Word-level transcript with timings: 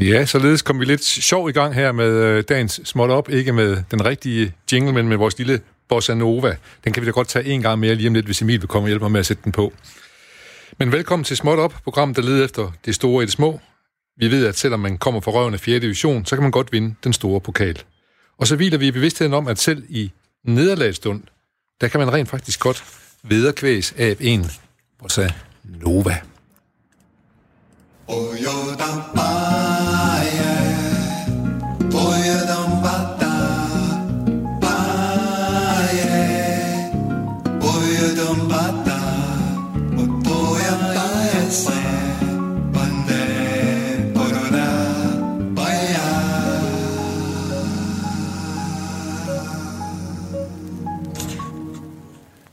Ja, 0.00 0.26
således 0.26 0.62
kom 0.62 0.80
vi 0.80 0.84
lidt 0.84 1.04
sjov 1.04 1.48
i 1.48 1.52
gang 1.52 1.74
her 1.74 1.92
med 1.92 2.10
øh, 2.10 2.44
dagens 2.48 2.80
småt 2.84 3.10
op. 3.10 3.30
Ikke 3.30 3.52
med 3.52 3.82
den 3.90 4.04
rigtige 4.04 4.54
jingle, 4.72 4.92
men 4.92 5.08
med 5.08 5.16
vores 5.16 5.38
lille 5.38 5.60
Bossa 5.88 6.14
Nova. 6.14 6.56
Den 6.84 6.92
kan 6.92 7.00
vi 7.02 7.06
da 7.06 7.10
godt 7.10 7.28
tage 7.28 7.44
en 7.44 7.62
gang 7.62 7.78
mere 7.78 7.94
lige 7.94 8.08
om 8.08 8.14
lidt, 8.14 8.26
hvis 8.26 8.42
Emil 8.42 8.60
vil 8.60 8.68
komme 8.68 8.86
og 8.86 8.88
hjælpe 8.88 9.04
mig 9.04 9.12
med 9.12 9.20
at 9.20 9.26
sætte 9.26 9.42
den 9.44 9.52
på. 9.52 9.72
Men 10.78 10.92
velkommen 10.92 11.24
til 11.24 11.36
Småt 11.36 11.58
Op, 11.58 11.74
programmet, 11.84 12.16
der 12.16 12.22
leder 12.22 12.44
efter 12.44 12.72
det 12.84 12.94
store 12.94 13.22
i 13.22 13.26
det 13.26 13.32
små. 13.32 13.60
Vi 14.16 14.30
ved, 14.30 14.46
at 14.46 14.58
selvom 14.58 14.80
man 14.80 14.98
kommer 14.98 15.20
fra 15.20 15.30
røven 15.30 15.54
af 15.54 15.60
4. 15.60 15.78
division, 15.78 16.24
så 16.24 16.36
kan 16.36 16.42
man 16.42 16.50
godt 16.50 16.72
vinde 16.72 16.94
den 17.04 17.12
store 17.12 17.40
pokal. 17.40 17.82
Og 18.38 18.46
så 18.46 18.56
hviler 18.56 18.78
vi 18.78 18.86
i 18.86 18.90
bevidstheden 18.90 19.34
om, 19.34 19.46
at 19.46 19.58
selv 19.58 19.84
i 19.88 20.12
nederlagsstund, 20.44 21.22
der 21.80 21.88
kan 21.88 22.00
man 22.00 22.12
rent 22.12 22.28
faktisk 22.28 22.60
godt 22.60 22.84
vederkvæs 23.22 23.94
af 23.96 24.16
en 24.20 24.50
Bossa 24.98 25.28
Nova. 25.64 26.20
Oh, 28.06 29.57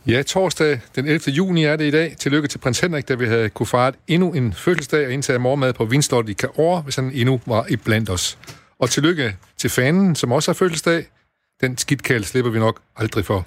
Ja, 0.08 0.22
torsdag 0.22 0.80
den 0.96 1.08
11. 1.08 1.34
juni 1.34 1.64
er 1.64 1.76
det 1.76 1.86
i 1.86 1.92
dag. 1.92 2.16
Tillykke 2.20 2.48
til 2.48 2.58
prins 2.58 2.80
Henrik, 2.80 3.08
da 3.08 3.16
vi 3.16 3.26
havde 3.26 3.50
kunne 3.50 3.68
fejre 3.68 3.94
endnu 4.08 4.34
en 4.34 4.54
fødselsdag 4.54 5.06
og 5.06 5.12
indtage 5.12 5.40
morgenmad 5.40 5.74
på 5.74 5.86
Vinslot 5.86 6.30
i 6.30 6.34
Kaor, 6.34 6.82
hvis 6.82 6.96
han 6.96 7.12
endnu 7.14 7.42
var 7.46 7.66
i 7.70 7.76
blandt 7.76 8.10
os. 8.10 8.38
Og 8.80 8.90
tillykke 8.90 9.36
til 9.58 9.70
fanen, 9.70 10.16
som 10.16 10.32
også 10.32 10.52
har 10.52 10.54
fødselsdag. 10.54 11.06
Den 11.62 11.78
skidtkald 11.78 12.24
slipper 12.24 12.52
vi 12.52 12.60
nok 12.60 12.82
aldrig 12.96 13.26
for. 13.26 13.46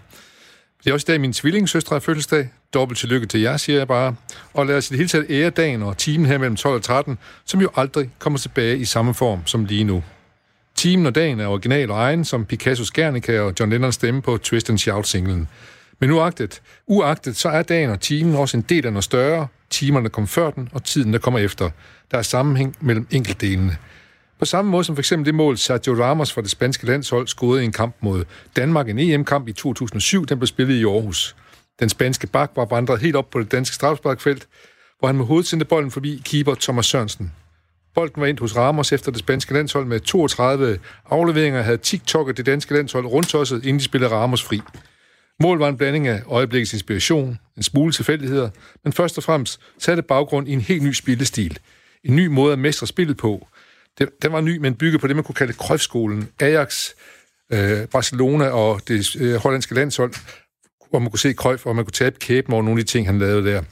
Det 0.84 0.90
er 0.90 0.94
også 0.94 1.04
i 1.04 1.10
dag 1.12 1.20
min 1.20 1.32
tvillingssøstre 1.32 1.94
har 1.94 2.00
fødselsdag. 2.00 2.48
Dobbelt 2.74 2.98
tillykke 2.98 3.26
til 3.26 3.40
jer, 3.40 3.56
siger 3.56 3.78
jeg 3.78 3.88
bare. 3.88 4.14
Og 4.54 4.66
lad 4.66 4.76
os 4.76 4.86
i 4.86 4.90
det 4.90 4.96
hele 4.96 5.08
taget 5.08 5.26
ære 5.30 5.50
dagen 5.50 5.82
og 5.82 5.98
timen 5.98 6.26
her 6.26 6.38
mellem 6.38 6.56
12 6.56 6.74
og 6.74 6.82
13, 6.82 7.18
som 7.44 7.60
jo 7.60 7.70
aldrig 7.76 8.10
kommer 8.18 8.38
tilbage 8.38 8.78
i 8.78 8.84
samme 8.84 9.14
form 9.14 9.46
som 9.46 9.64
lige 9.64 9.84
nu. 9.84 10.04
Timen 10.74 11.06
og 11.06 11.14
dagen 11.14 11.40
er 11.40 11.46
original 11.46 11.90
og 11.90 11.98
egen, 11.98 12.24
som 12.24 12.44
Picassos 12.44 12.90
Guernica 12.90 13.40
og 13.40 13.54
John 13.60 13.70
Lennons 13.70 13.94
stemme 13.94 14.22
på 14.22 14.38
Twist 14.38 14.70
and 14.70 14.78
Shout-singlen. 14.78 15.48
Men 16.00 16.10
uagtet, 16.10 16.62
uagtet, 16.86 17.36
så 17.36 17.48
er 17.48 17.62
dagen 17.62 17.90
og 17.90 18.00
timen 18.00 18.36
også 18.36 18.56
en 18.56 18.64
del 18.68 18.86
af 18.86 18.92
noget 18.92 19.04
større. 19.04 19.48
Timerne 19.70 20.08
kommer 20.08 20.26
før 20.26 20.50
den, 20.50 20.68
og 20.72 20.84
tiden, 20.84 21.12
der 21.12 21.18
kommer 21.18 21.40
efter. 21.40 21.70
Der 22.10 22.18
er 22.18 22.22
sammenhæng 22.22 22.76
mellem 22.80 23.06
enkeltdelene. 23.10 23.76
På 24.38 24.44
samme 24.44 24.70
måde 24.70 24.84
som 24.84 24.96
for 24.96 25.00
eksempel 25.00 25.26
det 25.26 25.34
mål, 25.34 25.58
Sergio 25.58 26.04
Ramos 26.04 26.32
fra 26.32 26.42
det 26.42 26.50
spanske 26.50 26.86
landshold 26.86 27.26
scorede 27.26 27.62
i 27.62 27.64
en 27.64 27.72
kamp 27.72 27.96
mod 28.00 28.24
Danmark, 28.56 28.88
en 28.88 28.98
EM-kamp 28.98 29.48
i 29.48 29.52
2007, 29.52 30.26
den 30.26 30.38
blev 30.38 30.46
spillet 30.46 30.74
i 30.74 30.84
Aarhus. 30.84 31.36
Den 31.80 31.88
spanske 31.88 32.26
bak 32.26 32.50
var 32.56 32.64
vandret 32.64 33.00
helt 33.00 33.16
op 33.16 33.30
på 33.30 33.40
det 33.40 33.52
danske 33.52 33.74
strafsparkfelt, 33.74 34.48
hvor 34.98 35.08
han 35.08 35.16
med 35.16 35.24
hovedet 35.24 35.46
sendte 35.46 35.66
bolden 35.66 35.90
forbi 35.90 36.22
keeper 36.24 36.54
Thomas 36.54 36.86
Sørensen. 36.86 37.32
Bolden 37.94 38.20
var 38.20 38.26
ind 38.26 38.38
hos 38.38 38.56
Ramos 38.56 38.92
efter 38.92 39.12
det 39.12 39.20
spanske 39.20 39.54
landshold 39.54 39.86
med 39.86 40.00
32 40.00 40.78
afleveringer, 41.10 41.62
havde 41.62 41.78
TikTok'et 41.86 42.32
det 42.32 42.46
danske 42.46 42.74
landshold 42.74 43.06
rundt 43.06 43.34
inden 43.52 43.78
de 43.78 43.84
spillede 43.84 44.14
Ramos 44.14 44.42
fri. 44.42 44.60
Mål 45.40 45.58
var 45.58 45.68
en 45.68 45.76
blanding 45.76 46.06
af 46.06 46.22
øjeblikkets 46.26 46.72
inspiration, 46.72 47.38
en 47.56 47.62
smule 47.62 47.92
tilfældigheder, 47.92 48.50
men 48.84 48.92
først 48.92 49.18
og 49.18 49.24
fremmest 49.24 49.60
satte 49.78 50.02
baggrund 50.02 50.48
i 50.48 50.52
en 50.52 50.60
helt 50.60 50.82
ny 50.82 50.92
spillestil. 50.92 51.58
En 52.04 52.16
ny 52.16 52.26
måde 52.26 52.52
at 52.52 52.58
mestre 52.58 52.86
spillet 52.86 53.16
på. 53.16 53.48
Den 53.98 54.32
var 54.32 54.40
ny, 54.40 54.56
men 54.56 54.74
bygget 54.74 55.00
på 55.00 55.06
det, 55.06 55.16
man 55.16 55.24
kunne 55.24 55.34
kalde 55.34 55.52
krøftskolen. 55.52 56.28
Ajax, 56.40 56.88
øh, 57.52 57.86
Barcelona 57.86 58.48
og 58.48 58.80
det 58.88 59.16
øh, 59.16 59.34
hollandske 59.34 59.74
landshold, 59.74 60.14
hvor 60.90 60.98
man 60.98 61.10
kunne 61.10 61.18
se 61.18 61.32
krøft, 61.32 61.66
og 61.66 61.76
man 61.76 61.84
kunne 61.84 61.92
tabe 61.92 62.16
kæben 62.18 62.52
over 62.52 62.62
nogle 62.62 62.80
af 62.80 62.86
de 62.86 62.92
ting, 62.92 63.06
han 63.06 63.18
lavede 63.18 63.50
der. 63.50 63.62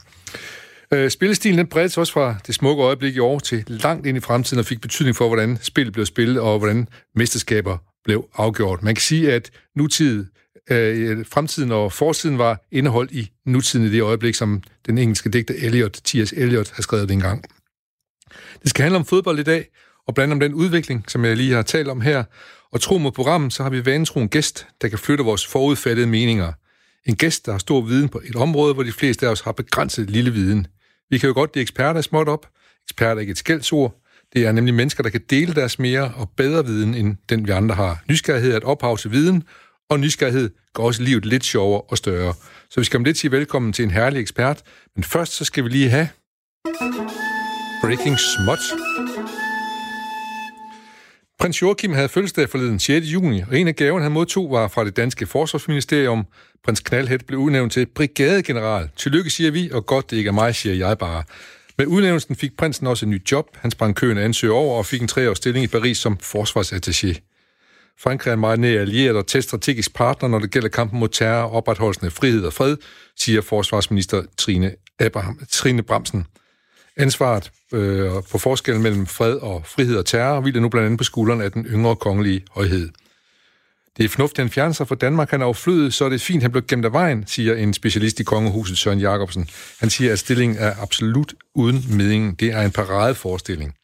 Øh, 0.93 1.09
spillestilen 1.09 1.57
den 1.57 1.67
bredte 1.67 1.89
sig 1.89 2.01
også 2.01 2.13
fra 2.13 2.35
det 2.47 2.55
smukke 2.55 2.83
øjeblik 2.83 3.15
i 3.15 3.19
år 3.19 3.39
til 3.39 3.63
langt 3.67 4.05
ind 4.05 4.17
i 4.17 4.21
fremtiden 4.21 4.59
og 4.59 4.65
fik 4.65 4.81
betydning 4.81 5.15
for, 5.15 5.27
hvordan 5.27 5.57
spillet 5.61 5.93
blev 5.93 6.05
spillet 6.05 6.39
og 6.39 6.57
hvordan 6.57 6.87
mesterskaber 7.15 7.77
blev 8.03 8.27
afgjort. 8.35 8.83
Man 8.83 8.95
kan 8.95 9.01
sige, 9.01 9.33
at 9.33 9.49
nutid 9.75 10.25
øh, 10.69 11.25
fremtiden 11.25 11.71
og 11.71 11.93
fortiden 11.93 12.37
var 12.37 12.65
indeholdt 12.71 13.11
i 13.11 13.31
nutiden 13.45 13.85
i 13.85 13.89
det 13.89 14.01
øjeblik, 14.01 14.35
som 14.35 14.63
den 14.85 14.97
engelske 14.97 15.29
digter 15.29 15.53
Eliot, 15.57 15.91
T.S. 15.91 16.33
Eliot, 16.37 16.71
har 16.71 16.81
skrevet 16.81 17.09
det 17.09 17.13
engang. 17.13 17.43
Det 18.61 18.69
skal 18.69 18.83
handle 18.83 18.97
om 18.97 19.05
fodbold 19.05 19.39
i 19.39 19.43
dag, 19.43 19.67
og 20.07 20.15
blandt 20.15 20.33
om 20.33 20.39
den 20.39 20.53
udvikling, 20.53 21.05
som 21.07 21.25
jeg 21.25 21.37
lige 21.37 21.53
har 21.53 21.61
talt 21.61 21.87
om 21.87 22.01
her. 22.01 22.23
Og 22.71 22.81
tro 22.81 22.97
mod 22.97 23.11
programmet, 23.11 23.53
så 23.53 23.63
har 23.63 23.69
vi 23.69 23.85
vanetro 23.85 24.19
en 24.19 24.29
gæst, 24.29 24.67
der 24.81 24.87
kan 24.87 24.99
flytte 24.99 25.23
vores 25.23 25.47
forudfattede 25.47 26.07
meninger. 26.07 26.53
En 27.05 27.15
gæst, 27.15 27.45
der 27.45 27.51
har 27.51 27.59
stor 27.59 27.81
viden 27.81 28.09
på 28.09 28.21
et 28.25 28.35
område, 28.35 28.73
hvor 28.73 28.83
de 28.83 28.91
fleste 28.91 29.27
af 29.27 29.31
os 29.31 29.41
har 29.41 29.51
begrænset 29.51 30.09
lille 30.09 30.31
viden. 30.31 30.67
Vi 31.09 31.17
kan 31.17 31.27
jo 31.27 31.33
godt 31.33 31.55
de 31.55 31.59
eksperter 31.59 32.01
småt 32.01 32.27
op. 32.27 32.47
Eksperter 32.85 33.15
er 33.15 33.19
ikke 33.19 33.31
et 33.31 33.37
skældsord. 33.37 34.01
Det 34.33 34.45
er 34.45 34.51
nemlig 34.51 34.73
mennesker, 34.73 35.03
der 35.03 35.09
kan 35.09 35.21
dele 35.29 35.53
deres 35.53 35.79
mere 35.79 36.13
og 36.15 36.29
bedre 36.37 36.65
viden, 36.65 36.93
end 36.93 37.17
den 37.29 37.47
vi 37.47 37.51
andre 37.51 37.75
har. 37.75 38.03
Nysgerrighed 38.09 38.51
er 38.51 38.57
et 38.57 38.63
ophav 38.63 38.97
til 38.97 39.11
viden, 39.11 39.43
og 39.89 39.99
nysgerrighed 39.99 40.49
gør 40.73 40.83
også 40.83 41.03
livet 41.03 41.25
lidt 41.25 41.43
sjovere 41.43 41.81
og 41.81 41.97
større. 41.97 42.33
Så 42.69 42.79
vi 42.79 42.85
skal 42.85 42.97
om 42.97 43.03
lidt 43.03 43.17
sige 43.17 43.31
velkommen 43.31 43.73
til 43.73 43.83
en 43.83 43.91
herlig 43.91 44.21
ekspert, 44.21 44.61
men 44.95 45.03
først 45.03 45.33
så 45.33 45.45
skal 45.45 45.63
vi 45.63 45.69
lige 45.69 45.89
have 45.89 46.09
Breaking 47.81 48.19
Smut. 48.19 48.59
Prins 51.39 51.61
Joachim 51.61 51.93
havde 51.93 52.09
fødselsdag 52.09 52.49
forleden 52.49 52.79
6. 52.79 53.05
juni, 53.05 53.41
og 53.41 53.59
en 53.59 53.67
af 53.67 53.75
gaven, 53.75 54.03
han 54.03 54.11
modtog, 54.11 54.51
var 54.51 54.67
fra 54.67 54.85
det 54.85 54.97
danske 54.97 55.25
forsvarsministerium. 55.25 56.25
Prins 56.63 56.79
Knalhed 56.79 57.19
blev 57.19 57.39
udnævnt 57.39 57.73
til 57.73 57.85
brigadegeneral. 57.85 58.89
Tillykke, 58.95 59.29
siger 59.29 59.51
vi, 59.51 59.69
og 59.71 59.85
godt 59.85 60.09
det 60.09 60.17
ikke 60.17 60.27
er 60.27 60.31
mig, 60.31 60.55
siger 60.55 60.75
jeg 60.75 60.97
bare. 60.97 61.23
Med 61.77 61.85
udnævnelsen 61.85 62.35
fik 62.35 62.57
prinsen 62.57 62.87
også 62.87 63.05
en 63.05 63.11
ny 63.11 63.21
job. 63.31 63.45
Han 63.55 63.71
sprang 63.71 63.95
køen 63.95 64.17
af 64.17 64.23
ansøger 64.23 64.53
over 64.53 64.77
og 64.77 64.85
fik 64.85 65.01
en 65.01 65.07
treårs 65.07 65.37
stilling 65.37 65.63
i 65.63 65.67
Paris 65.67 65.97
som 65.97 66.17
forsvarsattaché. 66.23 67.26
Frankrig 67.99 68.29
er 68.29 68.33
en 68.33 68.39
meget 68.39 68.59
nær 68.59 68.81
allieret 68.81 69.15
og 69.15 69.27
tæt 69.27 69.43
strategisk 69.43 69.93
partner, 69.93 70.29
når 70.29 70.39
det 70.39 70.51
gælder 70.51 70.69
kampen 70.69 70.99
mod 70.99 71.09
terror 71.09 71.43
og 71.43 71.51
opretholdelsen 71.51 72.05
af 72.05 72.11
frihed 72.11 72.43
og 72.45 72.53
fred, 72.53 72.77
siger 73.15 73.41
forsvarsminister 73.41 74.23
Trine, 74.37 74.75
Abraham, 74.99 75.39
Trine 75.51 75.83
Bramsen. 75.83 76.25
Ansvaret 76.97 77.51
øh, 77.73 78.11
på 78.31 78.37
forskellen 78.37 78.83
mellem 78.83 79.05
fred 79.05 79.35
og 79.35 79.63
frihed 79.65 79.97
og 79.97 80.05
terror 80.05 80.41
hviler 80.41 80.61
nu 80.61 80.69
blandt 80.69 80.85
andet 80.85 80.97
på 80.97 81.03
skulderen 81.03 81.41
af 81.41 81.51
den 81.51 81.65
yngre 81.65 81.95
kongelige 81.95 82.43
højhed. 82.51 82.89
Det 83.97 84.05
er 84.05 84.09
fornuftigt, 84.09 84.39
at 84.39 84.43
han 84.43 84.51
fjerner 84.51 84.73
sig 84.73 84.87
fra 84.87 84.95
Danmark. 84.95 85.31
Han 85.31 85.41
er 85.41 85.45
overflødet, 85.45 85.93
så 85.93 86.05
er 86.05 86.09
det 86.09 86.21
fint, 86.21 86.41
han 86.41 86.51
blev 86.51 86.63
gemt 86.67 86.85
af 86.85 86.93
vejen, 86.93 87.27
siger 87.27 87.55
en 87.55 87.73
specialist 87.73 88.19
i 88.19 88.23
kongehuset, 88.23 88.77
Søren 88.77 88.99
Jacobsen. 88.99 89.49
Han 89.79 89.89
siger, 89.89 90.11
at 90.11 90.19
stillingen 90.19 90.57
er 90.57 90.73
absolut 90.81 91.33
uden 91.55 91.85
mening. 91.97 92.39
Det 92.39 92.51
er 92.51 92.61
en 92.61 92.71
paradeforestilling 92.71 93.75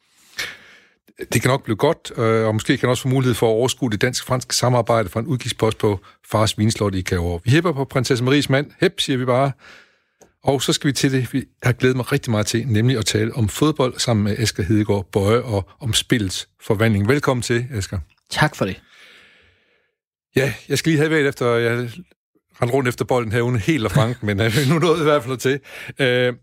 det 1.33 1.41
kan 1.41 1.49
nok 1.49 1.63
blive 1.63 1.75
godt, 1.75 2.11
øh, 2.17 2.47
og 2.47 2.53
måske 2.53 2.77
kan 2.77 2.89
også 2.89 3.03
få 3.03 3.09
mulighed 3.09 3.35
for 3.35 3.47
at 3.47 3.51
overskue 3.51 3.89
det 3.89 4.01
dansk-franske 4.01 4.55
samarbejde 4.55 5.09
fra 5.09 5.19
en 5.19 5.25
udgiftspost 5.25 5.77
på 5.77 5.99
Fars 6.31 6.57
Vinslot 6.57 6.95
i 6.95 7.01
Kæver. 7.01 7.39
Vi 7.43 7.51
hæpper 7.51 7.71
på 7.71 7.85
prinsesse 7.85 8.23
Maries 8.23 8.49
mand. 8.49 8.71
Hep, 8.81 8.99
siger 8.99 9.17
vi 9.17 9.25
bare. 9.25 9.51
Og 10.43 10.61
så 10.61 10.73
skal 10.73 10.87
vi 10.87 10.93
til 10.93 11.11
det, 11.11 11.33
vi 11.33 11.43
har 11.63 11.71
glædet 11.71 11.97
mig 11.97 12.11
rigtig 12.11 12.31
meget 12.31 12.45
til, 12.45 12.67
nemlig 12.67 12.97
at 12.97 13.05
tale 13.05 13.33
om 13.33 13.49
fodbold 13.49 13.99
sammen 13.99 14.23
med 14.23 14.39
Asger 14.39 14.63
Hedegaard 14.63 15.05
Bøje 15.11 15.41
og 15.41 15.69
om 15.79 15.93
spillets 15.93 16.49
forvandling. 16.61 17.07
Velkommen 17.07 17.41
til, 17.41 17.67
Asger. 17.73 17.99
Tak 18.29 18.55
for 18.55 18.65
det. 18.65 18.81
Ja, 20.35 20.53
jeg 20.69 20.77
skal 20.77 20.89
lige 20.89 20.99
have 20.99 21.09
været 21.09 21.27
efter, 21.27 21.55
jeg 21.55 21.89
rendte 22.61 22.75
rundt 22.75 22.89
efter 22.89 23.05
bolden 23.05 23.31
her 23.31 23.41
uden 23.41 23.59
helt 23.59 23.85
og 23.85 23.91
frank, 23.91 24.23
men 24.23 24.39
øh, 24.39 24.53
nu 24.69 24.79
nåede 24.79 24.99
i 24.99 25.03
hvert 25.03 25.23
fald 25.23 25.37
til. 25.37 25.59
Øh, 25.99 26.33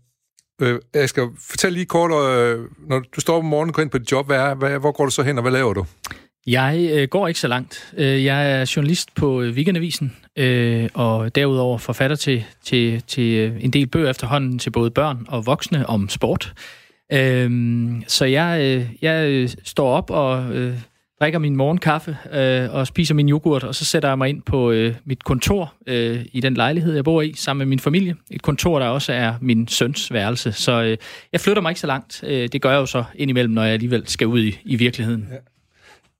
Øh, 0.61 0.79
jeg 0.93 1.09
skal 1.09 1.23
fortælle 1.49 1.73
lige 1.73 1.85
kort, 1.85 2.11
øh, 2.11 2.65
når 2.87 2.99
du 3.15 3.21
står 3.21 3.35
op 3.35 3.43
om 3.43 3.45
morgenen 3.45 3.69
og 3.69 3.73
går 3.73 3.81
ind 3.81 3.89
på 3.89 3.97
dit 3.97 4.11
job, 4.11 4.25
hvad 4.25 4.37
er, 4.37 4.55
hvad, 4.55 4.79
hvor 4.79 4.91
går 4.91 5.05
du 5.05 5.11
så 5.11 5.23
hen, 5.23 5.37
og 5.37 5.41
hvad 5.41 5.51
laver 5.51 5.73
du? 5.73 5.85
Jeg 6.47 6.89
øh, 6.93 7.07
går 7.07 7.27
ikke 7.27 7.39
så 7.39 7.47
langt. 7.47 7.93
Øh, 7.97 8.25
jeg 8.25 8.51
er 8.51 8.73
journalist 8.75 9.15
på 9.15 9.41
øh, 9.41 9.53
Weekendavisen, 9.53 10.15
øh, 10.35 10.89
og 10.93 11.35
derudover 11.35 11.77
forfatter 11.77 12.15
til, 12.15 12.43
til, 12.63 13.01
til 13.07 13.33
øh, 13.33 13.63
en 13.63 13.71
del 13.71 13.87
bøger 13.87 14.09
efterhånden 14.09 14.59
til 14.59 14.69
både 14.69 14.91
børn 14.91 15.25
og 15.27 15.45
voksne 15.45 15.89
om 15.89 16.09
sport. 16.09 16.53
Øh, 17.13 17.51
så 18.07 18.25
jeg, 18.25 18.61
øh, 18.61 18.89
jeg 19.01 19.49
står 19.63 19.91
op 19.91 20.09
og 20.09 20.55
øh, 20.55 20.77
drikker 21.21 21.39
min 21.39 21.55
morgenkaffe 21.55 22.17
øh, 22.33 22.73
og 22.73 22.87
spiser 22.87 23.15
min 23.15 23.29
yoghurt, 23.29 23.63
og 23.63 23.75
så 23.75 23.85
sætter 23.85 24.09
jeg 24.09 24.17
mig 24.17 24.29
ind 24.29 24.41
på 24.41 24.71
øh, 24.71 24.95
mit 25.05 25.23
kontor 25.23 25.73
øh, 25.87 26.25
i 26.31 26.39
den 26.41 26.53
lejlighed, 26.53 26.95
jeg 26.95 27.03
bor 27.03 27.21
i, 27.21 27.33
sammen 27.35 27.59
med 27.59 27.65
min 27.69 27.79
familie. 27.79 28.15
Et 28.31 28.41
kontor, 28.41 28.79
der 28.79 28.85
også 28.85 29.13
er 29.13 29.33
min 29.41 29.67
søns 29.67 30.13
værelse. 30.13 30.51
Så 30.51 30.83
øh, 30.83 30.97
jeg 31.31 31.41
flytter 31.41 31.61
mig 31.61 31.71
ikke 31.71 31.79
så 31.79 31.87
langt. 31.87 32.23
Øh, 32.27 32.49
det 32.51 32.61
gør 32.61 32.71
jeg 32.71 32.77
jo 32.77 32.85
så 32.85 33.03
indimellem, 33.15 33.53
når 33.53 33.63
jeg 33.63 33.73
alligevel 33.73 34.07
skal 34.07 34.27
ud 34.27 34.43
i, 34.43 34.59
i 34.65 34.75
virkeligheden. 34.75 35.27
Ja. 35.31 35.35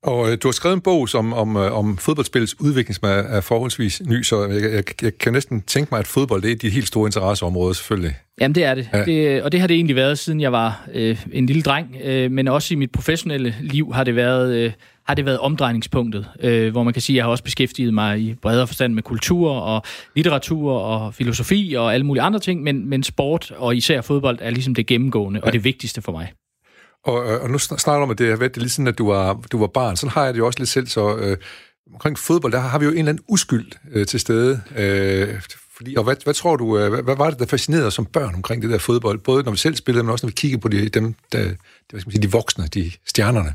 Og 0.04 0.32
øh, 0.32 0.38
du 0.44 0.48
har 0.48 0.52
skrevet 0.52 0.76
en 0.76 0.82
bog 0.82 1.10
som, 1.10 1.34
om, 1.34 1.58
øh, 1.58 1.78
om 1.78 1.98
fodboldspillets 1.98 2.60
udvikling, 2.60 2.96
som 2.96 3.10
er, 3.10 3.14
er 3.14 3.42
forholdsvis 3.42 4.02
ny, 4.06 4.24
så 4.24 4.46
jeg, 4.46 4.72
jeg, 4.72 4.84
jeg 5.02 5.18
kan 5.18 5.34
næsten 5.34 5.62
tænke 5.62 5.88
mig, 5.92 6.00
at 6.00 6.08
fodbold 6.08 6.42
det 6.42 6.52
er 6.52 6.56
de 6.56 6.70
helt 6.70 6.88
store 6.88 7.08
interesseområder, 7.08 7.74
selvfølgelig. 7.74 8.16
Jamen, 8.42 8.56
det 8.56 8.64
er 8.64 8.76
det. 8.76 8.90
Ja. 8.94 9.06
det. 9.06 9.44
Og 9.44 9.52
det 9.52 9.60
har 9.60 9.68
det 9.68 9.76
egentlig 9.76 9.96
været, 9.96 10.20
siden 10.20 10.42
jeg 10.42 10.52
var 10.52 10.88
øh, 10.94 11.26
en 11.32 11.46
lille 11.46 11.62
dreng. 11.62 11.96
Øh, 12.04 12.32
men 12.32 12.48
også 12.48 12.74
i 12.74 12.78
mit 12.78 12.92
professionelle 12.92 13.56
liv 13.62 13.94
har 13.94 14.04
det 14.04 14.16
været... 14.16 14.56
Øh, 14.56 14.72
har 15.08 15.16
det 15.16 15.26
været 15.26 15.40
omdrejningspunktet, 15.40 16.26
øh, 16.40 16.72
hvor 16.72 16.84
man 16.84 16.94
kan 16.94 17.02
sige, 17.02 17.16
at 17.16 17.18
jeg 17.18 17.26
har 17.26 17.32
også 17.32 17.44
beskæftiget 17.44 17.94
mig 17.94 18.20
i 18.20 18.34
bredere 18.34 18.68
forstand 18.68 18.94
med 18.94 19.04
kultur 19.04 19.52
og 19.52 19.84
litteratur 20.16 20.74
og 20.74 21.14
filosofi 21.14 21.74
og 21.78 21.94
alle 21.94 22.06
mulige 22.06 22.24
andre 22.24 22.40
ting, 22.40 22.64
men, 22.64 22.90
men 22.90 23.04
sport 23.04 23.52
og 23.58 23.76
især 23.76 24.02
fodbold 24.02 24.38
er 24.42 24.50
ligesom 24.50 24.76
det 24.76 24.88
gennemgående 24.88 25.40
ja. 25.40 25.46
og 25.46 25.54
det 25.54 25.64
vigtigste 25.64 26.02
for 26.02 26.12
mig. 26.12 26.32
Og, 27.04 27.34
øh, 27.34 27.42
og 27.42 27.50
nu 27.50 27.58
snakker 27.58 27.98
du 27.98 28.04
om, 28.04 28.12
at 28.12 28.18
det 28.18 28.30
har 28.30 28.38
været 28.38 28.56
det 28.56 28.62
ligesom, 28.62 28.88
at 28.88 28.98
du 28.98 29.08
var, 29.12 29.34
du 29.52 29.60
var 29.60 29.68
barn. 29.68 29.96
Sådan 29.96 30.12
har 30.12 30.26
jeg 30.26 30.34
det 30.34 30.40
jo 30.40 30.46
også 30.46 30.60
lidt 30.60 30.70
selv, 30.70 30.88
så 30.88 31.18
øh, 31.18 31.38
omkring 31.94 32.20
fodbold, 32.20 32.54
der 32.54 32.60
har 32.60 32.80
vi 32.80 32.86
jo 32.86 32.92
en 32.92 32.98
eller 32.98 33.10
anden 33.10 33.24
uskyld 33.28 33.72
øh, 33.92 34.06
til 34.06 34.20
stede. 34.20 34.62
Øh, 34.76 35.42
fordi, 35.78 35.96
og 35.96 36.04
hvad, 36.04 36.16
hvad 36.24 36.34
tror 36.34 36.56
du, 36.56 36.78
øh, 36.78 36.90
hvad, 36.90 37.04
hvad 37.04 37.16
var 37.16 37.30
det, 37.30 37.40
der 37.40 37.46
fascinerede 37.46 37.88
os 37.88 37.94
som 37.94 38.06
børn 38.06 38.36
omkring 38.36 38.62
det 38.62 38.70
der 38.70 38.78
fodbold? 38.78 39.20
Både 39.20 39.44
når 39.44 39.52
vi 39.52 39.58
selv 39.58 39.76
spillede, 39.76 40.04
men 40.04 40.12
også 40.12 40.26
når 40.26 40.30
vi 40.30 40.36
kiggede 40.38 40.62
på 40.62 40.68
de, 40.68 40.90
dem, 40.90 41.16
der, 41.32 41.40
det, 41.40 41.58
hvad 41.90 42.02
skal 42.02 42.08
man 42.08 42.12
sige, 42.12 42.22
de 42.22 42.32
voksne, 42.32 42.68
de 42.68 42.92
stjernerne. 43.06 43.54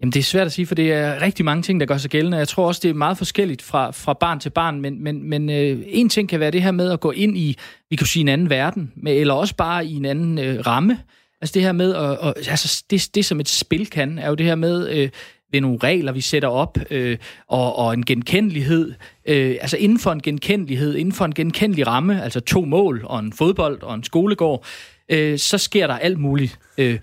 Jamen, 0.00 0.12
det 0.12 0.20
er 0.20 0.24
svært 0.24 0.46
at 0.46 0.52
sige, 0.52 0.66
for 0.66 0.74
det 0.74 0.92
er 0.92 1.20
rigtig 1.20 1.44
mange 1.44 1.62
ting, 1.62 1.80
der 1.80 1.86
gør 1.86 1.96
sig 1.96 2.10
gældende. 2.10 2.38
Jeg 2.38 2.48
tror 2.48 2.66
også, 2.66 2.80
det 2.82 2.90
er 2.90 2.94
meget 2.94 3.18
forskelligt 3.18 3.62
fra, 3.62 3.90
fra 3.90 4.12
barn 4.12 4.40
til 4.40 4.50
barn, 4.50 4.80
men, 4.80 5.04
men, 5.04 5.28
men 5.30 5.50
øh, 5.50 5.82
en 5.86 6.08
ting 6.08 6.28
kan 6.28 6.40
være 6.40 6.50
det 6.50 6.62
her 6.62 6.70
med 6.70 6.90
at 6.90 7.00
gå 7.00 7.10
ind 7.10 7.36
i, 7.36 7.58
vi 7.90 7.96
kan 7.96 8.06
sige, 8.06 8.20
en 8.20 8.28
anden 8.28 8.50
verden, 8.50 8.92
med, 8.96 9.16
eller 9.16 9.34
også 9.34 9.56
bare 9.56 9.86
i 9.86 9.94
en 9.94 10.04
anden 10.04 10.38
øh, 10.38 10.66
ramme. 10.66 10.98
Altså 11.40 11.54
det 11.54 11.62
her 11.62 11.72
med, 11.72 11.94
at, 11.94 12.18
og, 12.18 12.34
altså 12.36 12.84
det, 12.90 13.10
det 13.14 13.24
som 13.24 13.40
et 13.40 13.48
spil 13.48 13.90
kan, 13.90 14.18
er 14.18 14.28
jo 14.28 14.34
det 14.34 14.46
her 14.46 14.54
med, 14.54 14.88
øh, 14.88 15.08
det 15.54 15.58
er 15.58 15.62
nogle 15.62 15.78
regler, 15.82 16.12
vi 16.12 16.20
sætter 16.20 16.48
op, 16.48 16.78
øh, 16.90 17.18
og, 17.48 17.76
og 17.76 17.94
en 17.94 18.04
genkendelighed. 18.04 18.92
Øh, 19.28 19.56
altså 19.60 19.76
inden 19.76 19.98
for 19.98 20.12
en 20.12 20.22
genkendelighed, 20.22 20.94
inden 20.94 21.12
for 21.12 21.24
en 21.24 21.34
genkendelig 21.34 21.86
ramme, 21.86 22.22
altså 22.22 22.40
to 22.40 22.64
mål 22.64 23.02
og 23.04 23.18
en 23.18 23.32
fodbold 23.32 23.82
og 23.82 23.94
en 23.94 24.04
skolegård, 24.04 24.64
øh, 25.08 25.38
så 25.38 25.58
sker 25.58 25.86
der 25.86 25.94
alt 25.94 26.18
muligt. 26.18 26.58
Øh, 26.78 26.98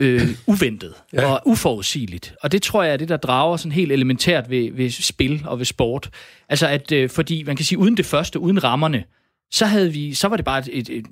øh, 0.00 0.20
uventet 0.46 0.94
ja. 1.12 1.26
og 1.26 1.42
uforudsigeligt. 1.44 2.34
Og 2.42 2.52
det 2.52 2.62
tror 2.62 2.82
jeg 2.82 2.92
er 2.92 2.96
det, 2.96 3.08
der 3.08 3.16
drager 3.16 3.56
sådan 3.56 3.72
helt 3.72 3.92
elementært 3.92 4.50
ved, 4.50 4.72
ved 4.72 4.90
spil 4.90 5.42
og 5.46 5.58
ved 5.58 5.66
sport. 5.66 6.10
Altså 6.48 6.66
at, 6.66 6.92
øh, 6.92 7.10
fordi 7.10 7.42
man 7.42 7.56
kan 7.56 7.64
sige, 7.64 7.78
uden 7.78 7.96
det 7.96 8.06
første, 8.06 8.38
uden 8.38 8.64
rammerne, 8.64 9.04
så, 9.50 9.66
havde 9.66 9.92
vi, 9.92 10.14
så 10.14 10.28
var 10.28 10.36
det 10.36 10.44
bare 10.44 10.58
et, 10.58 10.68
et, 10.72 10.88
et 10.88 11.06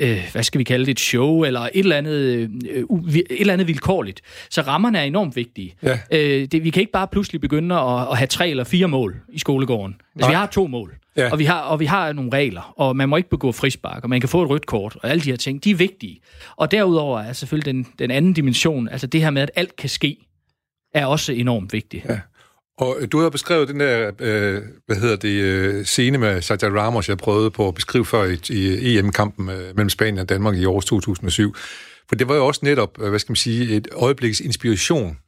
øh, 0.00 0.28
hvad 0.32 0.42
skal 0.42 0.58
vi 0.58 0.64
kalde 0.64 0.86
det, 0.86 0.90
et 0.90 1.00
show, 1.00 1.42
eller 1.42 1.60
et 1.60 1.70
eller 1.74 1.96
andet, 1.96 2.12
øh, 2.12 2.48
et 3.14 3.26
eller 3.30 3.52
andet 3.52 3.68
vilkårligt. 3.68 4.20
Så 4.50 4.60
rammerne 4.60 4.98
er 4.98 5.02
enormt 5.02 5.36
vigtige. 5.36 5.74
Ja. 5.82 5.98
Øh, 6.10 6.48
det, 6.52 6.64
vi 6.64 6.70
kan 6.70 6.80
ikke 6.80 6.92
bare 6.92 7.08
pludselig 7.08 7.40
begynde 7.40 7.74
at, 7.74 8.08
at 8.10 8.18
have 8.18 8.26
tre 8.26 8.48
eller 8.48 8.64
fire 8.64 8.88
mål 8.88 9.16
i 9.28 9.38
skolegården. 9.38 9.96
Altså, 10.16 10.30
vi 10.30 10.34
har 10.34 10.46
to 10.46 10.66
mål, 10.66 10.94
ja. 11.16 11.30
og, 11.32 11.38
vi 11.38 11.44
har, 11.44 11.60
og 11.60 11.80
vi 11.80 11.84
har 11.84 12.12
nogle 12.12 12.32
regler, 12.32 12.72
og 12.76 12.96
man 12.96 13.08
må 13.08 13.16
ikke 13.16 13.30
begå 13.30 13.52
frispark, 13.52 14.02
og 14.02 14.10
man 14.10 14.20
kan 14.20 14.28
få 14.28 14.42
et 14.42 14.50
rødt 14.50 14.66
kort, 14.66 14.96
og 15.02 15.10
alle 15.10 15.24
de 15.24 15.30
her 15.30 15.36
ting, 15.36 15.64
de 15.64 15.70
er 15.70 15.74
vigtige. 15.74 16.20
Og 16.56 16.70
derudover 16.70 17.20
er 17.20 17.32
selvfølgelig 17.32 17.72
den, 17.72 17.86
den 17.98 18.10
anden 18.10 18.32
dimension, 18.32 18.88
altså 18.88 19.06
det 19.06 19.20
her 19.20 19.30
med, 19.30 19.42
at 19.42 19.50
alt 19.54 19.76
kan 19.76 19.88
ske, 19.88 20.16
er 20.94 21.06
også 21.06 21.32
enormt 21.32 21.72
vigtigt. 21.72 22.04
Ja. 22.04 22.18
Og 22.78 22.96
øh, 23.00 23.08
du 23.12 23.20
har 23.20 23.30
beskrevet 23.30 23.68
den 23.68 23.80
der, 23.80 24.10
øh, 24.18 24.62
hvad 24.86 24.96
hedder 24.96 25.16
det, 25.16 25.42
øh, 25.42 25.84
scene 25.84 26.18
med 26.18 26.42
Sergio 26.42 26.80
Ramos, 26.80 27.08
jeg 27.08 27.18
prøvede 27.18 27.50
på 27.50 27.68
at 27.68 27.74
beskrive 27.74 28.04
før 28.04 28.24
i, 28.24 28.38
i 28.50 28.98
EM-kampen 28.98 29.48
øh, 29.48 29.76
mellem 29.76 29.88
Spanien 29.88 30.18
og 30.18 30.28
Danmark 30.28 30.56
i 30.56 30.64
år 30.64 30.80
2007. 30.80 31.54
For 32.08 32.16
det 32.16 32.28
var 32.28 32.34
jo 32.34 32.46
også 32.46 32.60
netop, 32.62 33.02
øh, 33.02 33.08
hvad 33.08 33.18
skal 33.18 33.30
man 33.30 33.36
sige, 33.36 33.76
et 33.76 33.88
øjebliks 33.92 34.40
inspiration, 34.40 35.18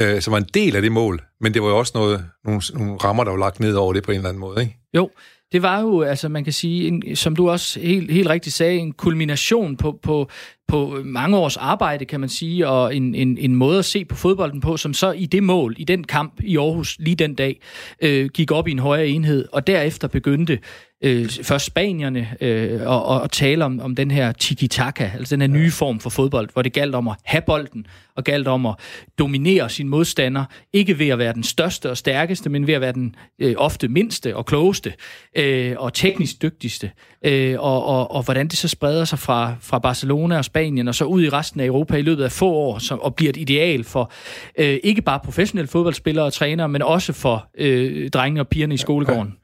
øh, 0.00 0.20
som 0.22 0.32
var 0.32 0.38
en 0.38 0.48
del 0.54 0.76
af 0.76 0.82
det 0.82 0.92
mål, 0.92 1.22
men 1.40 1.54
det 1.54 1.62
var 1.62 1.68
jo 1.68 1.78
også 1.78 1.92
noget, 1.94 2.24
nogle, 2.44 2.62
nogle 2.74 2.96
rammer, 2.96 3.24
der 3.24 3.30
var 3.30 3.38
lagt 3.38 3.60
ned 3.60 3.74
over 3.74 3.92
det 3.92 4.02
på 4.02 4.10
en 4.10 4.16
eller 4.16 4.28
anden 4.28 4.40
måde, 4.40 4.60
ikke? 4.60 4.76
Jo, 4.94 5.10
det 5.54 5.62
var 5.62 5.80
jo, 5.80 6.02
altså 6.02 6.28
man 6.28 6.44
kan 6.44 6.52
sige, 6.52 6.88
en, 6.88 7.16
som 7.16 7.36
du 7.36 7.50
også 7.50 7.80
helt, 7.80 8.10
helt 8.10 8.28
rigtigt 8.28 8.54
sagde, 8.54 8.78
en 8.78 8.92
kulmination 8.92 9.76
på, 9.76 9.98
på, 10.02 10.30
på 10.68 11.00
mange 11.04 11.36
års 11.36 11.56
arbejde, 11.56 12.04
kan 12.04 12.20
man 12.20 12.28
sige, 12.28 12.68
og 12.68 12.96
en, 12.96 13.14
en, 13.14 13.38
en 13.38 13.54
måde 13.54 13.78
at 13.78 13.84
se 13.84 14.04
på 14.04 14.16
fodbolden 14.16 14.60
på, 14.60 14.76
som 14.76 14.94
så 14.94 15.12
i 15.12 15.26
det 15.26 15.42
mål, 15.42 15.74
i 15.78 15.84
den 15.84 16.04
kamp 16.04 16.40
i 16.42 16.56
Aarhus 16.56 16.96
lige 16.98 17.16
den 17.16 17.34
dag, 17.34 17.60
øh, 18.02 18.28
gik 18.34 18.52
op 18.52 18.68
i 18.68 18.70
en 18.70 18.78
højere 18.78 19.08
enhed, 19.08 19.44
og 19.52 19.66
derefter 19.66 20.08
begyndte 20.08 20.58
øh, 21.04 21.28
først 21.42 21.66
spanierne 21.66 22.28
øh, 22.40 22.80
og, 22.86 23.04
og 23.04 23.30
tale 23.30 23.64
om, 23.64 23.80
om 23.80 23.94
den 23.94 24.10
her 24.10 24.32
tiki-taka, 24.32 25.10
altså 25.14 25.36
den 25.36 25.40
her 25.40 25.48
nye 25.48 25.70
form 25.70 26.00
for 26.00 26.10
fodbold, 26.10 26.48
hvor 26.52 26.62
det 26.62 26.72
galt 26.72 26.94
om 26.94 27.08
at 27.08 27.14
have 27.24 27.42
bolden, 27.46 27.86
og 28.16 28.24
galt 28.24 28.48
om 28.48 28.66
at 28.66 28.74
dominere 29.18 29.70
sin 29.70 29.88
modstander, 29.88 30.44
ikke 30.72 30.98
ved 30.98 31.08
at 31.08 31.18
være 31.18 31.32
den 31.32 31.42
største 31.42 31.90
og 31.90 31.96
stærkeste, 31.96 32.50
men 32.50 32.66
ved 32.66 32.74
at 32.74 32.80
være 32.80 32.92
den 32.92 33.14
øh, 33.38 33.54
ofte 33.56 33.88
mindste 33.88 34.36
og 34.36 34.46
klogeste 34.46 34.92
øh, 35.36 35.74
og 35.78 35.92
teknisk 35.92 36.42
dygtigste. 36.42 36.90
Øh, 37.24 37.56
og, 37.58 37.86
og, 37.86 38.10
og 38.10 38.22
hvordan 38.22 38.48
det 38.48 38.58
så 38.58 38.68
spreder 38.68 39.04
sig 39.04 39.18
fra, 39.18 39.54
fra 39.60 39.78
Barcelona 39.78 40.36
og 40.38 40.44
Spanien 40.44 40.88
og 40.88 40.94
så 40.94 41.04
ud 41.04 41.22
i 41.22 41.28
resten 41.28 41.60
af 41.60 41.66
Europa 41.66 41.96
i 41.96 42.02
løbet 42.02 42.24
af 42.24 42.32
få 42.32 42.50
år, 42.50 42.78
som, 42.78 43.00
og 43.00 43.14
bliver 43.14 43.30
et 43.30 43.36
ideal 43.36 43.84
for 43.84 44.12
øh, 44.58 44.78
ikke 44.82 45.02
bare 45.02 45.20
professionelle 45.24 45.68
fodboldspillere 45.68 46.24
og 46.24 46.32
trænere, 46.32 46.68
men 46.68 46.82
også 46.82 47.12
for 47.12 47.48
øh, 47.58 48.10
drengene 48.10 48.40
og 48.40 48.48
pigerne 48.48 48.74
i 48.74 48.76
skolegården. 48.76 49.34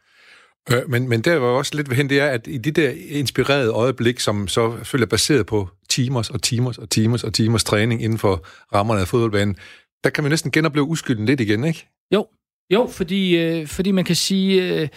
Øh, 0.73 0.91
men, 0.91 1.09
men 1.09 1.21
der 1.21 1.37
var 1.37 1.47
også 1.47 1.75
lidt 1.75 1.91
ved 1.91 1.97
hen, 1.97 2.09
det 2.09 2.21
er, 2.21 2.27
at 2.27 2.47
i 2.47 2.59
det 2.59 2.77
der 2.77 2.93
inspirerede 3.09 3.71
øjeblik, 3.71 4.21
som 4.21 4.49
så 4.49 4.77
følger 4.85 5.07
baseret 5.07 5.47
på 5.47 5.69
timers 5.89 6.31
og 6.31 6.43
timers 6.43 6.79
og 6.79 6.91
timers 6.91 7.25
og 7.25 7.35
timers 7.35 7.65
træning 7.65 8.03
inden 8.03 8.19
for 8.19 8.47
rammerne 8.75 9.01
af 9.01 9.09
fodboldbanen, 9.09 9.57
der 10.05 10.11
kan 10.11 10.25
man 10.25 10.31
næsten 10.31 10.51
genopleve 10.51 10.85
uskylden 10.85 11.27
lidt 11.27 11.41
igen, 11.41 11.65
ikke? 11.65 11.89
Jo, 12.15 12.27
jo 12.73 12.89
fordi, 12.93 13.37
øh, 13.37 13.67
fordi 13.67 13.91
man 13.91 14.05
kan 14.05 14.17
sige, 14.17 14.81
øh, 14.81 14.89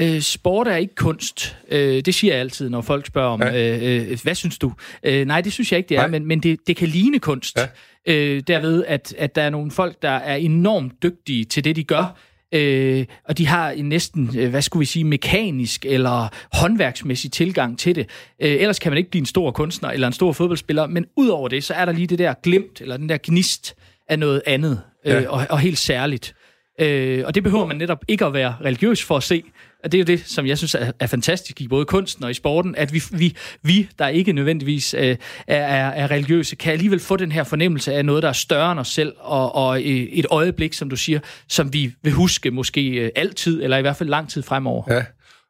øh, 0.00 0.20
sport 0.20 0.68
er 0.68 0.76
ikke 0.76 0.94
kunst. 0.94 1.56
Øh, 1.68 2.00
det 2.04 2.14
siger 2.14 2.32
jeg 2.32 2.40
altid, 2.40 2.68
når 2.68 2.80
folk 2.80 3.06
spørger 3.06 3.30
om, 3.30 3.42
ja. 3.42 3.76
øh, 3.76 4.10
øh, 4.10 4.18
hvad 4.22 4.34
synes 4.34 4.58
du? 4.58 4.72
Øh, 5.02 5.26
nej, 5.26 5.40
det 5.40 5.52
synes 5.52 5.72
jeg 5.72 5.78
ikke, 5.78 5.88
det 5.88 5.96
er, 5.96 6.00
nej. 6.00 6.08
men, 6.08 6.26
men 6.26 6.40
det, 6.40 6.58
det 6.66 6.76
kan 6.76 6.88
ligne 6.88 7.18
kunst. 7.18 7.56
Ja. 7.56 7.66
Øh, 8.06 8.42
derved, 8.46 8.84
at, 8.86 9.14
at 9.18 9.34
der 9.34 9.42
er 9.42 9.50
nogle 9.50 9.70
folk, 9.70 10.02
der 10.02 10.10
er 10.10 10.36
enormt 10.36 11.02
dygtige 11.02 11.44
til 11.44 11.64
det, 11.64 11.76
de 11.76 11.84
gør, 11.84 12.16
øh, 12.52 13.06
og 13.24 13.38
de 13.38 13.46
har 13.46 13.70
en 13.70 13.88
næsten, 13.88 14.30
øh, 14.38 14.50
hvad 14.50 14.62
skulle 14.62 14.80
vi 14.80 14.84
sige, 14.84 15.04
mekanisk 15.04 15.86
eller 15.86 16.28
håndværksmæssig 16.52 17.32
tilgang 17.32 17.78
til 17.78 17.94
det. 17.94 18.06
Øh, 18.42 18.50
ellers 18.50 18.78
kan 18.78 18.92
man 18.92 18.98
ikke 18.98 19.10
blive 19.10 19.20
en 19.20 19.26
stor 19.26 19.50
kunstner 19.50 19.90
eller 19.90 20.06
en 20.06 20.12
stor 20.12 20.32
fodboldspiller, 20.32 20.86
men 20.86 21.06
udover 21.16 21.48
det, 21.48 21.64
så 21.64 21.74
er 21.74 21.84
der 21.84 21.92
lige 21.92 22.06
det 22.06 22.18
der 22.18 22.34
glimt, 22.42 22.80
eller 22.80 22.96
den 22.96 23.08
der 23.08 23.18
gnist 23.22 23.74
af 24.08 24.18
noget 24.18 24.42
andet, 24.46 24.80
øh, 25.06 25.12
ja. 25.12 25.28
og, 25.28 25.46
og 25.50 25.58
helt 25.58 25.78
særligt. 25.78 26.34
Øh, 26.80 27.22
og 27.26 27.34
det 27.34 27.42
behøver 27.42 27.66
man 27.66 27.76
netop 27.76 28.04
ikke 28.08 28.24
at 28.24 28.32
være 28.32 28.54
religiøs 28.64 29.04
for 29.04 29.16
at 29.16 29.22
se. 29.22 29.42
Og 29.84 29.92
det 29.92 29.98
er 29.98 30.02
jo 30.02 30.04
det, 30.04 30.22
som 30.26 30.46
jeg 30.46 30.58
synes 30.58 30.74
er, 30.74 30.92
er 31.00 31.06
fantastisk 31.06 31.60
i 31.60 31.68
både 31.68 31.84
kunsten 31.84 32.24
og 32.24 32.30
i 32.30 32.34
sporten, 32.34 32.74
at 32.76 32.92
vi, 32.92 33.02
vi, 33.10 33.36
vi 33.62 33.88
der 33.98 34.08
ikke 34.08 34.32
nødvendigvis 34.32 34.94
øh, 34.94 35.16
er, 35.46 35.88
er 35.90 36.10
religiøse, 36.10 36.56
kan 36.56 36.72
alligevel 36.72 37.00
få 37.00 37.16
den 37.16 37.32
her 37.32 37.44
fornemmelse 37.44 37.94
af 37.94 38.04
noget, 38.04 38.22
der 38.22 38.28
er 38.28 38.32
større 38.32 38.72
end 38.72 38.80
os 38.80 38.88
selv, 38.88 39.12
og, 39.18 39.54
og 39.54 39.82
et 39.82 40.26
øjeblik, 40.30 40.72
som 40.72 40.90
du 40.90 40.96
siger, 40.96 41.20
som 41.48 41.72
vi 41.72 41.92
vil 42.02 42.12
huske 42.12 42.50
måske 42.50 42.90
øh, 42.90 43.10
altid, 43.16 43.62
eller 43.62 43.76
i 43.76 43.80
hvert 43.80 43.96
fald 43.96 44.08
lang 44.08 44.28
tid 44.28 44.42
fremover. 44.42 44.82
Ja. 44.90 45.04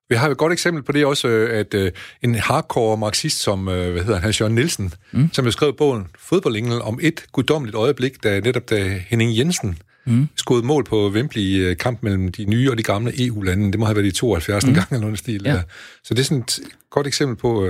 Vi 0.08 0.14
har 0.14 0.28
et 0.28 0.36
godt 0.36 0.52
eksempel 0.52 0.82
på 0.82 0.92
det 0.92 1.06
også, 1.06 1.28
øh, 1.28 1.58
at 1.58 1.74
øh, 1.74 1.92
en 2.22 2.34
hardcore 2.34 2.96
marxist 2.96 3.42
som, 3.42 3.64
hvad 3.64 4.04
hedder 4.04 4.20
han, 4.20 4.30
Jørgen 4.30 4.54
Nielsen, 4.54 4.92
mm. 5.12 5.30
som 5.32 5.44
har 5.44 5.52
skrevet 5.52 5.76
bogen 5.76 6.06
Fodboldengel 6.18 6.82
om 6.82 6.98
et 7.02 7.24
guddommeligt 7.32 7.76
øjeblik, 7.76 8.22
da 8.22 8.40
netop 8.40 8.70
da 8.70 9.02
Henning 9.08 9.38
Jensen 9.38 9.78
mm. 10.06 10.28
skåret 10.36 10.64
mål 10.64 10.84
på 10.84 11.10
Wembley 11.10 11.74
kamp 11.74 12.02
mellem 12.02 12.32
de 12.32 12.44
nye 12.44 12.70
og 12.70 12.78
de 12.78 12.82
gamle 12.82 13.26
EU-lande. 13.26 13.72
Det 13.72 13.80
må 13.80 13.86
have 13.86 13.96
været 13.96 14.06
i 14.06 14.10
72. 14.10 14.66
Mm. 14.66 14.74
gang 14.74 14.86
eller 14.90 15.00
noget 15.00 15.18
stil. 15.18 15.42
Ja. 15.44 15.62
Så 16.04 16.14
det 16.14 16.20
er 16.20 16.24
sådan 16.24 16.42
et 16.42 16.60
godt 16.90 17.06
eksempel 17.06 17.36
på, 17.36 17.68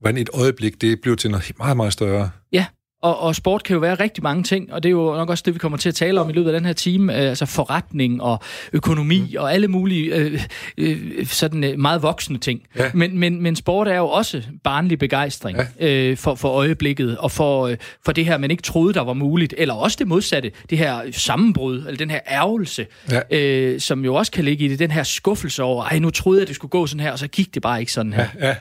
hvordan 0.00 0.16
et 0.16 0.30
øjeblik 0.34 0.80
det 0.80 1.00
bliver 1.00 1.16
til 1.16 1.30
noget 1.30 1.52
meget, 1.58 1.76
meget 1.76 1.92
større. 1.92 2.30
Ja, 2.52 2.66
og, 3.02 3.20
og 3.20 3.34
sport 3.34 3.62
kan 3.62 3.74
jo 3.74 3.80
være 3.80 3.94
rigtig 3.94 4.22
mange 4.22 4.42
ting, 4.42 4.72
og 4.72 4.82
det 4.82 4.88
er 4.88 4.90
jo 4.90 5.14
nok 5.16 5.30
også 5.30 5.42
det, 5.46 5.54
vi 5.54 5.58
kommer 5.58 5.78
til 5.78 5.88
at 5.88 5.94
tale 5.94 6.20
om 6.20 6.30
i 6.30 6.32
løbet 6.32 6.50
af 6.50 6.60
den 6.60 6.66
her 6.66 6.72
time. 6.72 7.16
Øh, 7.16 7.28
altså 7.28 7.46
forretning 7.46 8.22
og 8.22 8.40
økonomi 8.72 9.20
mm. 9.20 9.36
og 9.38 9.54
alle 9.54 9.68
mulige 9.68 10.14
øh, 10.14 10.40
øh, 10.78 11.26
sådan 11.26 11.64
øh, 11.64 11.78
meget 11.78 12.02
voksne 12.02 12.38
ting. 12.38 12.62
Ja. 12.78 12.90
Men, 12.94 13.18
men, 13.18 13.42
men 13.42 13.56
sport 13.56 13.88
er 13.88 13.96
jo 13.96 14.08
også 14.08 14.42
barnlig 14.64 14.98
begejstring 14.98 15.58
ja. 15.80 15.88
øh, 15.88 16.16
for, 16.16 16.34
for 16.34 16.48
øjeblikket, 16.48 17.18
og 17.18 17.30
for, 17.30 17.66
øh, 17.66 17.76
for 18.04 18.12
det 18.12 18.24
her, 18.24 18.38
man 18.38 18.50
ikke 18.50 18.62
troede, 18.62 18.94
der 18.94 19.00
var 19.00 19.12
muligt. 19.12 19.54
Eller 19.58 19.74
også 19.74 19.96
det 20.00 20.08
modsatte, 20.08 20.50
det 20.70 20.78
her 20.78 21.00
sammenbrud, 21.12 21.78
eller 21.78 21.96
den 21.96 22.10
her 22.10 22.20
ærgelse, 22.30 22.86
ja. 23.10 23.38
øh, 23.38 23.80
som 23.80 24.04
jo 24.04 24.14
også 24.14 24.32
kan 24.32 24.44
ligge 24.44 24.64
i 24.64 24.68
det, 24.68 24.78
den 24.78 24.90
her 24.90 25.02
skuffelse 25.02 25.62
over, 25.62 25.84
ej, 25.84 25.98
nu 25.98 26.10
troede 26.10 26.40
jeg, 26.40 26.48
det 26.48 26.56
skulle 26.56 26.70
gå 26.70 26.86
sådan 26.86 27.00
her, 27.00 27.12
og 27.12 27.18
så 27.18 27.28
gik 27.28 27.54
det 27.54 27.62
bare 27.62 27.80
ikke 27.80 27.92
sådan 27.92 28.12
her. 28.12 28.26
Ja, 28.40 28.48
ja. 28.48 28.54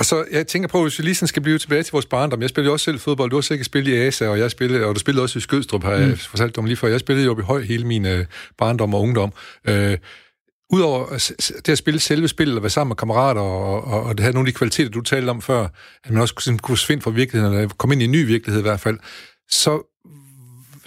Og 0.00 0.06
så, 0.06 0.24
jeg 0.32 0.46
tænker 0.46 0.68
på, 0.68 0.82
hvis 0.82 0.98
vi 0.98 1.04
lige 1.04 1.14
sådan 1.14 1.28
skal 1.28 1.42
blive 1.42 1.58
tilbage 1.58 1.82
til 1.82 1.92
vores 1.92 2.06
barndom. 2.06 2.42
Jeg 2.42 2.48
spillede 2.48 2.72
også 2.72 2.84
selv 2.84 3.00
fodbold. 3.00 3.30
Du 3.30 3.36
har 3.36 3.40
sikkert 3.40 3.66
spillet 3.66 3.92
i 3.92 3.96
ASA, 3.96 4.28
og 4.28 4.38
jeg 4.38 4.50
spillede, 4.50 4.86
og 4.86 4.94
du 4.94 5.00
spillede 5.00 5.22
også 5.22 5.38
i 5.38 5.42
Skødstrup, 5.42 5.84
har 5.84 5.92
jeg 5.92 6.08
mm. 6.08 6.16
fortalt 6.16 6.58
om 6.58 6.64
lige 6.64 6.76
før. 6.76 6.88
Jeg 6.88 7.00
spillede 7.00 7.26
jo 7.26 7.40
i 7.40 7.42
høj 7.42 7.62
hele 7.62 7.86
min 7.86 8.06
uh, 8.06 8.18
barndom 8.58 8.94
og 8.94 9.00
ungdom. 9.00 9.32
Uh, 9.68 9.94
Udover 10.72 11.06
det 11.66 11.68
at 11.68 11.78
spille 11.78 12.00
selve 12.00 12.28
spillet 12.28 12.56
og 12.56 12.62
være 12.62 12.70
sammen 12.70 12.88
med 12.88 12.96
kammerater, 12.96 13.40
og, 13.40 13.84
og, 13.84 14.02
og 14.02 14.18
det 14.18 14.20
havde 14.20 14.34
nogle 14.34 14.48
af 14.48 14.52
de 14.52 14.56
kvaliteter, 14.56 14.90
du 14.90 15.00
talte 15.00 15.30
om 15.30 15.42
før, 15.42 15.68
at 16.04 16.10
man 16.10 16.22
også 16.22 16.34
kunne, 16.34 16.58
kunne 16.58 16.78
svinde 16.78 17.02
fra 17.02 17.10
virkeligheden, 17.10 17.56
eller 17.56 17.68
komme 17.68 17.94
ind 17.94 18.02
i 18.02 18.04
en 18.04 18.10
ny 18.10 18.26
virkelighed 18.26 18.60
i 18.60 18.62
hvert 18.62 18.80
fald, 18.80 18.98
så 19.50 19.89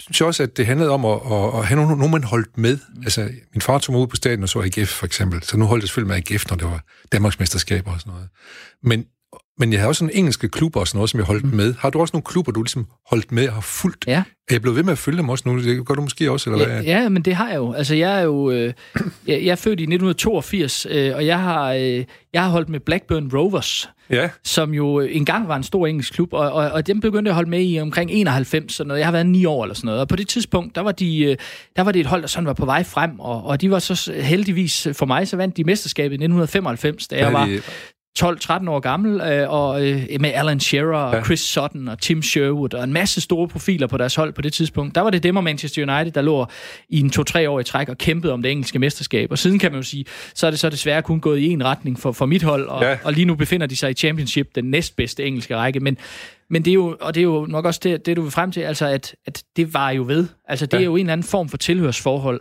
synes 0.04 0.20
jeg 0.20 0.26
også, 0.26 0.42
at 0.42 0.56
det 0.56 0.66
handlede 0.66 0.90
om 0.90 1.04
at, 1.04 1.20
at, 1.32 1.58
at 1.58 1.66
have 1.66 1.80
nogen, 1.80 1.98
nogen, 1.98 2.12
man 2.12 2.24
holdt 2.24 2.58
med. 2.58 2.78
Altså, 3.02 3.30
min 3.54 3.60
far 3.60 3.78
tog 3.78 3.92
mig 3.92 4.02
ud 4.02 4.06
på 4.06 4.16
staten 4.16 4.42
og 4.42 4.48
så 4.48 4.60
AGF, 4.60 4.88
for 4.88 5.06
eksempel. 5.06 5.42
Så 5.42 5.56
nu 5.56 5.64
holdt 5.64 5.82
jeg 5.82 5.88
selvfølgelig 5.88 6.14
med 6.14 6.32
AGF, 6.32 6.50
når 6.50 6.56
det 6.56 6.66
var 6.66 6.84
Danmarks 7.12 7.38
mesterskaber 7.38 7.92
og 7.92 8.00
sådan 8.00 8.12
noget. 8.12 8.28
Men 8.82 9.04
men 9.58 9.72
jeg 9.72 9.80
har 9.80 9.88
også 9.88 9.98
sådan 9.98 10.14
engelske 10.14 10.48
klubber 10.48 10.80
og 10.80 10.88
sådan 10.88 10.98
noget, 10.98 11.10
som 11.10 11.18
jeg 11.18 11.26
holdt 11.26 11.44
mm. 11.44 11.56
med. 11.56 11.74
Har 11.78 11.90
du 11.90 12.00
også 12.00 12.12
nogle 12.12 12.24
klubber, 12.24 12.52
du 12.52 12.62
ligesom 12.62 12.86
holdt 13.10 13.32
med 13.32 13.48
og 13.48 13.54
har 13.54 13.60
fulgt? 13.60 14.04
Ja. 14.06 14.22
Er 14.48 14.54
jeg 14.54 14.62
blevet 14.62 14.76
ved 14.76 14.82
med 14.82 14.92
at 14.92 14.98
følge 14.98 15.18
dem 15.18 15.28
også 15.28 15.44
nu? 15.46 15.62
Det 15.62 15.86
gør 15.86 15.94
du 15.94 16.00
måske 16.00 16.30
også, 16.30 16.50
eller 16.50 16.66
hvad? 16.66 16.82
Ja, 16.82 17.02
ja 17.02 17.08
men 17.08 17.22
det 17.22 17.34
har 17.34 17.48
jeg 17.48 17.56
jo. 17.56 17.72
Altså, 17.72 17.94
jeg 17.94 18.18
er 18.18 18.22
jo... 18.22 18.50
Øh, 18.50 18.72
jeg, 19.26 19.44
jeg 19.44 19.50
er 19.50 19.56
født 19.56 19.80
i 19.80 19.82
1982, 19.82 20.86
øh, 20.90 21.14
og 21.14 21.26
jeg 21.26 21.40
har, 21.40 21.72
øh, 21.72 22.04
jeg 22.32 22.42
har 22.42 22.48
holdt 22.48 22.68
med 22.68 22.80
Blackburn 22.80 23.30
Rovers, 23.34 23.88
ja. 24.10 24.28
som 24.44 24.74
jo 24.74 25.00
engang 25.00 25.48
var 25.48 25.56
en 25.56 25.62
stor 25.62 25.86
engelsk 25.86 26.12
klub, 26.12 26.32
og, 26.32 26.52
og, 26.52 26.70
og 26.70 26.86
dem 26.86 27.00
begyndte 27.00 27.28
jeg 27.28 27.32
at 27.32 27.34
holde 27.34 27.50
med 27.50 27.64
i 27.64 27.80
omkring 27.80 28.10
91, 28.10 28.72
så 28.72 28.84
noget. 28.84 28.98
Jeg 28.98 29.06
har 29.06 29.12
været 29.12 29.26
ni 29.26 29.44
år 29.44 29.64
eller 29.64 29.74
sådan 29.74 29.86
noget. 29.86 30.00
Og 30.00 30.08
på 30.08 30.16
det 30.16 30.28
tidspunkt, 30.28 30.74
der 30.74 30.80
var, 30.80 30.92
de, 30.92 31.24
øh, 31.24 31.36
der 31.76 31.82
var 31.82 31.92
det 31.92 32.00
et 32.00 32.06
hold, 32.06 32.22
der 32.22 32.28
sådan 32.28 32.46
var 32.46 32.52
på 32.52 32.64
vej 32.64 32.84
frem, 32.84 33.20
og, 33.20 33.44
og 33.44 33.60
de 33.60 33.70
var 33.70 33.78
så 33.78 34.12
heldigvis 34.12 34.88
for 34.92 35.06
mig, 35.06 35.28
så 35.28 35.36
vandt 35.36 35.56
de 35.56 35.64
mesterskabet 35.64 36.12
i 36.12 36.24
1995, 36.24 37.08
da 37.08 37.16
jeg 37.16 37.32
var 37.32 37.60
12-13 38.20 38.70
år 38.70 38.80
gammel, 38.80 39.20
øh, 39.20 39.50
og 39.50 39.86
øh, 39.86 40.06
med 40.20 40.30
Alan 40.34 40.60
Shearer 40.60 40.98
og 40.98 41.14
ja. 41.14 41.24
Chris 41.24 41.40
Sutton 41.40 41.88
og 41.88 42.00
Tim 42.00 42.22
Sherwood 42.22 42.74
og 42.74 42.84
en 42.84 42.92
masse 42.92 43.20
store 43.20 43.48
profiler 43.48 43.86
på 43.86 43.96
deres 43.96 44.14
hold 44.14 44.32
på 44.32 44.42
det 44.42 44.52
tidspunkt. 44.52 44.94
Der 44.94 45.00
var 45.00 45.10
det 45.10 45.22
dem 45.22 45.36
og 45.36 45.44
Manchester 45.44 45.82
United, 45.82 46.12
der 46.12 46.22
lå 46.22 46.46
i 46.88 47.00
en 47.00 47.10
to-tre 47.10 47.50
år 47.50 47.60
i 47.60 47.64
træk 47.64 47.88
og 47.88 47.98
kæmpede 47.98 48.32
om 48.32 48.42
det 48.42 48.50
engelske 48.52 48.78
mesterskab. 48.78 49.30
Og 49.30 49.38
siden 49.38 49.58
kan 49.58 49.72
man 49.72 49.78
jo 49.78 49.82
sige, 49.82 50.04
så 50.34 50.46
er 50.46 50.50
det 50.50 50.60
så 50.60 50.70
desværre 50.70 51.02
kun 51.02 51.20
gået 51.20 51.38
i 51.38 51.46
en 51.46 51.64
retning 51.64 51.98
for, 51.98 52.12
for 52.12 52.26
mit 52.26 52.42
hold, 52.42 52.68
og, 52.68 52.82
ja. 52.82 52.98
og 53.04 53.12
lige 53.12 53.24
nu 53.24 53.34
befinder 53.34 53.66
de 53.66 53.76
sig 53.76 53.90
i 53.90 53.94
Championship, 53.94 54.54
den 54.54 54.64
næstbedste 54.64 55.24
engelske 55.24 55.56
række. 55.56 55.80
Men, 55.80 55.98
men 56.50 56.64
det 56.64 56.70
er 56.70 56.74
jo, 56.74 56.96
og 57.00 57.14
det 57.14 57.20
er 57.20 57.24
jo 57.24 57.46
nok 57.48 57.64
også 57.64 57.80
det, 57.82 58.06
det 58.06 58.16
du 58.16 58.22
vil 58.22 58.30
frem 58.30 58.52
til, 58.52 58.60
altså 58.60 58.86
at, 58.86 59.14
at 59.26 59.42
det 59.56 59.74
var 59.74 59.90
jo 59.90 60.04
ved. 60.06 60.26
Altså 60.48 60.66
det 60.66 60.72
ja. 60.72 60.80
er 60.80 60.84
jo 60.84 60.96
en 60.96 61.00
eller 61.00 61.12
anden 61.12 61.26
form 61.26 61.48
for 61.48 61.56
tilhørsforhold 61.56 62.40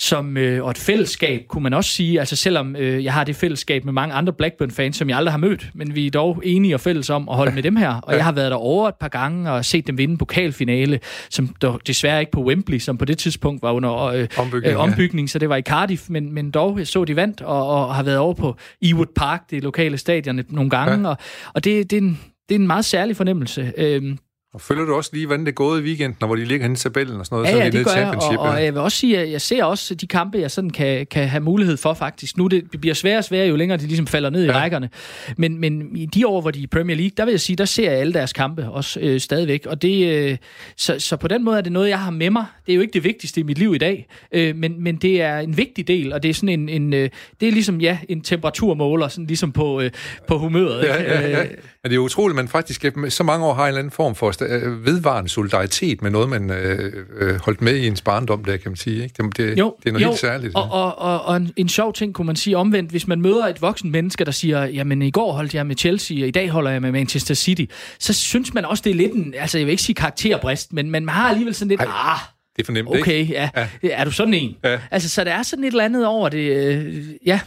som, 0.00 0.36
øh, 0.36 0.64
og 0.64 0.70
et 0.70 0.78
fællesskab, 0.78 1.44
kunne 1.48 1.62
man 1.62 1.74
også 1.74 1.90
sige. 1.90 2.20
Altså 2.20 2.36
selvom 2.36 2.76
øh, 2.76 3.04
jeg 3.04 3.12
har 3.12 3.24
det 3.24 3.36
fællesskab 3.36 3.84
med 3.84 3.92
mange 3.92 4.14
andre 4.14 4.32
Blackburn-fans, 4.32 4.96
som 4.96 5.08
jeg 5.08 5.16
aldrig 5.16 5.32
har 5.32 5.38
mødt, 5.38 5.70
men 5.74 5.94
vi 5.94 6.06
er 6.06 6.10
dog 6.10 6.42
enige 6.44 6.74
og 6.74 6.80
fælles 6.80 7.10
om 7.10 7.28
at 7.28 7.36
holde 7.36 7.54
med 7.54 7.62
dem 7.62 7.76
her. 7.76 7.94
Og 7.94 8.14
jeg 8.14 8.24
har 8.24 8.32
været 8.32 8.50
der 8.50 8.56
over 8.56 8.88
et 8.88 8.94
par 8.94 9.08
gange 9.08 9.52
og 9.52 9.64
set 9.64 9.86
dem 9.86 9.98
vinde 9.98 10.16
pokalfinale, 10.16 11.00
som 11.30 11.48
dog 11.48 11.80
desværre 11.86 12.20
ikke 12.20 12.32
på 12.32 12.42
Wembley, 12.42 12.78
som 12.78 12.98
på 12.98 13.04
det 13.04 13.18
tidspunkt 13.18 13.62
var 13.62 13.72
under 13.72 14.04
øh, 14.04 14.28
ombygning, 14.38 14.72
øh, 14.72 14.80
ombygning 14.80 15.26
ja. 15.26 15.30
så 15.30 15.38
det 15.38 15.48
var 15.48 15.56
i 15.56 15.62
Cardiff, 15.62 16.02
men, 16.08 16.32
men 16.32 16.50
dog 16.50 16.80
så 16.84 17.04
de 17.04 17.16
vandt 17.16 17.40
og, 17.40 17.68
og 17.68 17.94
har 17.94 18.02
været 18.02 18.18
over 18.18 18.34
på 18.34 18.56
Ewood 18.82 19.12
Park, 19.16 19.50
det 19.50 19.62
lokale 19.62 19.98
stadion, 19.98 20.40
nogle 20.48 20.70
gange. 20.70 21.08
Ja. 21.08 21.08
Og, 21.08 21.16
og 21.54 21.64
det, 21.64 21.90
det, 21.90 21.96
er 21.96 22.00
en, 22.00 22.20
det 22.48 22.54
er 22.54 22.58
en 22.58 22.66
meget 22.66 22.84
særlig 22.84 23.16
fornemmelse. 23.16 23.72
Øh, 23.76 24.16
og 24.54 24.60
følger 24.60 24.84
du 24.84 24.94
også 24.94 25.10
lige, 25.12 25.26
hvordan 25.26 25.46
det 25.46 25.52
er 25.52 25.54
gået 25.54 25.80
i 25.80 25.84
weekenden, 25.84 26.26
hvor 26.26 26.36
de 26.36 26.44
ligger 26.44 26.64
henne 26.64 26.74
i 26.74 26.76
tabellen 26.76 27.20
og 27.20 27.26
sådan 27.26 27.36
noget? 27.36 27.52
Ja, 27.52 27.64
ja, 27.64 27.70
så 27.70 27.78
det 27.78 27.86
gør 27.86 27.92
jeg, 27.92 28.38
og, 28.38 28.38
og 28.38 28.64
jeg 28.64 28.74
vil 28.74 28.82
også 28.82 28.98
sige, 28.98 29.18
at 29.18 29.30
jeg 29.32 29.40
ser 29.40 29.64
også 29.64 29.94
de 29.94 30.06
kampe, 30.06 30.38
jeg 30.38 30.50
sådan 30.50 30.70
kan, 30.70 31.06
kan 31.06 31.28
have 31.28 31.40
mulighed 31.40 31.76
for 31.76 31.94
faktisk. 31.94 32.36
Nu 32.36 32.46
det 32.46 32.64
bliver 32.80 32.94
sværere 32.94 33.18
og 33.18 33.24
sværere, 33.24 33.48
jo 33.48 33.56
længere 33.56 33.78
de 33.78 33.86
ligesom 33.86 34.06
falder 34.06 34.30
ned 34.30 34.44
ja. 34.44 34.50
i 34.50 34.52
rækkerne. 34.52 34.90
Men, 35.36 35.60
men 35.60 35.96
i 35.96 36.06
de 36.06 36.26
år, 36.26 36.40
hvor 36.40 36.50
de 36.50 36.58
er 36.58 36.62
i 36.62 36.66
Premier 36.66 36.96
League, 36.96 37.12
der 37.16 37.24
vil 37.24 37.32
jeg 37.32 37.40
sige, 37.40 37.56
der 37.56 37.64
ser 37.64 37.90
jeg 37.90 38.00
alle 38.00 38.12
deres 38.12 38.32
kampe 38.32 38.68
også 38.68 39.00
øh, 39.00 39.20
stadigvæk. 39.20 39.66
Og 39.66 39.82
det, 39.82 40.14
øh, 40.14 40.36
så, 40.76 40.98
så 40.98 41.16
på 41.16 41.28
den 41.28 41.44
måde 41.44 41.58
er 41.58 41.62
det 41.62 41.72
noget, 41.72 41.88
jeg 41.88 42.00
har 42.00 42.10
med 42.10 42.30
mig. 42.30 42.44
Det 42.66 42.72
er 42.72 42.76
jo 42.76 42.80
ikke 42.80 42.92
det 42.92 43.04
vigtigste 43.04 43.40
i 43.40 43.44
mit 43.44 43.58
liv 43.58 43.74
i 43.74 43.78
dag, 43.78 44.06
øh, 44.32 44.56
men, 44.56 44.82
men 44.82 44.96
det 44.96 45.22
er 45.22 45.38
en 45.38 45.56
vigtig 45.56 45.88
del, 45.88 46.12
og 46.12 46.22
det 46.22 46.28
er 46.28 46.34
sådan 46.34 46.48
en, 46.48 46.68
en 46.68 46.94
øh, 46.94 47.10
det 47.40 47.48
er 47.48 47.52
ligesom, 47.52 47.80
ja, 47.80 47.98
en 48.08 48.20
temperaturmåler, 48.20 49.08
sådan 49.08 49.26
ligesom 49.26 49.52
på, 49.52 49.80
øh, 49.80 49.90
på 50.28 50.38
humøret. 50.38 50.84
Ja, 50.84 51.02
ja, 51.02 51.28
ja. 51.28 51.42
Øh, 51.42 51.50
men 51.82 51.90
det 51.90 51.96
er 51.96 52.00
utroligt, 52.00 52.38
at 52.38 52.44
man 52.44 52.48
faktisk 52.48 52.84
så 53.08 53.24
mange 53.24 53.46
år 53.46 53.54
har 53.54 53.62
en 53.62 53.68
eller 53.68 53.78
anden 53.78 53.90
form 53.90 54.14
for 54.14 54.42
øh, 54.42 54.86
vedvarende 54.86 55.30
solidaritet 55.30 56.02
med 56.02 56.10
noget, 56.10 56.28
man 56.28 56.50
øh, 56.50 56.92
øh, 57.18 57.40
holdt 57.44 57.62
med 57.62 57.76
i 57.76 57.86
ens 57.86 58.02
barndom, 58.02 58.44
der 58.44 58.56
kan 58.56 58.70
man 58.70 58.76
sige. 58.76 59.02
Ikke? 59.02 59.22
Det, 59.22 59.36
det, 59.36 59.58
jo, 59.58 59.76
det 59.82 59.88
er 59.88 59.92
noget 59.92 60.04
jo, 60.04 60.08
helt 60.08 60.20
særligt. 60.20 60.54
Og, 60.54 60.70
og, 60.70 60.98
og, 60.98 61.24
og 61.24 61.36
en, 61.36 61.52
en 61.56 61.68
sjov 61.68 61.92
ting 61.92 62.14
kunne 62.14 62.26
man 62.26 62.36
sige 62.36 62.56
omvendt, 62.56 62.90
hvis 62.90 63.06
man 63.06 63.20
møder 63.20 63.46
et 63.46 63.62
voksen 63.62 63.90
menneske, 63.90 64.24
der 64.24 64.30
siger, 64.30 64.64
jamen 64.64 65.02
i 65.02 65.10
går 65.10 65.32
holdt 65.32 65.54
jeg 65.54 65.66
med 65.66 65.76
Chelsea, 65.76 66.22
og 66.22 66.28
i 66.28 66.30
dag 66.30 66.50
holder 66.50 66.70
jeg 66.70 66.82
med 66.82 66.92
Manchester 66.92 67.34
City, 67.34 67.64
så 67.98 68.12
synes 68.12 68.54
man 68.54 68.64
også, 68.64 68.82
det 68.82 68.90
er 68.90 68.94
lidt 68.94 69.12
en, 69.12 69.34
altså 69.38 69.58
jeg 69.58 69.66
vil 69.66 69.70
ikke 69.70 69.82
sige 69.82 69.94
karakterbrist, 69.94 70.72
men, 70.72 70.90
men 70.90 71.04
man 71.04 71.14
har 71.14 71.28
alligevel 71.28 71.54
sådan 71.54 71.68
lidt, 71.68 71.80
Ej. 71.80 71.86
ah, 71.88 72.18
det 72.56 72.62
er 72.62 72.66
fornemt, 72.66 72.88
okay, 72.88 73.12
ikke? 73.12 73.32
ja. 73.32 73.50
ja. 73.54 73.66
Er 73.82 74.04
du 74.04 74.10
sådan 74.10 74.34
en? 74.34 74.56
Ja. 74.64 74.78
Altså, 74.90 75.08
så 75.08 75.24
der 75.24 75.32
er 75.32 75.42
sådan 75.42 75.64
et 75.64 75.68
eller 75.68 75.84
andet 75.84 76.06
over 76.06 76.28
det, 76.28 76.56
øh, 76.56 77.04
ja. 77.26 77.40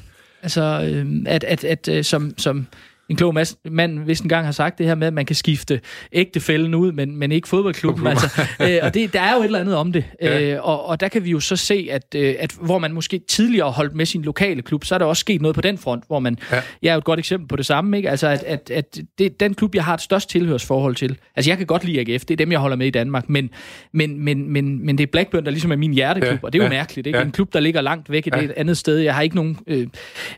Altså, 0.44 0.62
øh, 0.62 1.06
at, 1.26 1.44
at, 1.44 1.64
at 1.64 1.88
øh, 1.88 2.04
som, 2.04 2.34
som 2.38 2.68
en 3.10 3.16
klog 3.16 3.34
mand, 3.70 4.00
hvis 4.00 4.20
en 4.20 4.30
gang 4.30 4.46
har 4.46 4.52
sagt 4.52 4.78
det 4.78 4.86
her 4.86 4.96
med, 4.96 5.08
at 5.08 5.14
man 5.14 5.26
kan 5.26 5.36
skifte 5.36 5.82
ægtefælden 6.14 6.76
ud, 6.76 6.92
men, 6.92 7.16
men 7.16 7.32
ikke 7.32 7.48
fodboldklubben. 7.48 8.08
altså, 8.08 8.42
øh, 8.62 8.78
og 8.82 8.94
det, 8.94 9.14
der 9.14 9.22
er 9.22 9.34
jo 9.34 9.40
et 9.40 9.46
eller 9.46 9.60
andet 9.60 9.76
om 9.76 9.92
det. 9.92 10.04
Ja. 10.22 10.54
Øh, 10.54 10.68
og, 10.68 10.86
og 10.86 11.00
der 11.00 11.08
kan 11.08 11.24
vi 11.24 11.32
jo 11.32 11.40
så 11.40 11.56
se, 11.56 11.88
at, 11.92 12.16
øh, 12.16 12.36
at 12.40 12.56
hvor 12.62 12.80
man 12.80 12.94
måske 12.94 13.22
tidligere 13.28 13.72
holdt 13.72 13.96
med 13.96 14.06
sin 14.06 14.22
lokale 14.22 14.62
klub, 14.62 14.84
så 14.84 14.96
er 14.96 15.00
der 15.00 15.06
også 15.06 15.20
sket 15.20 15.42
noget 15.42 15.56
på 15.56 15.62
den 15.62 15.78
front, 15.78 16.04
hvor 16.08 16.20
man... 16.20 16.38
Ja. 16.52 16.62
Jeg 16.82 16.90
er 16.90 16.94
jo 16.94 16.98
et 16.98 17.04
godt 17.04 17.20
eksempel 17.20 17.48
på 17.48 17.56
det 17.56 17.66
samme, 17.66 17.98
ikke? 17.98 18.10
Altså, 18.10 18.28
at, 18.28 18.44
at, 18.44 18.72
at 18.72 19.00
det, 19.18 19.40
den 19.40 19.54
klub, 19.54 19.76
jeg 19.76 19.86
har 19.86 19.94
et 19.94 20.02
størst 20.02 20.30
tilhørsforhold 20.30 20.96
til... 20.96 21.18
Altså, 21.36 21.52
jeg 21.52 21.58
kan 21.58 21.68
godt 21.68 21.84
lide 21.84 22.00
AGF, 22.00 22.26
det 22.26 22.32
er 22.32 22.38
dem, 22.38 22.52
jeg 22.52 22.60
holder 22.60 22.78
med 22.78 22.88
i 22.88 22.90
Danmark, 22.90 23.30
men, 23.30 23.50
men, 23.94 24.20
men, 24.20 24.52
men, 24.52 24.86
men 24.86 24.98
det 24.98 25.04
er 25.04 25.12
Blackburn, 25.12 25.46
der 25.46 25.52
ligesom 25.52 25.72
er 25.72 25.76
min 25.76 25.94
hjerteklub, 25.94 26.32
ja. 26.32 26.40
og 26.44 26.54
det 26.54 26.60
er 26.60 26.64
jo 26.64 26.72
ja. 26.72 26.78
mærkeligt, 26.78 27.08
ikke? 27.08 27.20
Ja. 27.20 27.26
En 27.26 27.32
klub, 27.32 27.54
der 27.54 27.60
ligger 27.60 27.82
langt 27.82 28.12
væk 28.12 28.28
i 28.28 28.30
ja. 28.34 28.42
det 28.42 28.54
andet 28.58 28.78
sted. 28.78 28.98
Jeg 28.98 29.16
har 29.16 29.22
ikke 29.22 29.36
nogen 29.36 29.58
øh, 29.68 29.88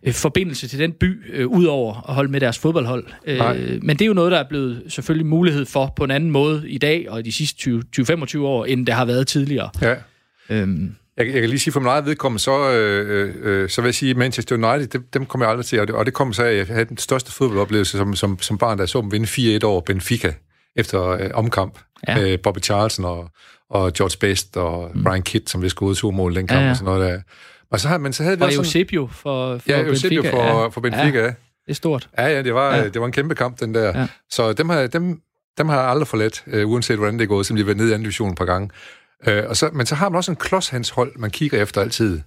øh, 0.04 0.14
forbindelse 0.14 0.68
til 0.68 0.80
den 0.80 0.92
by, 0.92 1.34
øh, 1.34 1.48
udover 1.48 2.10
at 2.10 2.16
holde 2.16 2.32
med 2.32 2.40
deres 2.40 2.60
fodboldhold. 2.64 3.06
Øh, 3.26 3.40
men 3.82 3.90
det 3.90 4.02
er 4.02 4.06
jo 4.06 4.14
noget, 4.14 4.32
der 4.32 4.38
er 4.38 4.48
blevet 4.50 4.84
selvfølgelig 4.88 5.26
mulighed 5.26 5.66
for 5.66 5.94
på 5.96 6.04
en 6.04 6.12
anden 6.12 6.32
måde 6.32 6.70
i 6.70 6.78
dag 6.78 7.10
og 7.10 7.20
i 7.20 7.22
de 7.22 7.32
sidste 7.32 7.84
20-25 8.00 8.40
år, 8.40 8.66
end 8.66 8.86
det 8.86 8.96
har 8.96 9.06
været 9.06 9.28
tidligere. 9.28 9.70
Ja. 9.82 9.96
Øhm. 10.50 10.96
Jeg, 11.18 11.26
jeg 11.26 11.34
kan 11.42 11.50
lige 11.50 11.60
sige 11.60 11.74
for 11.74 11.80
min 11.80 11.88
eget 11.88 12.06
vedkommende, 12.06 12.44
så, 12.44 12.72
øh, 12.72 13.36
øh, 13.42 13.70
så 13.70 13.82
vil 13.82 13.88
jeg 13.88 13.96
sige, 13.96 14.12
at 14.12 14.18
Manchester 14.18 14.56
United, 14.56 14.88
dem, 14.88 15.06
dem 15.14 15.26
kommer 15.26 15.46
jeg 15.46 15.52
aldrig 15.52 15.66
til, 15.66 15.80
og 15.80 15.88
det, 15.88 15.96
og 15.96 16.06
det 16.06 16.14
kommer 16.14 16.34
så 16.34 16.44
af, 16.44 16.52
at 16.52 16.58
jeg 16.58 16.66
havde 16.68 16.86
den 16.86 16.98
største 16.98 17.32
fodboldoplevelse 17.32 17.98
som, 17.98 18.16
som, 18.16 18.42
som 18.42 18.58
barn, 18.58 18.78
da 18.78 18.82
jeg 18.82 18.90
så 18.90 19.02
dem 19.02 19.12
vinde 19.12 19.60
4-1 19.62 19.66
over 19.66 19.82
Benfica 19.82 20.34
efter 20.76 21.08
øh, 21.08 21.30
omkamp. 21.34 21.80
Ja. 22.08 22.22
Øh, 22.22 22.40
Bobby 22.44 22.60
Charlson 22.60 23.06
og, 23.06 23.30
og 23.70 23.94
George 23.94 24.18
Best 24.20 24.58
og 24.58 24.92
mm. 24.94 25.04
Brian 25.04 25.22
Kidd, 25.22 25.48
som 25.48 25.62
vi 25.62 25.70
skulle 25.70 25.96
to 25.96 26.12
mål 26.12 26.36
den 26.36 26.48
kamp 26.48 26.60
ja, 26.60 26.66
ja. 26.66 26.70
og 26.70 26.78
sådan 26.78 26.94
noget 26.94 27.12
der. 27.12 27.22
Og 27.72 27.80
så, 27.80 27.98
men 27.98 28.14
så 28.14 28.24
havde 28.24 28.38
vi 28.38 28.44
og 28.44 28.48
også 28.48 28.60
Eusebio 28.60 29.08
for, 29.12 29.58
for 29.58 29.72
ja, 29.72 29.82
Eusebio 29.82 30.22
Benfica. 30.22 30.38
for, 30.38 30.62
ja. 30.62 30.68
for 30.68 30.82
Benfica, 30.82 31.24
ja. 31.24 31.34
Det 31.66 31.72
er 31.72 31.76
stort. 31.76 32.10
Ja, 32.18 32.28
ja, 32.28 32.42
det 32.42 32.54
var, 32.54 32.76
ja. 32.76 32.90
det 32.90 33.02
var 33.02 33.06
en 33.06 33.12
kæmpe 33.12 33.36
kamp, 33.36 33.60
den 33.60 33.74
der. 33.74 34.00
Ja. 34.00 34.08
Så 34.30 34.54
dem 34.54 34.70
har, 34.70 34.88
dem, 34.88 35.22
dem 35.58 35.70
har 35.70 35.80
jeg 35.80 35.90
aldrig 35.90 36.08
forladt, 36.08 36.44
uh, 36.54 36.72
uanset 36.72 36.98
hvordan 36.98 37.14
det 37.14 37.24
er 37.24 37.28
gået, 37.28 37.46
som 37.46 37.56
de 37.56 37.62
har 37.62 37.66
været 37.66 37.78
nede 37.78 37.90
i 37.90 37.94
anden 37.94 38.04
division 38.04 38.32
et 38.32 38.38
par 38.38 38.46
gange. 38.46 38.70
Uh, 39.28 39.50
og 39.50 39.58
så, 39.58 39.70
men 39.74 39.86
så 39.86 39.96
har 39.96 40.10
man 40.10 40.18
også 40.18 40.32
en 40.32 40.36
klodshandshold, 40.36 41.12
man 41.18 41.32
kigger 41.32 41.62
efter 41.62 41.82
altid. 41.82 42.22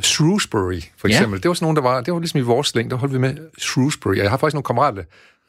Shrewsbury, 0.00 0.80
for 0.98 1.08
eksempel. 1.08 1.36
Ja. 1.36 1.42
Det 1.42 1.48
var 1.48 1.54
sådan 1.54 1.64
nogen, 1.64 1.76
der 1.76 1.82
var, 1.82 2.00
det 2.00 2.14
var 2.14 2.20
ligesom 2.20 2.40
i 2.40 2.42
vores 2.42 2.74
læng, 2.74 2.90
der 2.90 2.96
holdt 2.96 3.14
vi 3.14 3.18
med 3.18 3.36
Shrewsbury. 3.58 4.16
Jeg 4.16 4.30
har 4.30 4.36
faktisk 4.36 4.54
nogle 4.54 4.64
kammerater, 4.64 5.02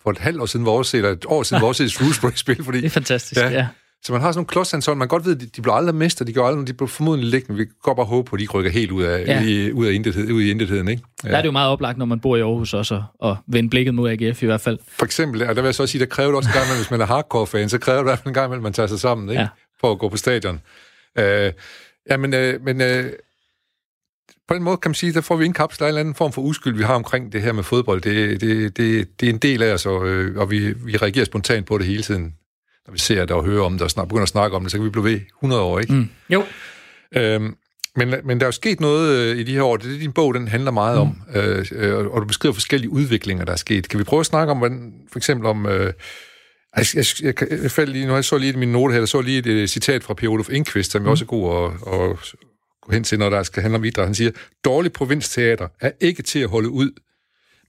for 0.03 0.11
et 0.11 0.17
halvt 0.17 0.41
år 0.41 0.45
siden 0.45 0.65
vores 0.65 0.93
eller 0.93 1.09
et 1.09 1.25
år 1.27 1.43
siden 1.43 1.61
vores 1.61 1.77
Shrewsbury 1.77 2.31
spil, 2.35 2.63
fordi... 2.63 2.77
Det 2.77 2.85
er 2.85 2.89
fantastisk, 2.89 3.41
ja. 3.41 3.49
ja. 3.49 3.67
Så 4.07 4.13
man 4.13 4.21
har 4.21 4.31
sådan 4.31 4.37
nogle 4.37 4.47
klodshandshold, 4.47 4.97
man 4.97 5.07
godt 5.07 5.25
ved, 5.25 5.35
de, 5.35 5.45
de 5.45 5.61
bliver 5.61 5.75
aldrig 5.75 5.95
mester, 5.95 6.25
de 6.25 6.33
går 6.33 6.47
aldrig, 6.47 6.67
de 6.67 6.73
bliver 6.73 6.87
formodentlig 6.87 7.29
liggende. 7.29 7.57
Vi 7.57 7.65
kan 7.65 7.73
godt 7.81 7.95
bare 7.95 8.05
håbe 8.05 8.29
på, 8.29 8.35
at 8.35 8.39
de 8.39 8.47
rykker 8.53 8.71
helt 8.71 8.91
ud 8.91 9.03
af, 9.03 9.25
ja. 9.27 9.43
i, 9.43 9.71
ud 9.71 9.85
af 9.85 9.93
intethed, 9.93 10.31
ud 10.31 10.41
i 10.41 10.51
intetheden, 10.51 10.87
ikke? 10.87 11.03
Ja. 11.23 11.29
Der 11.29 11.37
er 11.37 11.41
det 11.41 11.45
jo 11.45 11.51
meget 11.51 11.69
oplagt, 11.69 11.97
når 11.97 12.05
man 12.05 12.19
bor 12.19 12.35
i 12.35 12.41
Aarhus 12.41 12.73
også, 12.73 13.03
og 13.19 13.37
vende 13.47 13.69
blikket 13.69 13.93
mod 13.93 14.09
AGF 14.09 14.43
i 14.43 14.45
hvert 14.45 14.61
fald. 14.61 14.79
For 14.87 15.05
eksempel, 15.05 15.41
og 15.41 15.55
der 15.55 15.61
vil 15.61 15.67
jeg 15.67 15.75
så 15.75 15.83
også 15.83 15.91
sige, 15.91 15.99
der 15.99 16.05
kræver 16.05 16.29
det 16.29 16.37
også 16.37 16.49
en 16.49 16.53
gang 16.53 16.65
imellem, 16.65 16.81
hvis 16.83 16.91
man 16.91 17.01
er 17.01 17.05
hardcore-fan, 17.05 17.69
så 17.69 17.77
kræver 17.77 17.97
det 17.97 18.03
i 18.03 18.09
hvert 18.09 18.19
fald 18.19 18.27
en 18.27 18.33
gang 18.33 18.47
imellem, 18.47 18.63
man 18.63 18.73
tager 18.73 18.87
sig 18.87 18.99
sammen, 18.99 19.29
ikke? 19.29 19.41
Ja. 19.41 19.47
For 19.81 19.91
at 19.91 19.99
gå 19.99 20.09
på 20.09 20.17
stadion. 20.17 20.59
Øh, 21.17 21.51
ja, 22.09 22.17
men, 22.17 22.33
øh, 22.33 22.65
men 22.65 22.81
øh, 22.81 23.05
på 24.47 24.53
den 24.53 24.63
måde 24.63 24.77
kan 24.77 24.89
man 24.89 24.95
sige, 24.95 25.13
der 25.13 25.21
får 25.21 25.35
vi 25.35 25.45
af 25.45 25.47
en 25.47 25.55
eller 25.81 25.99
anden 25.99 26.15
form 26.15 26.31
for 26.31 26.41
uskyld, 26.41 26.77
vi 26.77 26.83
har 26.83 26.95
omkring 26.95 27.31
det 27.31 27.41
her 27.41 27.51
med 27.51 27.63
fodbold. 27.63 28.01
Det, 28.01 28.41
det, 28.41 28.77
det, 28.77 29.07
det 29.19 29.29
er 29.29 29.33
en 29.33 29.37
del 29.37 29.63
af 29.63 29.73
os, 29.73 29.85
og, 29.85 30.07
øh, 30.07 30.37
og 30.37 30.51
vi, 30.51 30.73
vi 30.73 30.97
reagerer 30.97 31.25
spontant 31.25 31.65
på 31.65 31.77
det 31.77 31.85
hele 31.85 32.03
tiden 32.03 32.33
når 32.87 32.91
vi 32.91 32.99
ser 32.99 33.25
det 33.25 33.31
og 33.31 33.45
hører 33.45 33.63
om 33.63 33.73
det 33.73 33.81
og 33.81 33.91
snak, 33.91 34.07
begynder 34.07 34.23
at 34.23 34.29
snakke 34.29 34.55
om 34.55 34.63
det, 34.63 34.71
så 34.71 34.77
kan 34.77 34.85
vi 34.85 34.89
blive 34.89 35.03
ved 35.03 35.19
100 35.39 35.61
år, 35.61 35.79
ikke? 35.79 35.93
Mm. 35.93 36.09
Jo. 36.29 36.43
Øhm, 37.15 37.55
men, 37.95 38.13
men 38.23 38.39
der 38.39 38.45
er 38.45 38.47
jo 38.47 38.51
sket 38.51 38.79
noget 38.79 39.17
øh, 39.17 39.37
i 39.37 39.43
de 39.43 39.53
her 39.53 39.61
år, 39.61 39.77
det 39.77 39.95
er 39.95 39.99
din 39.99 40.11
bog 40.11 40.33
den 40.33 40.47
handler 40.47 40.71
meget 40.71 40.95
mm. 40.95 41.01
om, 41.01 41.21
øh, 41.35 41.65
øh, 41.71 42.07
og 42.07 42.21
du 42.21 42.27
beskriver 42.27 42.53
forskellige 42.53 42.89
udviklinger, 42.89 43.45
der 43.45 43.51
er 43.51 43.57
sket. 43.57 43.89
Kan 43.89 43.99
vi 43.99 44.03
prøve 44.03 44.19
at 44.19 44.25
snakke 44.25 44.51
om, 44.51 44.57
hvordan, 44.57 44.93
for 45.11 45.19
eksempel 45.19 45.47
om... 45.47 45.65
Øh, 45.65 45.93
jeg, 46.77 46.85
jeg, 46.95 47.05
jeg, 47.21 47.33
jeg 47.63 47.71
faldt 47.71 47.91
lige, 47.91 48.07
nu 48.07 48.13
jeg 48.13 48.25
så 48.25 48.37
lige 48.37 48.53
i 48.53 48.55
min 48.55 48.71
note 48.71 48.91
her, 48.91 48.99
der 48.99 49.05
så 49.05 49.21
lige 49.21 49.39
et, 49.39 49.47
et 49.47 49.69
citat 49.69 50.03
fra 50.03 50.13
Per 50.13 50.29
Olof 50.29 50.49
Inqvist, 50.49 50.91
som 50.91 51.01
mm. 51.01 51.07
også 51.07 51.25
er 51.25 51.27
god 51.27 51.65
at, 51.65 51.71
at 51.93 52.33
gå 52.81 52.91
hen 52.91 53.03
til, 53.03 53.19
når 53.19 53.29
der 53.29 53.43
skal 53.43 53.61
handle 53.61 53.77
om 53.77 53.83
idræt. 53.83 54.05
Han 54.05 54.15
siger, 54.15 54.31
dårlig 54.65 54.93
provinsteater 54.93 55.67
er 55.81 55.91
ikke 56.01 56.23
til 56.23 56.39
at 56.39 56.49
holde 56.49 56.69
ud, 56.69 56.91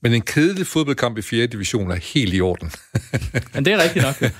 men 0.01 0.13
en 0.13 0.21
kedelig 0.21 0.67
fodboldkamp 0.67 1.17
i 1.17 1.21
4. 1.21 1.47
division 1.47 1.91
er 1.91 2.13
helt 2.13 2.33
i 2.33 2.41
orden. 2.41 2.71
Men 3.53 3.65
det 3.65 3.73
er 3.73 3.83
rigtigt 3.83 4.05
nok. 4.05 4.31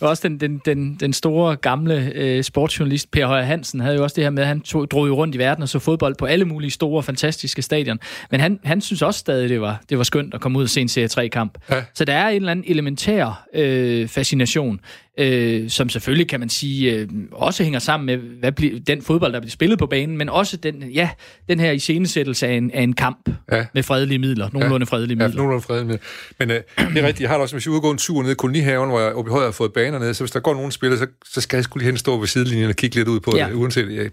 Var 0.00 0.08
også 0.08 0.28
den, 0.28 0.40
den, 0.40 0.60
den, 0.64 0.96
den 1.00 1.12
store 1.12 1.56
gamle 1.56 2.12
øh, 2.14 2.44
sportsjournalist 2.44 3.10
Per 3.10 3.26
Højer 3.26 3.44
Hansen 3.44 3.80
havde 3.80 3.96
jo 3.96 4.02
også 4.02 4.14
det 4.14 4.24
her 4.24 4.30
med, 4.30 4.42
at 4.42 4.48
han 4.48 4.60
tog, 4.60 4.90
drog 4.90 5.08
jo 5.08 5.14
rundt 5.14 5.34
i 5.34 5.38
verden 5.38 5.62
og 5.62 5.68
så 5.68 5.78
fodbold 5.78 6.14
på 6.18 6.26
alle 6.26 6.44
mulige 6.44 6.70
store, 6.70 7.02
fantastiske 7.02 7.62
stadion. 7.62 7.98
Men 8.30 8.40
han, 8.40 8.60
han 8.64 8.80
synes 8.80 9.02
også 9.02 9.18
stadig, 9.18 9.48
det 9.48 9.60
var, 9.60 9.80
det 9.88 9.98
var 9.98 10.04
skønt 10.04 10.34
at 10.34 10.40
komme 10.40 10.58
ud 10.58 10.64
og 10.64 10.70
se 10.70 10.80
en 10.80 10.88
Serie 10.88 11.08
3-kamp. 11.12 11.58
Ja. 11.70 11.82
Så 11.94 12.04
der 12.04 12.14
er 12.14 12.28
en 12.28 12.36
eller 12.36 12.50
anden 12.50 12.64
elementær 12.68 13.46
øh, 13.54 14.08
fascination 14.08 14.80
øh, 15.20 15.70
som 15.70 15.88
selvfølgelig, 15.88 16.28
kan 16.28 16.40
man 16.40 16.48
sige, 16.48 16.92
øh, 16.92 17.08
også 17.32 17.62
hænger 17.62 17.78
sammen 17.78 18.06
med 18.06 18.16
hvad 18.16 18.52
bliver, 18.52 18.80
den 18.80 19.02
fodbold, 19.02 19.32
der 19.32 19.40
bliver 19.40 19.50
spillet 19.50 19.78
på 19.78 19.86
banen, 19.86 20.18
men 20.18 20.28
også 20.28 20.56
den, 20.56 20.82
ja, 20.82 21.10
den 21.48 21.60
her 21.60 21.72
iscenesættelse 21.72 22.46
af 22.46 22.52
en, 22.52 22.70
af 22.70 22.82
en 22.82 22.92
kamp 22.92 23.28
ja. 23.52 23.66
med 23.74 23.82
fredelige 23.82 24.18
midler, 24.18 24.48
nogenlunde 24.52 24.86
ja. 24.90 24.96
fredelige 24.96 25.16
midler. 25.16 25.30
Ja, 25.30 25.36
nogenlunde 25.36 25.62
fredelige 25.62 25.86
midler. 25.86 26.02
Men 26.38 26.50
øh, 26.50 26.56
det 26.94 27.02
er 27.02 27.06
rigtigt, 27.06 27.20
jeg 27.20 27.28
har 27.28 27.36
det 27.36 27.42
også, 27.42 27.54
hvis 27.54 27.66
jeg 27.66 27.72
udgår 27.72 27.90
en 27.92 27.98
tur 27.98 28.22
ned 28.22 28.30
i 28.30 28.34
kolonihaven, 28.34 28.88
hvor 28.88 29.00
jeg 29.00 29.12
oppe 29.12 29.30
i 29.30 29.32
højre 29.32 29.44
har 29.44 29.52
fået 29.52 29.72
baner 29.72 29.98
ned, 29.98 30.14
så 30.14 30.24
hvis 30.24 30.30
der 30.30 30.40
går 30.40 30.54
nogen 30.54 30.72
spiller, 30.72 30.98
så, 30.98 31.06
så 31.26 31.40
skal 31.40 31.56
jeg 31.56 31.64
skulle 31.64 31.82
lige 31.82 31.90
hen 31.90 31.98
stå 31.98 32.18
ved 32.18 32.26
sidelinjen 32.26 32.68
og 32.68 32.76
kigge 32.76 32.96
lidt 32.96 33.08
ud 33.08 33.20
på 33.20 33.32
ja. 33.36 33.46
det, 33.46 33.54
uanset, 33.54 33.92
jeg, 33.96 34.10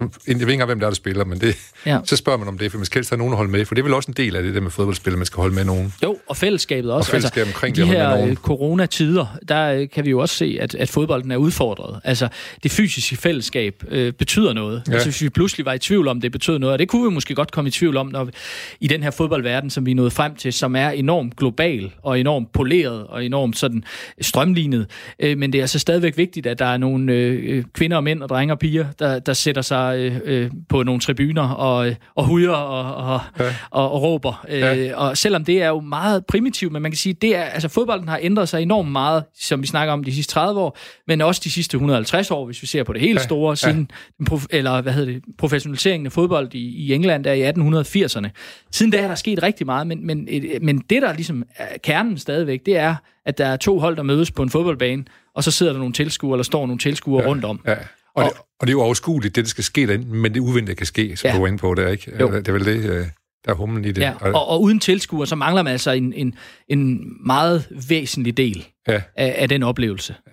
som, 0.00 0.12
jeg 0.26 0.34
ved 0.34 0.40
ikke 0.40 0.52
engang, 0.52 0.68
hvem 0.68 0.80
der 0.80 0.86
er, 0.86 0.90
der 0.90 0.94
spiller, 0.94 1.24
men 1.24 1.40
det, 1.40 1.56
ja. 1.86 1.98
så 2.04 2.16
spørger 2.16 2.38
man 2.38 2.48
om 2.48 2.58
det, 2.58 2.70
for 2.70 2.78
man 2.78 2.84
skal 2.84 2.98
helst 2.98 3.10
have 3.10 3.18
nogen 3.18 3.32
at 3.32 3.36
holde 3.36 3.50
med, 3.50 3.64
for 3.64 3.74
det 3.74 3.82
er 3.82 3.84
vel 3.84 3.94
også 3.94 4.10
en 4.10 4.14
del 4.14 4.36
af 4.36 4.42
det 4.42 4.54
der 4.54 4.60
med 4.60 4.70
fodboldspil, 4.70 5.16
man 5.16 5.26
skal 5.26 5.40
holde 5.40 5.54
med 5.54 5.64
nogen. 5.64 5.94
Jo, 6.02 6.18
og 6.26 6.36
fællesskabet 6.36 6.92
også. 6.92 7.10
Og 7.10 7.12
fællesskabet 7.12 7.40
altså, 7.40 7.56
omkring 7.56 7.76
de 7.76 7.80
det 7.80 7.88
her 7.88 8.08
med 8.08 8.18
nogen. 8.18 8.36
coronatider, 8.36 9.26
der 9.48 9.72
øh, 9.72 9.88
kan 9.88 10.04
vi 10.04 10.10
jo 10.10 10.18
også 10.18 10.34
se, 10.34 10.58
at, 10.60 10.74
at 10.74 10.88
fodbolden 10.88 11.30
er 11.30 11.36
udfordret. 11.36 12.00
Altså, 12.04 12.28
det 12.62 12.70
fysiske 12.70 13.16
fællesskab 13.16 13.84
øh, 13.88 14.12
betyder 14.12 14.52
noget. 14.52 14.82
Ja. 14.88 14.92
Altså, 14.92 15.08
hvis 15.08 15.22
vi 15.22 15.28
pludselig 15.28 15.66
var 15.66 15.72
i 15.72 15.78
tvivl 15.78 16.08
om, 16.08 16.20
det 16.20 16.32
betød 16.32 16.58
noget, 16.58 16.72
og 16.72 16.78
det 16.78 16.88
kunne 16.88 17.08
vi 17.08 17.14
måske 17.14 17.34
godt 17.34 17.52
komme 17.52 17.68
i 17.68 17.70
tvivl 17.70 17.96
om, 17.96 18.06
når 18.06 18.24
vi, 18.24 18.32
i 18.80 18.88
den 18.88 19.02
her 19.02 19.10
fodboldverden, 19.10 19.70
som 19.70 19.86
vi 19.86 19.90
er 19.90 19.94
nået 19.94 20.12
frem 20.12 20.34
til, 20.34 20.52
som 20.52 20.76
er 20.76 20.90
enormt 20.90 21.36
global, 21.36 21.92
og 22.02 22.20
enormt 22.20 22.52
poleret, 22.52 23.06
og 23.06 23.24
enormt 23.24 23.58
sådan 23.58 23.84
strømlignet. 24.20 24.86
Øh, 25.20 25.38
men 25.38 25.52
det 25.52 25.58
er 25.58 25.62
altså 25.62 25.78
stadigvæk 25.78 26.16
vigtigt, 26.16 26.46
at 26.46 26.58
der 26.58 26.66
er 26.66 26.76
nogle 26.76 27.12
øh, 27.12 27.64
kvinder 27.74 27.96
og 27.96 28.04
mænd 28.04 28.22
og 28.22 28.28
drenge 28.28 28.54
og 28.54 28.58
piger, 28.58 28.86
der, 28.98 29.18
der 29.18 29.32
sætter 29.32 29.62
sig 29.62 29.89
øh, 29.92 30.20
øh, 30.24 30.50
på 30.68 30.82
nogle 30.82 31.00
tribuner 31.00 31.48
og, 31.48 31.94
og 32.14 32.24
hujer 32.24 32.50
og, 32.50 32.94
og, 32.94 33.20
ja. 33.38 33.54
og, 33.70 33.92
og 33.92 34.02
råber. 34.02 34.44
Ja. 34.48 34.76
Øh, 34.76 34.90
og 34.94 35.16
selvom 35.16 35.44
det 35.44 35.62
er 35.62 35.68
jo 35.68 35.80
meget 35.80 36.26
primitivt, 36.26 36.72
men 36.72 36.82
man 36.82 36.90
kan 36.90 36.98
sige, 36.98 37.12
det 37.12 37.36
er, 37.36 37.42
altså 37.42 37.68
fodbolden 37.68 38.08
har 38.08 38.18
ændret 38.22 38.48
sig 38.48 38.62
enormt 38.62 38.92
meget, 38.92 39.24
som 39.34 39.62
vi 39.62 39.66
snakker 39.66 39.92
om 39.92 40.04
de 40.04 40.14
sidste 40.14 40.32
30 40.32 40.60
år, 40.60 40.78
men 41.06 41.20
også 41.20 41.40
de 41.44 41.50
sidste 41.50 41.74
150 41.74 42.30
år, 42.30 42.46
hvis 42.46 42.62
vi 42.62 42.66
ser 42.66 42.84
på 42.84 42.92
det 42.92 43.00
helt 43.00 43.18
ja. 43.18 43.24
store, 43.24 43.56
siden, 43.56 43.90
ja. 44.30 44.36
eller 44.50 44.80
hvad 44.80 44.92
hedder 44.92 45.12
det, 45.12 45.22
professionaliseringen 45.38 46.06
af 46.06 46.12
fodbold 46.12 46.54
i, 46.54 46.58
i 46.58 46.94
England 46.94 47.24
der 47.24 47.32
i 47.32 47.50
1880'erne. 47.50 48.28
Siden 48.70 48.92
da 48.92 48.98
er 48.98 49.08
der 49.08 49.14
sket 49.14 49.42
rigtig 49.42 49.66
meget, 49.66 49.86
men, 49.86 50.06
men, 50.06 50.28
men 50.62 50.78
det, 50.78 51.02
der 51.02 51.12
ligesom 51.12 51.44
er 51.56 51.78
kernen 51.82 52.18
stadigvæk, 52.18 52.66
det 52.66 52.76
er, 52.76 52.94
at 53.26 53.38
der 53.38 53.46
er 53.46 53.56
to 53.56 53.78
hold, 53.78 53.96
der 53.96 54.02
mødes 54.02 54.30
på 54.30 54.42
en 54.42 54.50
fodboldbane, 54.50 55.04
og 55.34 55.44
så 55.44 55.50
sidder 55.50 55.72
der 55.72 55.78
nogle 55.78 55.94
tilskuere, 55.94 56.34
eller 56.34 56.44
står 56.44 56.66
nogle 56.66 56.78
tilskuere 56.78 57.22
ja. 57.22 57.28
rundt 57.28 57.44
om. 57.44 57.60
Ja. 57.66 57.74
Og, 58.20 58.26
og, 58.26 58.34
det, 58.34 58.42
og 58.60 58.66
det 58.66 58.68
er 58.68 58.72
jo 58.72 58.82
overskueligt, 58.82 59.36
det 59.36 59.44
der 59.44 59.48
skal 59.48 59.64
ske 59.64 59.86
derinde, 59.86 60.06
men 60.06 60.34
det 60.34 60.40
uventede 60.40 60.76
kan 60.76 60.86
ske, 60.86 61.16
som 61.16 61.28
ja. 61.28 61.34
du 61.34 61.40
var 61.40 61.46
inde 61.46 61.58
på 61.58 61.74
der, 61.74 61.88
ikke? 61.88 62.12
Jo. 62.20 62.32
Det 62.32 62.48
er 62.48 62.52
vel 62.52 62.64
det, 62.64 62.90
øh, 62.90 63.06
der 63.44 63.50
er 63.50 63.54
humlen 63.54 63.84
i 63.84 63.92
det. 63.92 64.02
Ja, 64.02 64.12
og, 64.20 64.48
og 64.48 64.62
uden 64.62 64.80
tilskuer, 64.80 65.24
så 65.24 65.36
mangler 65.36 65.62
man 65.62 65.72
altså 65.72 65.90
en, 65.90 66.12
en, 66.12 66.34
en 66.68 67.12
meget 67.26 67.66
væsentlig 67.88 68.36
del 68.36 68.66
ja. 68.88 69.02
af, 69.16 69.34
af 69.38 69.48
den 69.48 69.62
oplevelse. 69.62 70.14
Ja. 70.26 70.32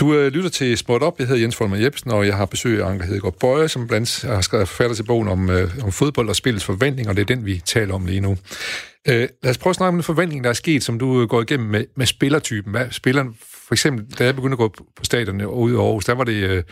Du 0.00 0.14
øh, 0.14 0.32
lytter 0.32 0.50
til 0.50 0.78
Sport 0.78 1.02
Op. 1.02 1.18
Jeg 1.18 1.26
hedder 1.26 1.40
Jens 1.40 1.56
Folmer 1.56 1.76
Jebsen, 1.76 2.10
og 2.10 2.26
jeg 2.26 2.36
har 2.36 2.46
besøg 2.46 2.82
af 2.82 2.90
Anker 2.90 3.06
Hedegaard 3.06 3.38
Bøje, 3.40 3.68
som 3.68 3.86
blandt 3.86 4.24
andet 4.24 4.36
har 4.36 4.42
skrevet 4.42 4.68
forfatter 4.68 4.96
til 4.96 5.02
bogen 5.02 5.28
om, 5.28 5.50
øh, 5.50 5.70
om 5.82 5.92
fodbold 5.92 6.28
og 6.28 6.36
spillets 6.36 6.64
forventning, 6.64 7.08
og 7.08 7.16
det 7.16 7.22
er 7.22 7.36
den, 7.36 7.46
vi 7.46 7.62
taler 7.64 7.94
om 7.94 8.06
lige 8.06 8.20
nu. 8.20 8.36
Øh, 9.08 9.28
lad 9.42 9.50
os 9.50 9.58
prøve 9.58 9.70
at 9.70 9.76
snakke 9.76 9.88
om 9.88 9.94
den 9.94 10.02
forventning, 10.02 10.44
der 10.44 10.50
er 10.50 10.54
sket, 10.54 10.82
som 10.82 10.98
du 10.98 11.22
øh, 11.22 11.28
går 11.28 11.42
igennem 11.42 11.68
med, 11.68 11.84
med 11.96 12.06
spillertypen. 12.06 12.70
Hvad, 12.70 12.86
spilleren, 12.90 13.36
for 13.66 13.74
eksempel, 13.74 14.18
da 14.18 14.24
jeg 14.24 14.34
begyndte 14.34 14.54
at 14.54 14.58
gå 14.58 14.68
på 14.68 15.04
stadionerne 15.04 15.48
ude 15.48 15.74
i 15.74 15.76
Aarhus, 15.76 16.04
der 16.04 16.14
var 16.14 16.24
det... 16.24 16.50
Øh, 16.50 16.62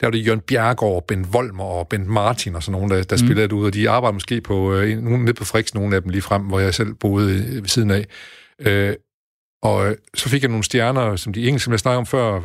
der 0.00 0.06
var 0.06 0.10
det 0.10 0.26
Jørgen 0.26 0.40
Bjergård, 0.40 1.06
Ben 1.06 1.32
Volmer 1.32 1.64
og 1.64 1.88
Ben 1.88 2.10
Martin 2.10 2.54
og 2.54 2.62
sådan 2.62 2.80
nogle, 2.80 2.96
der, 2.96 3.02
der 3.02 3.16
mm. 3.16 3.26
spillede 3.26 3.48
derude, 3.48 3.66
og 3.66 3.74
de 3.74 3.90
arbejder 3.90 4.12
måske 4.12 4.40
på, 4.40 4.74
øh, 4.74 4.98
nogle 4.98 5.24
nede 5.24 5.34
på 5.34 5.44
Friks, 5.44 5.74
nogle 5.74 5.96
af 5.96 6.02
dem 6.02 6.10
lige 6.10 6.22
frem, 6.22 6.42
hvor 6.42 6.60
jeg 6.60 6.74
selv 6.74 6.94
boede 6.94 7.32
øh, 7.32 7.62
ved 7.62 7.68
siden 7.68 7.90
af. 7.90 8.06
Øh, 8.60 8.94
og 9.62 9.88
øh, 9.88 9.96
så 10.14 10.28
fik 10.28 10.42
jeg 10.42 10.48
nogle 10.48 10.64
stjerner, 10.64 11.16
som 11.16 11.32
de 11.32 11.46
engelske, 11.46 11.64
som 11.64 11.72
jeg 11.72 11.80
snakkede 11.80 11.98
om 11.98 12.06
før, 12.06 12.40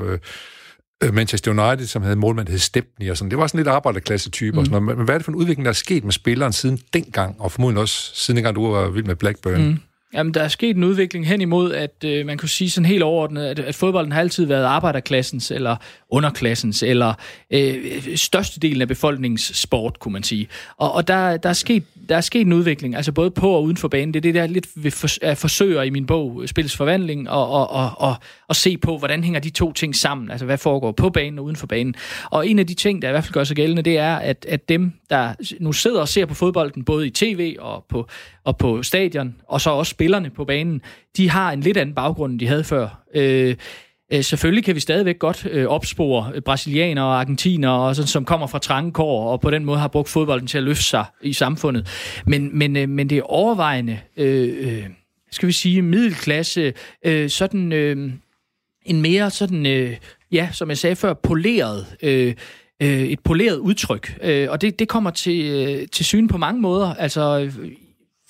øh, 1.04 1.14
Manchester 1.14 1.52
United, 1.52 1.88
som 1.88 2.02
havde 2.02 2.16
målmand, 2.16 2.48
der 2.48 2.52
hed 2.52 2.60
Stepney 2.60 3.10
og 3.10 3.18
sådan. 3.18 3.32
Det 3.32 3.38
var 3.38 3.48
sådan 3.48 3.60
lidt 3.60 3.68
arbejderklasse-type 3.68 4.52
mm. 4.52 4.58
og 4.58 4.66
sådan 4.66 4.84
noget. 4.84 4.98
Men 4.98 5.06
hvad 5.06 5.16
er 5.16 5.20
det 5.20 5.26
for 5.26 5.32
en 5.32 5.36
udvikling, 5.36 5.66
der 5.66 5.72
er 5.72 5.74
sket 5.74 6.04
med 6.04 6.12
spilleren 6.12 6.54
siden 6.54 6.80
dengang, 6.94 7.42
og 7.42 7.52
formodentlig 7.52 7.82
også 7.82 8.12
siden 8.16 8.36
dengang, 8.36 8.56
du 8.56 8.72
var 8.72 8.90
vild 8.90 9.06
med 9.06 9.16
Blackburn? 9.16 9.68
Mm. 9.68 9.80
Jamen, 10.14 10.34
der 10.34 10.44
er 10.44 10.48
sket 10.48 10.76
en 10.76 10.84
udvikling 10.84 11.28
hen 11.28 11.42
imod, 11.42 11.74
at 11.74 12.04
øh, 12.06 12.26
man 12.26 12.38
kunne 12.38 12.50
sige 12.50 12.70
sådan 12.70 12.86
helt 12.86 13.04
overordnet, 13.04 13.46
at, 13.46 13.60
at 13.60 13.76
fodbolden 13.76 14.12
har 14.12 14.20
altid 14.20 14.46
været 14.46 14.64
arbejderklassens, 14.64 15.52
eller 15.52 15.76
underklassens, 16.10 16.84
eller 16.84 17.14
øh, 17.52 17.76
størstedelen 18.16 18.82
af 18.82 18.88
befolkningens 18.88 19.52
sport, 19.56 20.00
kunne 20.00 20.14
man 20.14 20.24
sige. 20.24 20.48
Og, 20.78 20.92
og 20.92 21.08
der, 21.08 21.38
der, 21.38 21.50
er 21.50 21.54
sket, 21.54 21.84
der 22.10 22.18
er 22.18 22.22
sket 22.22 22.42
en 22.42 22.54
udvikling, 22.54 22.96
altså 22.96 23.12
både 23.12 23.32
på 23.32 23.50
og 23.50 23.64
uden 23.64 23.78
for 23.78 23.88
banen. 23.88 24.14
Det 24.14 24.20
er 24.20 24.22
det, 24.22 24.36
der 24.36 24.48
lidt 24.48 24.68
vil 24.76 24.92
for, 24.92 25.26
jeg 25.26 25.38
forsøger 25.38 25.84
i 25.84 25.90
min 25.90 26.06
bog, 26.06 26.44
Spillets 26.46 26.78
Forvandling, 26.78 27.30
og, 27.30 27.50
og, 27.50 27.72
og, 27.72 27.92
og, 27.98 28.16
og 28.48 28.56
se 28.56 28.78
på, 28.78 28.98
hvordan 28.98 29.24
hænger 29.24 29.40
de 29.40 29.50
to 29.50 29.74
ting 29.74 29.96
sammen, 29.96 30.32
altså 30.32 30.46
hvad 30.46 30.58
foregår 30.58 30.92
på 30.92 31.10
banen 31.10 31.40
og 31.40 31.46
uden 31.46 31.56
for 31.56 31.68
banen. 31.68 31.96
Og 32.32 32.48
en 32.48 32.60
af 32.60 32.68
de 32.68 32.74
ting, 32.74 33.02
der 33.02 33.08
i 33.08 33.12
hvert 33.12 33.24
fald 33.24 33.34
gør 33.34 33.44
sig 33.44 33.56
gældende, 33.56 33.82
det 33.82 33.98
er, 33.98 34.16
at, 34.16 34.46
at 34.50 34.70
dem, 34.70 34.92
der 35.10 35.34
nu 35.60 35.74
sidder 35.74 36.02
og 36.02 36.08
ser 36.08 36.26
på 36.26 36.34
fodbolden, 36.34 36.84
både 36.84 37.08
i 37.08 37.10
tv 37.10 37.56
og 37.60 37.86
på, 37.90 38.08
og 38.44 38.58
på 38.58 38.84
stadion, 38.84 39.36
og 39.48 39.62
så 39.62 39.70
også 39.70 39.96
spillerne 40.02 40.30
på 40.30 40.46
banen, 40.46 40.82
de 41.18 41.30
har 41.30 41.52
en 41.52 41.62
lidt 41.62 41.78
anden 41.78 41.96
baggrund, 41.96 42.32
end 42.32 42.40
de 42.40 42.48
havde 42.48 42.64
før. 42.64 43.04
Øh, 43.16 43.56
øh 44.12 44.24
selvfølgelig 44.24 44.64
kan 44.64 44.76
vi 44.76 44.80
stadigvæk 44.80 45.20
godt 45.20 45.48
øh, 45.52 45.68
opspore 45.68 46.32
øh, 46.36 46.42
brasilianere 46.42 47.06
og 47.06 47.20
argentinere, 47.20 47.82
og 47.82 47.96
sådan, 47.96 48.08
som 48.08 48.26
kommer 48.26 48.48
fra 48.48 48.60
trangekår, 48.60 49.32
og 49.32 49.42
på 49.42 49.52
den 49.52 49.66
måde 49.66 49.80
har 49.80 49.88
brugt 49.88 50.10
fodbolden 50.10 50.48
til 50.48 50.58
at 50.58 50.64
løfte 50.64 50.84
sig 50.84 51.06
i 51.22 51.34
samfundet. 51.34 51.88
Men, 52.26 52.58
men, 52.58 52.78
øh, 52.78 52.90
men 52.90 53.10
det 53.10 53.18
er 53.18 53.22
overvejende, 53.22 54.00
øh, 54.18 54.54
øh, 54.60 54.84
skal 55.32 55.48
vi 55.48 55.54
sige, 55.54 55.82
middelklasse, 55.82 56.74
øh, 57.06 57.30
sådan 57.30 57.72
øh, 57.72 58.12
en 58.86 59.02
mere 59.02 59.30
sådan, 59.30 59.66
øh, 59.66 59.98
ja, 60.32 60.50
som 60.52 60.70
jeg 60.70 60.78
sagde 60.78 60.96
før, 60.96 61.14
poleret 61.14 61.86
øh, 62.04 62.34
øh, 62.82 63.04
et 63.04 63.20
poleret 63.20 63.58
udtryk. 63.58 64.20
Øh, 64.24 64.48
og 64.52 64.62
det, 64.62 64.80
det 64.80 64.88
kommer 64.88 65.12
til, 65.12 65.46
øh, 65.46 65.88
til 65.88 66.06
syne 66.06 66.28
på 66.28 66.38
mange 66.38 66.62
måder. 66.62 66.94
Altså, 66.94 67.52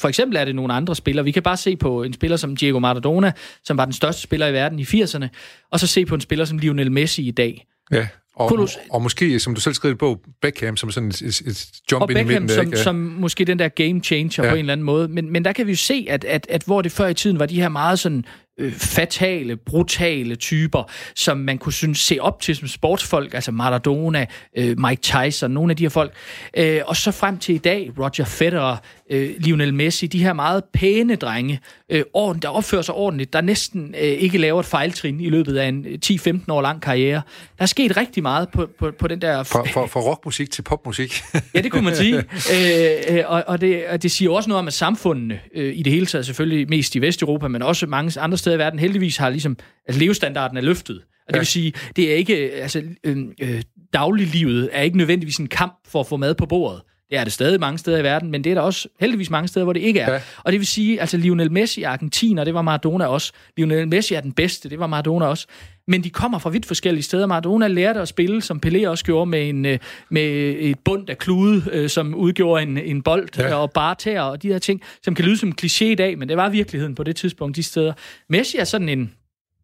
for 0.02 0.08
eksempel 0.08 0.38
er 0.38 0.46
det 0.46 0.56
nogle 0.56 0.74
andre 0.74 0.96
spillere. 0.96 1.26
Vi 1.26 1.32
kan 1.32 1.44
bare 1.44 1.58
se 1.58 1.76
på 1.76 2.04
en 2.04 2.14
spiller 2.14 2.38
som 2.38 2.56
Diego 2.56 2.80
Maradona, 2.80 3.32
som 3.64 3.78
var 3.78 3.86
den 3.86 3.94
største 3.94 4.22
spiller 4.22 4.48
i 4.48 4.54
verden 4.54 4.80
i 4.80 4.84
80'erne, 4.84 5.28
og 5.72 5.80
så 5.80 5.88
se 5.88 6.06
på 6.06 6.16
en 6.16 6.22
spiller 6.22 6.46
som 6.46 6.58
Lionel 6.58 6.92
Messi 6.92 7.28
i 7.28 7.32
dag. 7.32 7.68
Ja, 7.92 8.08
og, 8.36 8.50
du... 8.58 8.68
og 8.92 9.02
måske, 9.02 9.40
som 9.40 9.56
du 9.56 9.62
selv 9.62 9.74
skrev 9.74 9.98
på, 9.98 10.20
Beckham 10.42 10.78
som 10.78 10.92
sådan 10.92 11.10
et, 11.10 11.22
et, 11.22 11.42
et 11.42 11.68
jump 11.92 12.04
og 12.04 12.12
ind 12.12 12.18
Beckham 12.18 12.44
i 12.44 12.48
midten. 12.48 12.64
Som, 12.64 12.74
ja. 12.74 12.84
som 12.84 12.96
måske 12.96 13.46
den 13.46 13.60
der 13.60 13.68
game 13.68 14.02
changer 14.04 14.44
ja. 14.44 14.50
på 14.50 14.56
en 14.56 14.60
eller 14.60 14.74
anden 14.74 14.86
måde. 14.86 15.08
Men, 15.08 15.32
men 15.32 15.46
der 15.46 15.52
kan 15.52 15.68
vi 15.68 15.72
jo 15.72 15.78
se, 15.78 16.06
at, 16.10 16.24
at, 16.24 16.48
at 16.50 16.64
hvor 16.64 16.82
det 16.82 16.92
før 16.92 17.08
i 17.08 17.14
tiden 17.14 17.40
var 17.40 17.46
de 17.46 17.62
her 17.62 17.70
meget 17.70 18.00
sådan 18.00 18.26
øh, 18.60 18.74
fatale, 18.74 19.56
brutale 19.56 20.36
typer, 20.36 20.92
som 21.16 21.38
man 21.38 21.58
kunne 21.58 21.74
synes 21.74 22.00
se 22.00 22.18
op 22.20 22.42
til 22.42 22.56
som 22.56 22.68
sportsfolk, 22.68 23.34
altså 23.34 23.52
Maradona, 23.52 24.26
øh, 24.58 24.80
Mike 24.80 25.02
Tyson, 25.02 25.52
nogle 25.52 25.72
af 25.72 25.78
de 25.78 25.84
her 25.84 25.90
folk. 25.90 26.14
Øh, 26.58 26.82
og 26.86 26.96
så 26.96 27.12
frem 27.12 27.38
til 27.38 27.56
i 27.56 27.58
dag, 27.58 27.92
Roger 28.00 28.26
Federer, 28.26 28.78
øh, 29.12 29.30
Lionel 29.40 29.74
Messi, 29.74 30.08
de 30.08 30.24
her 30.24 30.34
meget 30.34 30.64
pæne 30.74 31.16
drenge, 31.16 31.60
øh, 31.90 32.04
orden, 32.14 32.42
der 32.42 32.50
opfører 32.50 32.82
sig 32.82 32.96
ordentligt, 32.96 33.34
der 33.34 33.42
næsten 33.42 33.96
øh, 33.98 34.02
ikke 34.02 34.38
laver 34.38 34.60
et 34.60 34.66
fejltrin 34.66 35.20
i 35.20 35.30
løbet 35.30 35.58
af 35.58 35.68
en 35.68 35.86
10-15 36.06 36.44
år 36.50 36.62
lang 36.62 36.82
karriere. 36.82 37.22
Der 37.58 37.64
er 37.64 37.66
sket 37.66 37.98
rigtig 37.98 38.24
meget 38.24 38.50
på, 38.50 38.70
på, 38.80 38.92
på 39.00 39.08
den 39.08 39.22
der... 39.22 39.44
Fra, 39.44 39.64
fra, 39.64 39.86
fra 39.86 40.00
rockmusik 40.00 40.52
til 40.52 40.62
popmusik. 40.62 41.22
ja, 41.56 41.62
det 41.62 41.72
kunne 41.72 41.84
man 41.84 41.96
sige. 41.96 42.24
Øh, 42.52 43.18
øh, 43.18 43.24
og, 43.28 43.44
og, 43.48 43.62
det, 43.62 43.88
og 43.88 44.04
det 44.04 44.12
siger 44.12 44.32
også 44.32 44.50
noget 44.50 44.60
om, 44.60 44.68
at 44.68 44.74
samfundene 44.74 45.40
øh, 45.56 45.78
i 45.78 45.84
det 45.84 45.94
hele 45.94 46.06
taget, 46.06 46.26
selvfølgelig 46.26 46.70
mest 46.70 46.96
i 46.96 47.02
Vesteuropa, 47.02 47.48
men 47.48 47.62
også 47.62 47.88
mange 47.88 48.20
andre 48.20 48.38
steder 48.38 48.56
i 48.56 48.60
verden, 48.60 48.80
heldigvis 48.80 49.18
har 49.18 49.30
ligesom... 49.30 49.58
Altså 49.88 50.00
levestandarden 50.00 50.58
er 50.58 50.62
løftet. 50.62 51.02
Og 51.28 51.34
det 51.34 51.40
vil 51.40 51.48
sige, 51.48 51.74
det 51.96 52.12
er 52.12 52.16
ikke... 52.16 52.52
Altså, 52.52 52.84
øh, 53.04 53.18
øh, 53.42 53.62
dagliglivet 53.94 54.70
er 54.72 54.82
ikke 54.82 54.98
nødvendigvis 54.98 55.38
en 55.38 55.48
kamp 55.48 55.74
for 55.88 56.00
at 56.00 56.08
få 56.08 56.18
mad 56.18 56.36
på 56.36 56.46
bordet. 56.46 56.82
Det 57.12 57.20
er 57.20 57.24
det 57.24 57.34
stadig 57.34 57.60
mange 57.60 57.78
steder 57.78 57.98
i 57.98 58.04
verden, 58.04 58.32
men 58.32 58.44
det 58.44 58.50
er 58.50 58.54
der 58.54 58.62
også 58.62 58.88
heldigvis 59.00 59.30
mange 59.30 59.48
steder, 59.48 59.64
hvor 59.64 59.74
det 59.74 59.80
ikke 59.80 60.00
er. 60.00 60.14
Ja. 60.14 60.22
Og 60.44 60.52
det 60.52 60.60
vil 60.60 60.68
sige, 60.68 61.02
altså 61.02 61.18
Lionel 61.18 61.52
Messi 61.52 61.84
er 61.84 61.90
argentiner, 61.90 62.44
det 62.44 62.54
var 62.54 62.62
Maradona 62.62 63.06
også. 63.06 63.32
Lionel 63.58 63.88
Messi 63.88 64.14
er 64.14 64.22
den 64.22 64.32
bedste, 64.32 64.70
det 64.70 64.80
var 64.80 64.88
Maradona 64.88 65.26
også. 65.26 65.48
Men 65.88 66.04
de 66.04 66.10
kommer 66.10 66.40
fra 66.40 66.50
vidt 66.50 66.66
forskellige 66.66 67.04
steder. 67.04 67.26
Maradona 67.26 67.68
lærte 67.68 68.00
at 68.00 68.08
spille, 68.08 68.42
som 68.42 68.62
Pelé 68.66 68.88
også 68.88 69.06
gjorde, 69.06 69.30
med, 69.30 69.50
en, 69.50 69.66
øh, 69.66 69.80
med 70.10 70.56
et 70.60 70.80
bund 70.80 71.10
af 71.10 71.18
klude, 71.18 71.64
øh, 71.72 71.90
som 71.90 72.16
udgjorde 72.16 72.64
en, 72.64 72.78
en 72.78 73.02
bold 73.02 73.30
ja. 73.38 73.56
og 73.56 73.72
barter 73.72 74.22
og 74.22 74.44
de 74.44 74.48
her 74.48 74.60
ting, 74.60 74.82
som 75.04 75.16
kan 75.16 75.26
lyde 75.26 75.38
som 75.38 75.50
en 75.50 75.56
kliché 75.62 75.86
i 75.86 75.96
dag, 75.96 76.18
men 76.18 76.30
det 76.30 76.38
var 76.38 76.50
virkeligheden 76.50 76.96
på 76.96 77.04
det 77.04 77.16
tidspunkt 77.16 77.56
de 77.56 77.64
steder. 77.64 77.94
Messi 78.30 78.58
er 78.58 78.64
sådan 78.64 78.90
en 78.90 79.12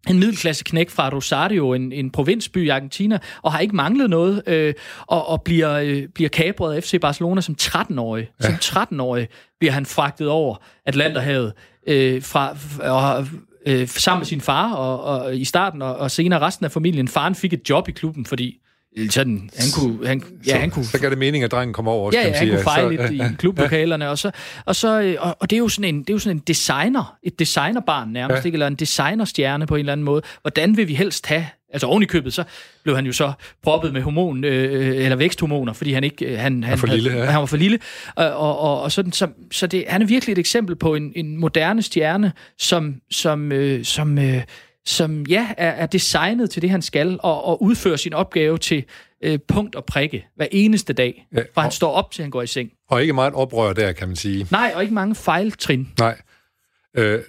en 0.10 0.20
middelklasse 0.20 0.64
knæk 0.64 0.90
fra 0.90 1.10
Rosario, 1.10 1.74
en, 1.74 1.92
en 1.92 2.10
provinsby 2.12 2.66
i 2.66 2.70
Argentina, 2.70 3.20
og 3.42 3.52
har 3.52 3.60
ikke 3.60 3.76
manglet 3.76 4.10
noget, 4.10 4.44
øh, 4.48 4.74
og, 5.08 5.28
og 5.28 5.42
bliver, 5.42 5.74
øh, 5.74 6.08
bliver 6.08 6.30
kabret 6.30 6.76
af 6.76 6.84
FC 6.84 7.00
Barcelona 7.02 7.42
som 7.42 7.56
13-årig. 7.62 8.30
Ja. 8.44 8.46
Som 8.46 8.56
13-årig 8.56 9.28
bliver 9.60 9.72
han 9.72 9.86
fragtet 9.86 10.28
over 10.28 10.56
Atlanterhavet 10.86 11.54
øh, 11.88 12.24
fra, 12.24 12.56
og, 12.82 13.28
øh, 13.66 13.88
sammen 13.88 14.20
med 14.20 14.26
sin 14.26 14.42
far 14.42 14.74
og, 14.74 15.04
og 15.04 15.36
i 15.36 15.46
starten, 15.46 15.82
og, 15.82 15.96
og 15.96 16.12
senere 16.12 16.40
resten 16.40 16.66
af 16.66 16.72
familien. 16.72 17.08
Faren 17.08 17.36
fik 17.36 17.54
et 17.54 17.70
job 17.70 17.88
i 17.88 17.92
klubben, 17.92 18.26
fordi 18.26 18.60
sådan, 19.10 19.50
han 19.58 19.68
kunne, 19.76 20.08
han, 20.08 20.24
ja, 20.48 20.52
så, 20.52 20.58
han 20.58 20.70
kunne 20.72 20.86
så 20.86 21.00
gav 21.00 21.10
det 21.10 21.18
mening, 21.18 21.44
at 21.44 21.52
drengen 21.52 21.74
kom 21.74 21.88
over 21.88 22.06
også, 22.06 22.20
Ja, 22.20 22.24
kan 22.24 22.32
ja, 22.32 22.38
han 22.38 22.48
sige. 22.48 22.56
kunne 22.56 22.64
fejle 22.64 22.98
så, 22.98 23.12
lidt 23.14 23.22
i 23.32 23.36
klublokalerne, 23.40 24.10
og, 24.10 24.18
så, 24.18 24.32
og, 24.66 24.76
så, 24.76 25.02
øh, 25.02 25.16
og, 25.20 25.38
og 25.40 25.50
det 25.50 25.56
er 25.56 25.60
jo 25.60 25.70
sådan 25.70 25.96
en, 25.96 26.02
det 26.02 26.10
er 26.10 26.14
jo 26.14 26.20
sådan 26.20 26.38
en 26.38 26.44
designer, 26.48 27.18
et 27.24 27.40
designerbarn 27.40 28.10
nærmest, 28.10 28.34
Ja. 28.36 28.40
ja. 28.42 28.46
ikke? 28.46 28.56
eller 28.56 28.68
en 28.68 28.76
designerstjerne 28.76 29.68
på 29.68 29.76
en 29.76 29.80
eller 29.80 29.92
anden 29.92 30.06
måde. 30.06 30.22
Hvordan 30.42 30.78
vil 30.78 30.88
vi 30.88 30.94
helst 30.96 31.26
have, 31.26 31.46
altså 31.74 31.88
oven 31.88 32.04
i 32.04 32.06
købet, 32.06 32.34
så 32.34 32.44
blev 32.84 32.96
han 32.96 33.06
jo 33.06 33.12
så 33.14 33.32
proppet 33.64 33.94
med 33.94 34.02
hormon, 34.02 34.44
øh, 34.44 34.96
eller 35.04 35.16
væksthormoner, 35.16 35.74
fordi 35.74 35.94
han 35.94 36.04
ikke, 36.04 36.26
øh, 36.26 36.40
han, 36.40 36.64
han, 36.64 36.78
for 36.78 36.88
lille, 36.88 37.10
havde, 37.10 37.24
ja. 37.24 37.30
han 37.32 37.40
var 37.40 37.46
for 37.46 37.58
lille, 37.58 37.80
og, 38.16 38.26
og, 38.34 38.60
og, 38.60 38.82
og 38.82 38.92
sådan, 38.92 39.12
så, 39.12 39.28
så 39.52 39.68
det, 39.68 39.86
han 39.88 40.02
er 40.02 40.06
virkelig 40.06 40.34
et 40.34 40.40
eksempel 40.40 40.76
på 40.76 40.96
en, 40.96 41.12
en 41.16 41.38
moderne 41.38 41.82
stjerne, 41.82 42.32
som, 42.60 42.96
som, 43.12 43.52
øh, 43.52 43.86
som, 43.86 44.18
øh, 44.20 44.42
som 44.88 45.26
ja, 45.26 45.48
er, 45.58 45.70
er 45.70 45.86
designet 45.86 46.50
til 46.50 46.62
det, 46.62 46.70
han 46.70 46.82
skal, 46.82 47.20
og, 47.24 47.44
og 47.46 47.64
udfører 47.64 47.96
sin 47.96 48.14
opgave 48.14 48.58
til 48.58 48.84
øh, 49.24 49.40
punkt 49.48 49.76
og 49.76 49.86
prikke 49.86 50.26
hver 50.36 50.48
eneste 50.52 50.94
dag, 50.94 51.28
Ja, 51.36 51.42
fra 51.54 51.62
han 51.62 51.72
står 51.72 51.92
op 51.92 52.12
til 52.12 52.22
han 52.22 52.32
går 52.32 52.42
i 52.42 52.48
seng. 52.48 52.70
Og 52.90 53.02
ikke 53.02 53.14
meget 53.14 53.34
oprør 53.34 53.74
der, 53.74 53.92
kan 53.92 54.08
man 54.08 54.16
sige. 54.16 54.48
Nej, 54.52 54.72
og 54.76 54.82
ikke 54.82 54.94
mange 54.94 55.16
fejltrin. 55.16 55.88
Nej. 56.00 56.18
Øh, 56.98 57.20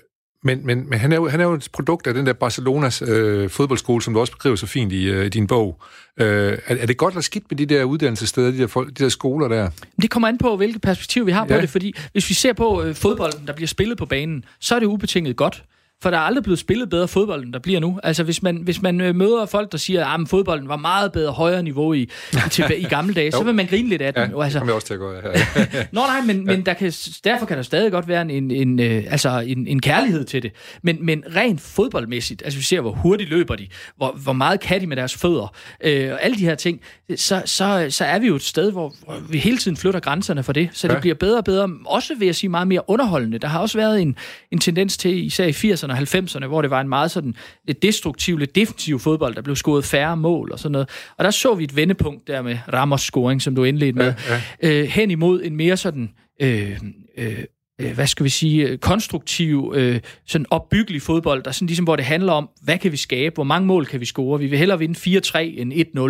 men, 0.45 0.67
men, 0.67 0.91
men 0.91 0.99
han, 0.99 1.13
er 1.13 1.17
jo, 1.17 1.29
han 1.29 1.41
er 1.41 1.45
jo 1.45 1.53
et 1.55 1.69
produkt 1.73 2.07
af 2.07 2.15
den 2.15 2.27
der 2.27 2.33
Barcelonas 2.33 3.03
øh, 3.03 3.51
fodboldskole, 3.51 4.03
som 4.03 4.15
du 4.15 4.21
også 4.21 4.33
beskriver 4.33 4.57
så 4.57 4.67
fint 4.67 4.93
i, 4.93 5.05
øh, 5.05 5.27
i 5.27 5.29
din 5.29 5.47
bog. 5.47 5.81
Øh, 6.21 6.59
er, 6.67 6.77
er 6.77 6.87
det 6.87 6.97
godt 6.97 7.15
eller 7.15 7.23
skidt 7.23 7.45
med 7.51 7.59
de 7.59 7.67
der 7.67 7.85
uddannelsessteder, 7.85 8.51
de 8.51 8.59
der, 8.59 8.67
folk, 8.67 8.89
de 8.89 9.05
der 9.05 9.09
skoler 9.09 9.49
der? 9.49 9.71
Det 10.03 10.11
kommer 10.11 10.29
an 10.29 10.39
på, 10.39 10.57
hvilket 10.57 10.83
perspektiv 10.83 11.27
vi 11.27 11.33
har 11.33 11.45
på 11.45 11.55
Ja. 11.55 11.61
det, 11.61 11.71
fordi 11.71 11.95
hvis 12.13 12.29
vi 12.29 12.35
ser 12.35 12.53
på 12.53 12.83
øh, 12.83 12.95
fodbolden, 12.95 13.47
der 13.47 13.53
bliver 13.53 13.69
spillet 13.69 13.99
på 13.99 14.07
banen, 14.07 14.45
så 14.61 14.75
er 14.75 14.79
det 14.79 14.87
ubetinget 14.87 15.37
godt. 15.37 15.65
For 16.03 16.11
der 16.11 16.17
er 16.17 16.23
aldrig 16.23 16.43
blevet 16.45 16.59
spillet 16.59 16.91
bedre 16.91 17.09
fodbold, 17.09 17.45
end 17.45 17.53
der 17.53 17.59
bliver 17.59 17.81
nu. 17.81 17.99
Altså, 18.03 18.23
hvis 18.23 18.43
man, 18.43 18.57
hvis 18.57 18.83
man 18.83 19.01
øh, 19.01 19.15
møder 19.15 19.47
folk, 19.47 19.73
der 19.73 19.79
siger, 19.79 20.07
at 20.07 20.29
fodbolden 20.29 20.69
var 20.69 20.77
meget 20.77 21.13
bedre, 21.13 21.33
højere 21.33 21.63
niveau 21.63 21.93
i, 21.93 22.01
i, 22.03 22.37
tilba- 22.37 22.75
i 22.75 22.83
gamle 22.83 23.15
dage, 23.15 23.33
så 23.39 23.43
vil 23.45 23.55
man 23.55 23.67
grine 23.67 23.89
lidt 23.89 24.03
af 24.03 24.15
den. 24.15 24.23
Ja, 24.23 24.31
jo, 24.31 24.41
altså, 24.41 24.61
det 24.61 24.71
også 24.71 24.87
til 24.87 24.95
at 24.95 25.01
gå. 25.01 25.13
Ja. 25.13 25.21
Nå 25.93 26.01
nej, 26.01 26.21
men, 26.27 26.45
men 26.45 26.67
der 26.67 26.75
kan, 26.75 26.93
derfor 27.25 27.47
kan 27.47 27.57
der 27.57 27.63
stadig 27.63 27.93
godt 27.93 28.09
være 28.09 28.23
en, 28.23 28.31
en, 28.31 28.51
en, 28.51 28.81
øh, 28.81 29.05
altså 29.11 29.45
en, 29.47 29.67
en 29.67 29.81
kærlighed 29.81 30.25
til 30.25 30.43
det. 30.43 30.53
Men, 30.83 30.99
men 31.07 31.25
rent 31.37 31.61
fodboldmæssigt, 31.61 32.43
altså 32.45 32.59
vi 32.59 32.65
ser, 32.65 32.81
hvor 32.81 32.93
hurtigt 32.93 33.31
løber 33.31 33.57
de, 33.57 33.67
hvor, 33.97 34.13
hvor 34.23 34.33
meget 34.33 34.61
kan 34.61 34.81
de 34.81 34.87
med 34.87 34.97
deres 34.97 35.15
fødder, 35.17 35.55
øh, 35.85 36.13
og 36.13 36.23
alle 36.25 36.37
de 36.37 36.45
her 36.45 36.55
ting, 36.55 36.81
så, 37.17 37.43
så, 37.45 37.87
så 37.91 38.05
er 38.05 38.19
vi 38.19 38.27
jo 38.27 38.35
et 38.35 38.43
sted, 38.43 38.73
hvor, 38.73 38.95
hvor 39.05 39.17
vi 39.31 39.39
hele 39.39 39.57
tiden 39.59 39.77
flytter 39.77 40.01
grænserne 40.01 40.43
for 40.43 40.53
det, 40.53 40.69
så 40.73 40.89
det 40.89 40.95
Ja. 40.95 41.01
bliver 41.01 41.15
bedre 41.15 41.39
og 41.39 41.45
bedre. 41.45 41.71
Også 41.87 42.15
vil 42.19 42.27
jeg 42.27 42.35
sige 42.35 42.51
meget 42.51 42.69
mere 42.69 42.83
underholdende. 42.91 43.39
Der 43.39 43.49
har 43.49 43.59
også 43.59 43.79
været 43.79 44.03
en, 44.03 44.17
en 44.51 44.59
tendens 44.59 44.97
til, 44.97 45.25
især 45.27 45.45
i 45.45 45.51
80'erne 45.51 45.88
og 45.91 45.99
90'erne, 45.99 46.47
hvor 46.47 46.63
det 46.63 46.71
var 46.71 46.81
en 46.81 46.89
meget 46.89 47.11
sådan 47.11 47.35
lidt 47.67 47.83
destruktiv, 47.83 48.39
lidt 48.39 48.55
defensiv 48.55 48.99
fodbold, 48.99 49.35
der 49.35 49.43
blev 49.43 49.57
scoret 49.57 49.85
færre 49.85 50.17
mål 50.17 50.53
og 50.53 50.59
sådan 50.59 50.73
noget. 50.73 50.89
Og 51.17 51.25
der 51.25 51.31
så 51.31 51.55
vi 51.55 51.65
et 51.65 51.77
vendepunkt 51.77 52.27
der 52.27 52.43
med 52.43 52.59
Ramos 52.73 53.01
scoring, 53.01 53.43
som 53.43 53.55
du 53.55 53.65
indledte 53.65 53.99
med, 53.99 54.15
Ja, 54.29 54.41
øh, 54.63 54.85
hen 54.85 55.11
imod 55.11 55.43
en 55.45 55.57
mere 55.57 55.77
sådan, 55.77 56.11
øh, 56.41 56.81
øh, 57.19 57.45
øh, 57.81 57.95
hvad 57.95 58.07
skal 58.07 58.25
vi 58.25 58.29
sige, 58.29 58.69
øh, 58.69 58.79
konstruktiv, 58.79 59.73
øh, 59.77 60.01
sådan 60.27 60.47
opbyggelig 60.51 61.03
fodbold, 61.03 61.43
der 61.43 61.51
sådan 61.51 61.67
ligesom, 61.67 61.85
hvor 61.85 61.97
det 61.97 62.05
handler 62.05 62.33
om, 62.33 62.49
hvad 62.63 62.79
kan 62.79 62.93
vi 62.93 62.97
skabe, 62.97 63.35
hvor 63.35 63.45
mange 63.45 63.67
mål 63.67 63.87
kan 63.87 64.01
vi 64.01 64.05
score. 64.05 64.39
Vi 64.39 64.47
vil 64.47 64.59
hellere 64.59 64.79
vinde 64.79 64.99
4-3 64.99 65.39
end 65.39 65.73
1-0. 65.73 66.01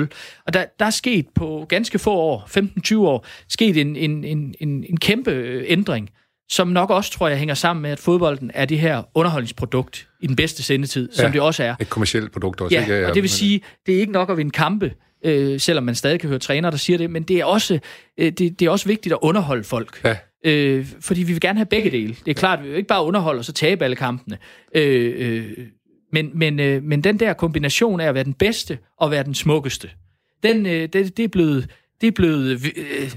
Og 0.46 0.54
der, 0.54 0.64
der 0.78 0.84
er 0.84 0.90
sket 0.90 1.26
på 1.34 1.66
ganske 1.68 1.98
få 1.98 2.12
år, 2.12 2.48
15-20 2.94 2.96
år, 2.96 3.26
sket 3.48 3.76
en, 3.76 3.96
en, 3.96 4.24
en, 4.24 4.54
en, 4.60 4.84
en 4.88 4.96
kæmpe 4.96 5.30
øh, 5.30 5.64
ændring, 5.66 6.10
som 6.50 6.68
nok 6.68 6.90
også, 6.90 7.10
tror 7.12 7.28
jeg, 7.28 7.38
hænger 7.38 7.54
sammen 7.54 7.82
med, 7.82 7.90
at 7.90 7.98
fodbolden 7.98 8.50
er 8.54 8.64
det 8.64 8.78
her 8.80 9.02
underholdningsprodukt 9.14 10.08
i 10.20 10.26
den 10.26 10.36
bedste 10.36 10.62
sendetid, 10.62 11.08
som 11.12 11.26
Ja. 11.26 11.32
det 11.32 11.40
også 11.40 11.62
er. 11.64 11.74
Et 11.80 11.90
kommersielt 11.90 12.32
produkt 12.32 12.60
også, 12.60 12.78
ikke? 12.78 12.94
Ja, 12.94 13.08
og 13.08 13.14
det 13.14 13.22
vil 13.22 13.30
sige, 13.30 13.60
det 13.86 13.94
er 13.96 14.00
ikke 14.00 14.12
nok 14.12 14.30
at 14.30 14.36
vinde 14.36 14.50
kampe, 14.50 14.92
øh, 15.24 15.60
selvom 15.60 15.84
man 15.84 15.94
stadig 15.94 16.20
kan 16.20 16.28
høre 16.28 16.38
trænere, 16.38 16.70
der 16.70 16.76
siger 16.76 16.96
det, 16.98 17.10
men 17.10 17.22
det 17.22 17.36
er 17.36 17.44
også, 17.44 17.78
øh, 18.18 18.32
det, 18.32 18.60
det 18.60 18.62
er 18.66 18.70
også 18.70 18.86
vigtigt 18.86 19.12
at 19.12 19.18
underholde 19.22 19.64
folk. 19.64 20.00
Ja. 20.04 20.16
Øh, 20.44 20.86
fordi 21.00 21.22
vi 21.22 21.32
vil 21.32 21.40
gerne 21.40 21.58
have 21.58 21.66
begge 21.66 21.90
dele. 21.90 22.16
Det 22.24 22.30
er 22.30 22.34
klart, 22.34 22.62
vi 22.62 22.68
vil 22.68 22.76
ikke 22.76 22.88
bare 22.88 23.04
underholde 23.04 23.38
og 23.38 23.44
så 23.44 23.52
tabe 23.52 23.84
alle 23.84 23.96
kampene. 23.96 24.38
Øh, 24.74 25.14
øh, 25.18 25.56
men, 26.12 26.30
men, 26.34 26.60
øh, 26.60 26.82
men 26.82 27.04
den 27.04 27.20
der 27.20 27.32
kombination 27.32 28.00
af 28.00 28.08
at 28.08 28.14
være 28.14 28.24
den 28.24 28.34
bedste 28.34 28.78
og 29.00 29.10
være 29.10 29.24
den 29.24 29.34
smukkeste, 29.34 29.90
den, 30.42 30.66
øh, 30.66 30.88
det, 30.92 31.16
det 31.16 31.24
er 31.24 31.28
blevet... 31.28 31.70
Det 32.00 32.06
er 32.06 32.10
blevet 32.10 32.50
øh, 32.76 33.10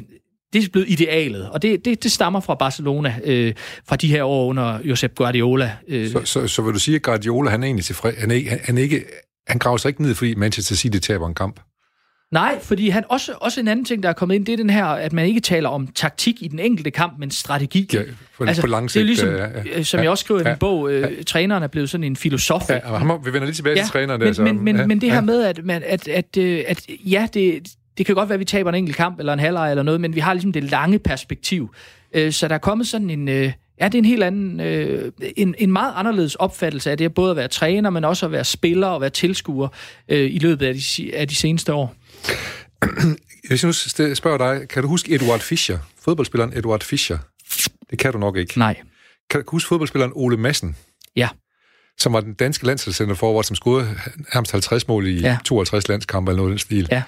det 0.53 0.63
er 0.63 0.69
blevet 0.71 0.89
idealet, 0.89 1.49
og 1.49 1.61
det, 1.61 1.85
det, 1.85 2.03
det 2.03 2.11
stammer 2.11 2.39
fra 2.39 2.55
Barcelona, 2.55 3.15
øh, 3.25 3.53
fra 3.87 3.95
de 3.95 4.07
her 4.07 4.23
år 4.23 4.45
under 4.45 4.79
Josep 4.83 5.15
Guardiola. 5.15 5.71
Øh, 5.87 6.11
Så, 6.11 6.21
så, 6.25 6.47
så 6.47 6.61
vil 6.61 6.73
du 6.73 6.79
sige, 6.79 6.95
at 6.95 7.01
Guardiola, 7.01 7.49
han 7.49 7.63
er 7.63 7.67
egentlig 7.67 7.85
tilfreds. 7.85 8.15
Han, 8.19 8.31
er 8.31 8.57
han, 8.63 8.77
er 8.77 8.81
ikke, 8.81 9.05
han 9.47 9.59
graver 9.59 9.77
sig 9.77 9.89
ikke 9.89 10.01
ned, 10.01 10.15
fordi 10.15 10.35
Manchester 10.35 10.75
City 10.75 10.97
taber 10.97 11.27
en 11.27 11.35
kamp. 11.35 11.59
Nej, 12.31 12.59
fordi 12.61 12.89
han 12.89 13.03
også, 13.09 13.31
også 13.41 13.59
en 13.59 13.67
anden 13.67 13.85
ting, 13.85 14.03
der 14.03 14.09
er 14.09 14.13
kommet 14.13 14.35
ind, 14.35 14.45
det 14.45 14.53
er 14.53 14.57
den 14.57 14.69
her, 14.69 14.85
at 14.85 15.13
man 15.13 15.25
ikke 15.25 15.39
taler 15.39 15.69
om 15.69 15.87
taktik 15.87 16.41
i 16.41 16.47
den 16.47 16.59
enkelte 16.59 16.91
kamp, 16.91 17.13
men 17.19 17.31
strategi. 17.31 17.89
Ja, 17.93 18.01
for, 18.33 18.45
altså, 18.45 18.61
på 18.61 18.67
lang 18.67 18.93
det 18.93 18.99
er 18.99 19.03
ligesom, 19.03 19.29
øh, 19.29 19.39
ja, 19.39 19.47
øh, 19.77 19.83
som 19.85 19.99
jeg 19.99 20.09
også 20.09 20.21
skriver 20.23 20.39
i 20.39 20.43
ja, 20.43 20.49
min 20.49 20.57
bog, 20.59 20.91
øh, 20.91 21.23
træneren 21.23 21.63
er 21.63 21.67
blevet 21.67 21.89
sådan 21.89 22.03
en 22.03 22.15
filosof. 22.15 22.69
Ja, 22.69 22.91
og 22.91 22.99
ham, 22.99 23.25
vi 23.25 23.33
vender 23.33 23.45
lige 23.45 23.55
tilbage 23.55 23.75
ja, 23.77 23.83
til 23.83 23.91
træneren. 23.91 24.19
men, 24.19 24.27
der, 24.27 24.33
så, 24.33 24.43
men, 24.43 24.63
men, 24.63 24.75
ja, 24.75 24.85
men 24.85 25.01
det 25.01 25.09
her 25.09 25.15
ja. 25.15 25.21
med, 25.21 25.43
at, 25.43 25.65
man- 25.65 25.83
at, 25.85 26.07
at, 26.07 26.37
øh, 26.37 26.63
at 26.67 26.85
ja, 26.89 27.27
det, 27.33 27.67
det 27.97 28.05
kan 28.05 28.15
godt 28.15 28.29
være, 28.29 28.33
at 28.33 28.39
vi 28.39 28.45
taber 28.45 28.69
en 28.69 28.75
enkelt 28.75 28.97
kamp, 28.97 29.19
eller 29.19 29.33
en 29.33 29.39
halvleg 29.39 29.69
eller 29.69 29.83
noget, 29.83 30.01
men 30.01 30.15
vi 30.15 30.19
har 30.19 30.33
ligesom 30.33 30.51
det 30.51 30.63
lange 30.63 30.99
perspektiv. 30.99 31.73
Øh, 32.15 32.31
Så 32.33 32.47
der 32.47 32.55
er 32.55 32.59
kommet 32.59 32.87
sådan 32.87 33.09
en... 33.09 33.27
øh, 33.29 33.51
Ja, 33.79 33.85
det 33.85 33.95
er 33.95 33.99
en 33.99 34.05
helt 34.05 34.23
anden, 34.23 34.59
øh, 34.59 35.11
en, 35.37 35.55
en 35.57 35.71
meget 35.71 35.93
anderledes 35.95 36.35
opfattelse 36.35 36.91
af 36.91 36.97
det, 36.97 37.13
både 37.13 37.31
at 37.31 37.37
være 37.37 37.47
træner, 37.47 37.89
men 37.89 38.03
også 38.05 38.25
at 38.25 38.31
være 38.31 38.43
spiller 38.43 38.87
og 38.87 39.01
være 39.01 39.09
tilskuer 39.09 39.67
øh, 40.09 40.31
i 40.33 40.39
løbet 40.39 40.65
af 40.65 40.73
de, 40.75 41.15
af 41.15 41.27
de 41.27 41.35
seneste 41.35 41.73
år. 41.73 41.95
Hvis 43.47 43.63
jeg 43.63 43.67
nu 43.67 44.15
spørger 44.15 44.37
dig, 44.37 44.67
kan 44.67 44.81
du 44.83 44.87
huske 44.89 45.15
Eduard 45.15 45.39
Fischer? 45.39 45.77
Fodboldspilleren 46.01 46.57
Eduard 46.57 46.81
Fischer? 46.83 47.17
Det 47.89 47.99
kan 47.99 48.11
du 48.11 48.17
nok 48.19 48.37
ikke. 48.37 48.59
Nej. 48.59 48.75
Kan 49.29 49.39
du 49.41 49.45
huske 49.51 49.67
fodboldspilleren 49.67 50.11
Ole 50.15 50.37
Madsen? 50.37 50.75
Ja. 51.15 51.29
Som 51.97 52.13
var 52.13 52.21
den 52.21 52.33
danske 52.33 52.65
landsholdscenter 52.65 53.15
forward, 53.15 53.43
som 53.43 53.55
scorede 53.55 53.87
nærmest 54.33 54.51
50 54.51 54.87
mål 54.87 55.07
i 55.07 55.19
Ja. 55.19 55.27
ja. 55.29 55.37
52 55.45 55.87
landskampe 55.87 56.31
eller 56.31 56.37
noget 56.37 56.49
i 56.49 56.51
den 56.51 56.59
stil. 56.59 56.87
Ja. 56.91 57.03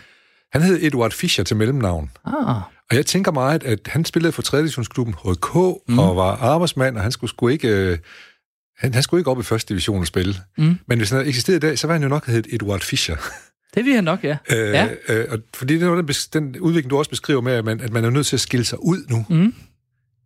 Han 0.53 0.61
hed 0.61 0.79
Eduard 0.83 1.11
Fischer 1.11 1.43
til 1.43 1.57
mellemnavn. 1.57 2.11
Ah. 2.25 2.55
Og 2.89 2.95
jeg 2.95 3.05
tænker 3.05 3.31
meget, 3.31 3.63
at 3.63 3.79
han 3.85 4.05
spillede 4.05 4.31
for 4.31 4.41
3. 4.41 4.57
divisionsklubben 4.57 5.13
HK 5.13 5.55
mm. 5.87 5.99
og 5.99 6.15
var 6.15 6.35
arbejdsmand, 6.35 6.97
og 6.97 7.03
han 7.03 7.11
skulle 7.11 7.29
sgu 7.29 7.47
ikke... 7.47 7.67
Øh, 7.67 7.97
han, 8.77 8.93
han 8.93 9.03
skulle 9.03 9.21
ikke 9.21 9.31
op 9.31 9.39
i 9.39 9.43
første 9.43 9.69
division 9.69 9.99
og 9.99 10.07
spille. 10.07 10.35
Mm. 10.57 10.77
Men 10.87 10.97
hvis 10.97 11.09
han 11.09 11.17
havde 11.17 11.27
eksisteret 11.29 11.55
i 11.55 11.59
dag, 11.59 11.79
så 11.79 11.87
var 11.87 11.93
han 11.93 12.03
jo 12.03 12.09
nok 12.09 12.25
heddet 12.27 12.53
Eduard 12.53 12.81
Fischer. 12.81 13.15
Det 13.75 13.85
vil 13.85 13.93
han 13.95 14.03
nok, 14.03 14.23
ja. 14.23 14.37
Øh, 14.55 14.57
Ja. 14.57 14.87
øh, 15.09 15.25
og 15.29 15.39
fordi 15.53 15.73
det 15.73 15.83
er 15.87 15.95
den, 16.01 16.07
den 16.33 16.59
udvikling, 16.59 16.89
du 16.89 16.97
også 16.97 17.09
beskriver 17.09 17.41
med, 17.41 17.53
at 17.53 17.65
man, 17.65 17.81
at 17.81 17.91
man 17.93 18.05
er 18.05 18.09
nødt 18.09 18.27
til 18.27 18.35
at 18.35 18.39
skille 18.39 18.65
sig 18.65 18.83
ud 18.83 19.05
nu. 19.09 19.25
Mm. 19.29 19.53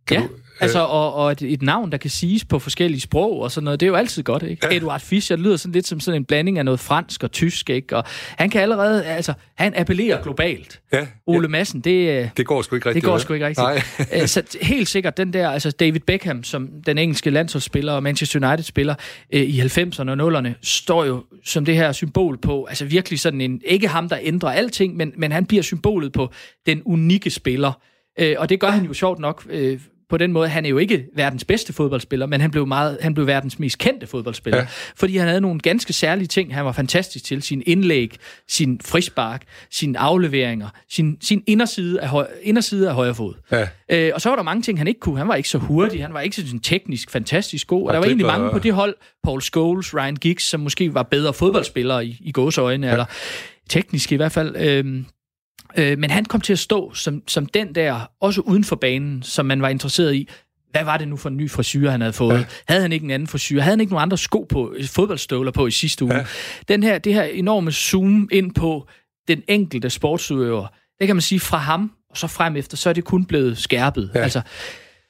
Kan 0.06 0.16
Ja, 0.16 0.22
du, 0.22 0.28
altså, 0.60 0.78
og, 0.78 1.14
og 1.14 1.32
et, 1.32 1.42
et 1.42 1.62
navn, 1.62 1.92
der 1.92 1.98
kan 1.98 2.10
siges 2.10 2.44
på 2.44 2.58
forskellige 2.58 3.00
sprog 3.00 3.40
og 3.40 3.50
sådan 3.50 3.64
noget, 3.64 3.80
det 3.80 3.86
er 3.86 3.90
jo 3.90 3.96
altid 3.96 4.22
godt, 4.22 4.42
ikke? 4.42 4.66
Ja. 4.70 4.76
Eduard 4.76 5.00
Fischer 5.00 5.36
lyder 5.36 5.56
sådan 5.56 5.72
lidt 5.72 5.86
som 5.86 6.00
sådan 6.00 6.20
en 6.20 6.24
blanding 6.24 6.58
af 6.58 6.64
noget 6.64 6.80
fransk 6.80 7.22
og 7.22 7.32
tysk, 7.32 7.70
ikke? 7.70 7.96
Og 7.96 8.04
han 8.36 8.50
kan 8.50 8.60
allerede, 8.60 9.04
altså, 9.04 9.32
han 9.54 9.72
appellerer 9.76 10.22
globalt. 10.22 10.80
ja, 10.92 11.06
Ole 11.26 11.42
ja, 11.42 11.48
Madsen, 11.48 11.80
det, 11.80 12.20
øh, 12.20 12.28
det 12.36 12.46
går 12.46 12.62
sgu 12.62 12.76
ikke 12.76 12.88
rigtigt. 12.88 13.02
det 13.02 13.10
går 13.10 13.18
sgu 13.18 13.32
ikke 13.32 13.46
rigtigt. 13.46 13.64
Nej. 13.64 13.82
Øh, 14.22 14.26
så 14.28 14.58
helt 14.62 14.88
sikkert 14.88 15.16
den 15.16 15.32
der, 15.32 15.50
altså 15.50 15.70
David 15.70 16.00
Beckham, 16.00 16.44
som 16.44 16.68
den 16.86 16.98
engelske 16.98 17.30
landsholdsspiller 17.30 17.92
og 17.92 18.02
Manchester 18.02 18.48
United-spiller 18.48 18.94
øh, 19.34 19.42
i 19.42 19.60
90'erne 19.60 20.10
og 20.10 20.38
0'erne, 20.38 20.48
står 20.62 21.04
jo 21.04 21.24
som 21.44 21.64
det 21.64 21.76
her 21.76 21.92
symbol 21.92 22.38
på, 22.38 22.64
altså 22.64 22.84
virkelig 22.84 23.20
sådan 23.20 23.40
en, 23.40 23.60
ikke 23.64 23.88
ham, 23.88 24.08
der 24.08 24.18
ændrer 24.22 24.50
alting, 24.50 24.96
men, 24.96 25.12
men 25.16 25.32
han 25.32 25.46
bliver 25.46 25.62
symbolet 25.62 26.12
på 26.12 26.32
den 26.66 26.82
unikke 26.84 27.30
spiller. 27.30 27.72
Øh, 28.18 28.36
og 28.38 28.48
det 28.48 28.60
gør 28.60 28.68
han 28.68 28.84
jo 28.84 28.94
sjovt 28.94 29.18
nok 29.18 29.46
øh, 29.50 29.80
på 30.10 30.16
den 30.16 30.32
måde. 30.32 30.48
Han 30.48 30.64
er 30.64 30.68
jo 30.68 30.78
ikke 30.78 31.06
verdens 31.16 31.44
bedste 31.44 31.72
fodboldspiller, 31.72 32.26
men 32.26 32.40
han 32.40 32.50
blev, 32.50 32.66
meget, 32.66 32.98
han 33.00 33.14
blev 33.14 33.26
verdens 33.26 33.58
mest 33.58 33.78
kendte 33.78 34.06
fodboldspiller. 34.06 34.58
Ja. 34.58 34.66
Fordi 34.96 35.16
han 35.16 35.28
havde 35.28 35.40
nogle 35.40 35.60
ganske 35.60 35.92
særlige 35.92 36.26
ting, 36.26 36.54
han 36.54 36.64
var 36.64 36.72
fantastisk 36.72 37.24
til. 37.24 37.42
Sin 37.42 37.62
indlæg, 37.66 38.16
sin 38.48 38.80
frispark, 38.84 39.42
sine 39.70 39.98
afleveringer, 39.98 40.68
sin, 40.90 41.16
sin 41.20 41.42
inderside 41.46 42.00
af, 42.00 42.08
høj, 42.08 42.26
inderside 42.42 42.88
af 42.88 42.94
højre 42.94 43.14
fod. 43.14 43.34
Ja. 43.52 43.68
Øh, 43.88 44.10
og 44.14 44.20
så 44.20 44.28
var 44.28 44.36
der 44.36 44.42
mange 44.42 44.62
ting, 44.62 44.78
han 44.78 44.88
ikke 44.88 45.00
kunne. 45.00 45.18
Han 45.18 45.28
var 45.28 45.34
ikke 45.34 45.48
så 45.48 45.58
hurtig, 45.58 46.02
han 46.02 46.14
var 46.14 46.20
ikke 46.20 46.36
sådan 46.36 46.60
teknisk 46.60 47.10
fantastisk 47.10 47.66
god. 47.66 47.80
Og 47.80 47.86
Og 47.86 47.92
der 47.92 47.98
var 47.98 48.06
egentlig 48.06 48.26
mange 48.26 48.50
på 48.50 48.58
det 48.58 48.72
hold, 48.72 48.94
Paul 49.24 49.42
Scholes, 49.42 49.94
Ryan 49.94 50.16
Giggs, 50.16 50.44
som 50.44 50.60
måske 50.60 50.94
var 50.94 51.02
bedre 51.02 51.32
fodboldspillere 51.32 52.06
i, 52.06 52.18
i 52.20 52.32
gåseøjne, 52.32 52.86
ja. 52.86 52.92
eller 52.92 53.04
teknisk 53.70 54.12
i 54.12 54.16
hvert 54.16 54.32
fald. 54.32 54.56
Øhm, 54.56 55.06
øh, 55.76 55.98
men 55.98 56.10
han 56.10 56.24
kom 56.24 56.40
til 56.40 56.52
at 56.52 56.58
stå 56.58 56.94
som, 56.94 57.22
som 57.28 57.46
den 57.46 57.74
der, 57.74 58.00
også 58.20 58.40
uden 58.40 58.64
for 58.64 58.76
banen, 58.76 59.22
som 59.22 59.46
man 59.46 59.62
var 59.62 59.68
interesseret 59.68 60.14
i. 60.14 60.28
Hvad 60.70 60.84
var 60.84 60.96
det 60.96 61.08
nu 61.08 61.16
for 61.16 61.28
en 61.28 61.36
ny 61.36 61.50
frisyr, 61.50 61.90
han 61.90 62.00
havde 62.00 62.12
fået? 62.12 62.38
Ja. 62.38 62.44
Havde 62.68 62.82
han 62.82 62.92
ikke 62.92 63.04
en 63.04 63.10
anden 63.10 63.28
frisyr? 63.28 63.60
Havde 63.60 63.72
han 63.72 63.80
ikke 63.80 63.92
nogen 63.92 64.02
andre 64.02 64.18
sko 64.18 64.46
på, 64.48 64.74
fodboldstøvler 64.86 65.50
på 65.50 65.66
i 65.66 65.70
sidste 65.70 66.04
uge? 66.04 66.14
Ja. 66.14 66.24
Den 66.68 66.82
her, 66.82 66.98
det 66.98 67.14
her 67.14 67.22
enorme 67.22 67.72
zoom 67.72 68.28
ind 68.32 68.54
på 68.54 68.88
den 69.28 69.42
enkelte 69.48 69.90
sportsudøver, 69.90 70.66
det 70.98 71.06
kan 71.06 71.16
man 71.16 71.22
sige 71.22 71.40
fra 71.40 71.58
ham 71.58 71.92
og 72.10 72.16
så 72.16 72.26
frem 72.26 72.56
efter, 72.56 72.76
så 72.76 72.88
er 72.88 72.92
det 72.92 73.04
kun 73.04 73.24
blevet 73.24 73.58
skærpet. 73.58 74.10
Ja. 74.14 74.20
Altså, 74.20 74.40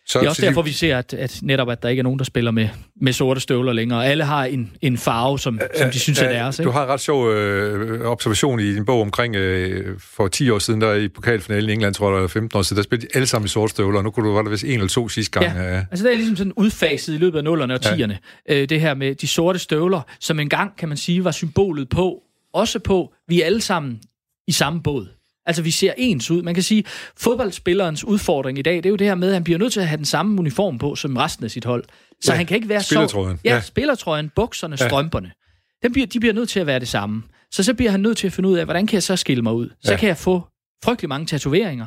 Så 0.09 0.19
det 0.19 0.25
er 0.27 0.31
også 0.31 0.43
derfor, 0.43 0.63
vi 0.63 0.73
ser, 0.73 0.99
at, 0.99 1.15
at 1.15 1.39
netop 1.43 1.71
at 1.71 1.83
der 1.83 1.89
ikke 1.89 2.01
er 2.01 2.05
nogen, 2.05 2.19
der 2.19 2.25
spiller 2.25 2.51
med, 2.51 2.69
med 3.01 3.13
sorte 3.13 3.41
støvler 3.41 3.73
længere. 3.73 4.07
Alle 4.07 4.25
har 4.25 4.45
en, 4.45 4.73
en 4.83 4.99
farve, 4.99 5.39
som, 5.39 5.61
som 5.77 5.91
de 5.91 5.99
synes 5.99 6.23
er 6.23 6.29
deres. 6.29 6.59
Ikke? 6.59 6.67
Du 6.67 6.73
har 6.73 6.83
en 6.85 6.89
ret 6.89 7.01
sjov 7.01 7.31
øh, 7.31 8.01
observation 8.07 8.61
i 8.61 8.75
din 8.75 8.85
bog 8.85 9.01
omkring 9.01 9.37
øh, 9.37 10.01
for 10.01 10.29
10 10.29 10.51
år 10.51 10.59
siden, 10.59 10.81
der 10.81 10.95
i 10.95 11.09
pokalfinalen 11.09 11.71
i 11.71 11.73
England, 11.73 11.95
tror 11.95 12.11
jeg, 12.11 12.17
eller 12.17 12.29
15 12.29 12.59
år 12.59 12.63
siden, 12.63 12.77
der 12.77 12.83
spillede 12.83 13.07
de 13.07 13.17
alle 13.17 13.27
sammen 13.27 13.47
i 13.47 13.49
sorte 13.49 13.71
støvler, 13.71 13.99
og 13.99 14.05
nu 14.05 14.11
kunne 14.11 14.29
du, 14.29 14.35
var 14.35 14.43
der 14.43 14.51
vist 14.51 14.65
en 14.65 14.71
eller 14.71 14.89
to 14.89 15.09
sidste 15.09 15.41
gang. 15.41 15.57
Ja, 15.57 15.85
altså 15.91 16.05
det 16.05 16.13
er 16.13 16.17
ligesom 16.17 16.37
sådan 16.37 16.53
udfaset 16.57 17.15
i 17.15 17.17
løbet 17.17 17.39
af 17.39 17.43
0'erne 17.43 17.73
og 17.73 17.81
10'erne. 17.85 18.15
Ja. 18.49 18.55
Øh, 18.55 18.69
det 18.69 18.81
her 18.81 18.95
med 18.95 19.15
de 19.15 19.27
sorte 19.27 19.59
støvler, 19.59 20.01
som 20.21 20.41
engang, 20.41 20.77
kan 20.77 20.89
man 20.89 20.97
sige, 20.97 21.25
var 21.25 21.31
symbolet 21.31 21.89
på, 21.89 22.23
også 22.55 22.79
på, 22.79 23.15
vi 23.29 23.41
alle 23.41 23.61
sammen 23.61 24.01
i 24.47 24.53
samme 24.53 24.83
båd. 24.83 25.18
Altså, 25.49 25.63
vi 25.63 25.71
ser 25.71 25.93
ens 25.97 26.31
ud. 26.31 26.43
Man 26.43 26.55
kan 26.55 26.63
sige, 26.63 26.85
fodboldspillerens 27.17 28.05
udfordring 28.05 28.59
i 28.59 28.63
dag, 28.63 28.77
det 28.77 28.87
er 28.87 28.91
jo 28.91 28.97
det 28.97 29.07
her 29.07 29.15
med, 29.15 29.29
at 29.29 29.35
han 29.35 29.45
bliver 29.45 29.59
nødt 29.59 29.73
til 29.73 29.81
at 29.81 29.89
have 29.89 29.97
den 29.97 30.05
samme 30.05 30.39
uniform 30.41 30.79
på 30.79 30.95
som 30.95 31.17
resten 31.17 31.45
af 31.45 31.51
sit 31.51 31.65
hold. 31.65 31.85
Så 32.21 32.33
ja, 32.33 32.37
han 32.37 32.47
kan 32.47 32.55
ikke 32.55 32.69
være 32.69 32.83
så... 32.83 33.39
Ja, 33.45 33.55
ja, 33.55 33.61
spillertrøjen, 33.61 34.31
bukserne, 34.37 34.77
ja. 34.81 34.89
strømperne. 34.89 35.33
Den 35.83 35.93
bliver, 35.93 36.07
de 36.07 36.21
bliver 36.21 36.33
nødt 36.35 36.49
til 36.49 36.61
at 36.61 36.67
være 36.67 36.81
det 36.81 36.89
samme. 36.89 37.23
Så 37.51 37.63
så 37.63 37.75
bliver 37.75 37.91
han 37.91 38.01
nødt 38.01 38.19
til 38.19 38.27
at 38.27 38.33
finde 38.33 38.49
ud 38.49 38.57
af, 38.57 38.65
hvordan 38.65 38.87
kan 38.87 38.95
jeg 38.95 39.03
så 39.03 39.17
skille 39.17 39.43
mig 39.43 39.53
ud? 39.53 39.69
Så 39.83 39.93
ja. 39.93 39.99
kan 39.99 40.09
jeg 40.09 40.17
få 40.17 40.43
frygtelig 40.85 41.09
mange 41.09 41.27
tatoveringer. 41.27 41.87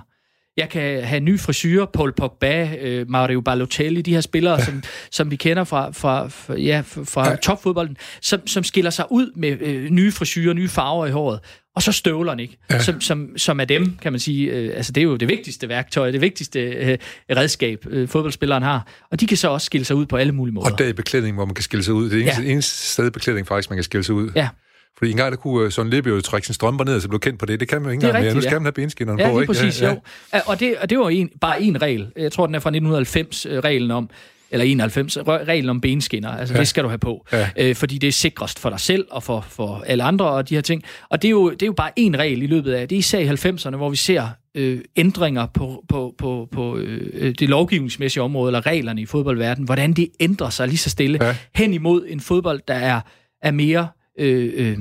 Jeg 0.58 0.70
kan 0.70 1.04
have 1.04 1.20
ny 1.20 1.40
frisyr, 1.40 1.86
Paul 1.86 2.14
Pogba, 2.14 2.76
øh, 2.82 3.10
Mario 3.10 3.42
Balotelli, 3.42 4.02
de 4.02 4.14
her 4.14 4.22
spillere, 4.22 4.54
ja. 4.54 4.66
som, 4.66 4.84
som 5.18 5.32
vi 5.32 5.36
kender 5.36 5.64
fra, 5.64 5.92
fra, 5.92 6.28
fra, 6.28 6.56
ja, 6.56 6.84
fra 6.86 7.30
ja. 7.30 7.36
topfodbolden, 7.36 7.98
som, 8.22 8.48
som 8.48 8.64
skiller 8.64 8.92
sig 8.92 9.06
ud 9.12 9.32
med 9.36 9.62
øh, 9.62 9.90
nye 9.90 10.12
frisyrer, 10.12 10.54
nye 10.54 10.68
farver 10.68 11.06
i 11.06 11.12
håret 11.12 11.40
og 11.76 11.82
så 11.82 11.92
støvlerne, 11.92 12.42
ikke? 12.42 12.58
Ja. 12.72 12.80
Som, 12.80 13.02
som, 13.02 13.38
som 13.38 13.60
er 13.60 13.66
dem, 13.66 13.98
kan 14.02 14.14
man 14.14 14.20
sige. 14.20 14.52
Øh, 14.52 14.76
altså, 14.76 14.92
det 14.92 15.02
er 15.02 15.06
jo 15.06 15.16
det 15.16 15.28
vigtigste 15.28 15.70
værktøj, 15.70 16.12
det 16.12 16.22
vigtigste 16.22 16.60
øh, 16.60 16.98
redskab, 17.30 17.86
øh, 17.90 18.08
fodboldspilleren 18.08 18.64
har. 18.64 18.88
Og 19.12 19.20
de 19.20 19.28
kan 19.28 19.38
så 19.38 19.50
også 19.50 19.66
skille 19.66 19.86
sig 19.86 19.96
ud 19.96 20.06
på 20.06 20.18
alle 20.18 20.34
mulige 20.34 20.54
måder. 20.54 20.72
Og 20.72 20.80
det 20.80 20.90
er 20.90 20.94
beklædning, 20.94 21.36
hvor 21.36 21.46
man 21.46 21.56
kan 21.56 21.64
skille 21.64 21.84
sig 21.84 21.94
ud. 21.94 22.10
Det 22.10 22.18
er 22.18 22.22
eneste, 22.22 22.42
ja. 22.42 22.52
eneste 22.52 22.88
sted 22.94 23.12
beklædning, 23.12 23.48
faktisk, 23.48 23.70
man 23.70 23.78
kan 23.78 23.84
skille 23.84 24.04
sig 24.04 24.16
ud. 24.16 24.32
Ja. 24.36 24.50
Fordi 24.98 25.12
en 25.12 25.18
gang, 25.18 25.32
der 25.32 25.38
kunne 25.38 25.72
Søren 25.72 25.90
Lippe 25.90 26.10
jo 26.10 26.22
trække 26.22 26.48
sin 26.48 26.54
strømper 26.54 26.86
ned, 26.86 27.02
så 27.02 27.08
blev 27.08 27.20
kendt 27.20 27.40
på 27.40 27.46
det. 27.46 27.60
Det 27.60 27.68
kan 27.68 27.82
man 27.82 27.86
jo 27.86 27.92
ikke 27.92 28.08
engang 28.08 28.24
mere. 28.24 28.34
Nu 28.34 28.42
skal 28.42 28.52
ja. 28.52 28.60
man 28.60 28.66
have 28.66 28.72
benskinnerne 28.72 29.24
ja, 29.24 29.32
på, 29.32 29.40
ikke? 29.40 29.54
præcis, 29.54 29.82
ja, 29.82 29.88
ja. 29.88 29.94
jo. 29.94 30.42
Og 30.46 30.60
det, 30.60 30.78
og 30.78 30.90
det 30.90 31.00
var 31.00 31.10
en, 31.10 31.30
bare 31.42 31.62
en 31.62 31.82
regel. 31.82 32.12
Jeg 32.18 32.32
tror, 32.32 32.46
den 32.46 32.56
er 32.56 32.60
fra 32.60 32.70
1990, 32.70 33.46
reglen 33.64 33.92
om, 33.92 34.10
eller 34.52 34.66
91, 34.66 35.18
reglen 35.28 35.70
om 35.70 35.82
benskinner. 35.82 36.30
Altså, 36.30 36.56
ja. 36.56 36.60
det 36.60 36.68
skal 36.68 36.84
du 36.84 36.88
have 36.90 37.00
på. 37.00 37.28
Ja. 37.32 37.50
Øh, 37.58 37.76
fordi 37.76 37.98
det 37.98 38.08
er 38.08 38.12
sikrest 38.12 38.60
for 38.60 38.70
dig 38.70 38.80
selv 38.80 39.06
og 39.12 39.24
for, 39.24 39.46
for 39.50 39.84
alle 39.88 40.04
andre 40.04 40.26
og 40.26 40.50
de 40.50 40.56
her 40.56 40.62
ting. 40.62 40.84
Og 41.10 41.22
det 41.22 41.28
er 41.28 41.32
jo, 41.32 41.50
det 41.50 41.62
er 41.62 41.68
jo 41.68 41.74
bare 41.74 41.92
en 41.96 42.20
regel 42.20 42.42
i 42.42 42.48
løbet 42.48 42.74
af, 42.74 42.88
det 42.88 42.96
er 42.96 43.00
især 43.00 43.20
i 43.20 43.28
90'erne, 43.28 43.76
hvor 43.76 43.90
vi 43.90 43.96
ser 43.96 44.28
øh, 44.56 44.82
ændringer 44.96 45.46
på, 45.46 45.84
på, 45.90 46.16
på, 46.18 46.48
på 46.52 46.78
øh, 46.78 47.36
det 47.40 47.50
lovgivningsmæssige 47.50 48.24
område, 48.24 48.50
eller 48.50 48.66
reglerne 48.66 49.02
i 49.02 49.06
fodboldverdenen, 49.06 49.66
hvordan 49.66 49.94
de 49.94 50.08
ændrer 50.20 50.50
sig 50.50 50.68
lige 50.68 50.78
så 50.78 50.90
stille 50.90 51.20
ja. 51.22 51.36
hen 51.56 51.74
imod 51.74 52.06
en 52.08 52.20
fodbold, 52.20 52.62
der 52.68 52.74
er, 52.74 53.02
er 53.42 53.52
mere 53.52 53.88
øh, 54.20 54.54
øh, 54.56 54.80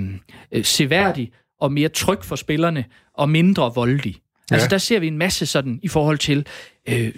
øh, 0.53 0.65
seværdig 0.65 1.33
og 1.61 1.73
mere 1.73 1.89
tryg 1.89 2.25
for 2.25 2.37
spillerne 2.37 2.85
og 3.15 3.31
mindre 3.31 3.73
voldelig. 3.75 4.17
Altså 4.51 4.69
der 4.69 4.79
ser 4.79 4.99
vi 4.99 5.07
en 5.07 5.19
masse 5.19 5.47
sådan 5.47 5.81
i 5.83 5.89
forhold 5.89 6.19
til 6.19 6.47
øh, 6.89 7.13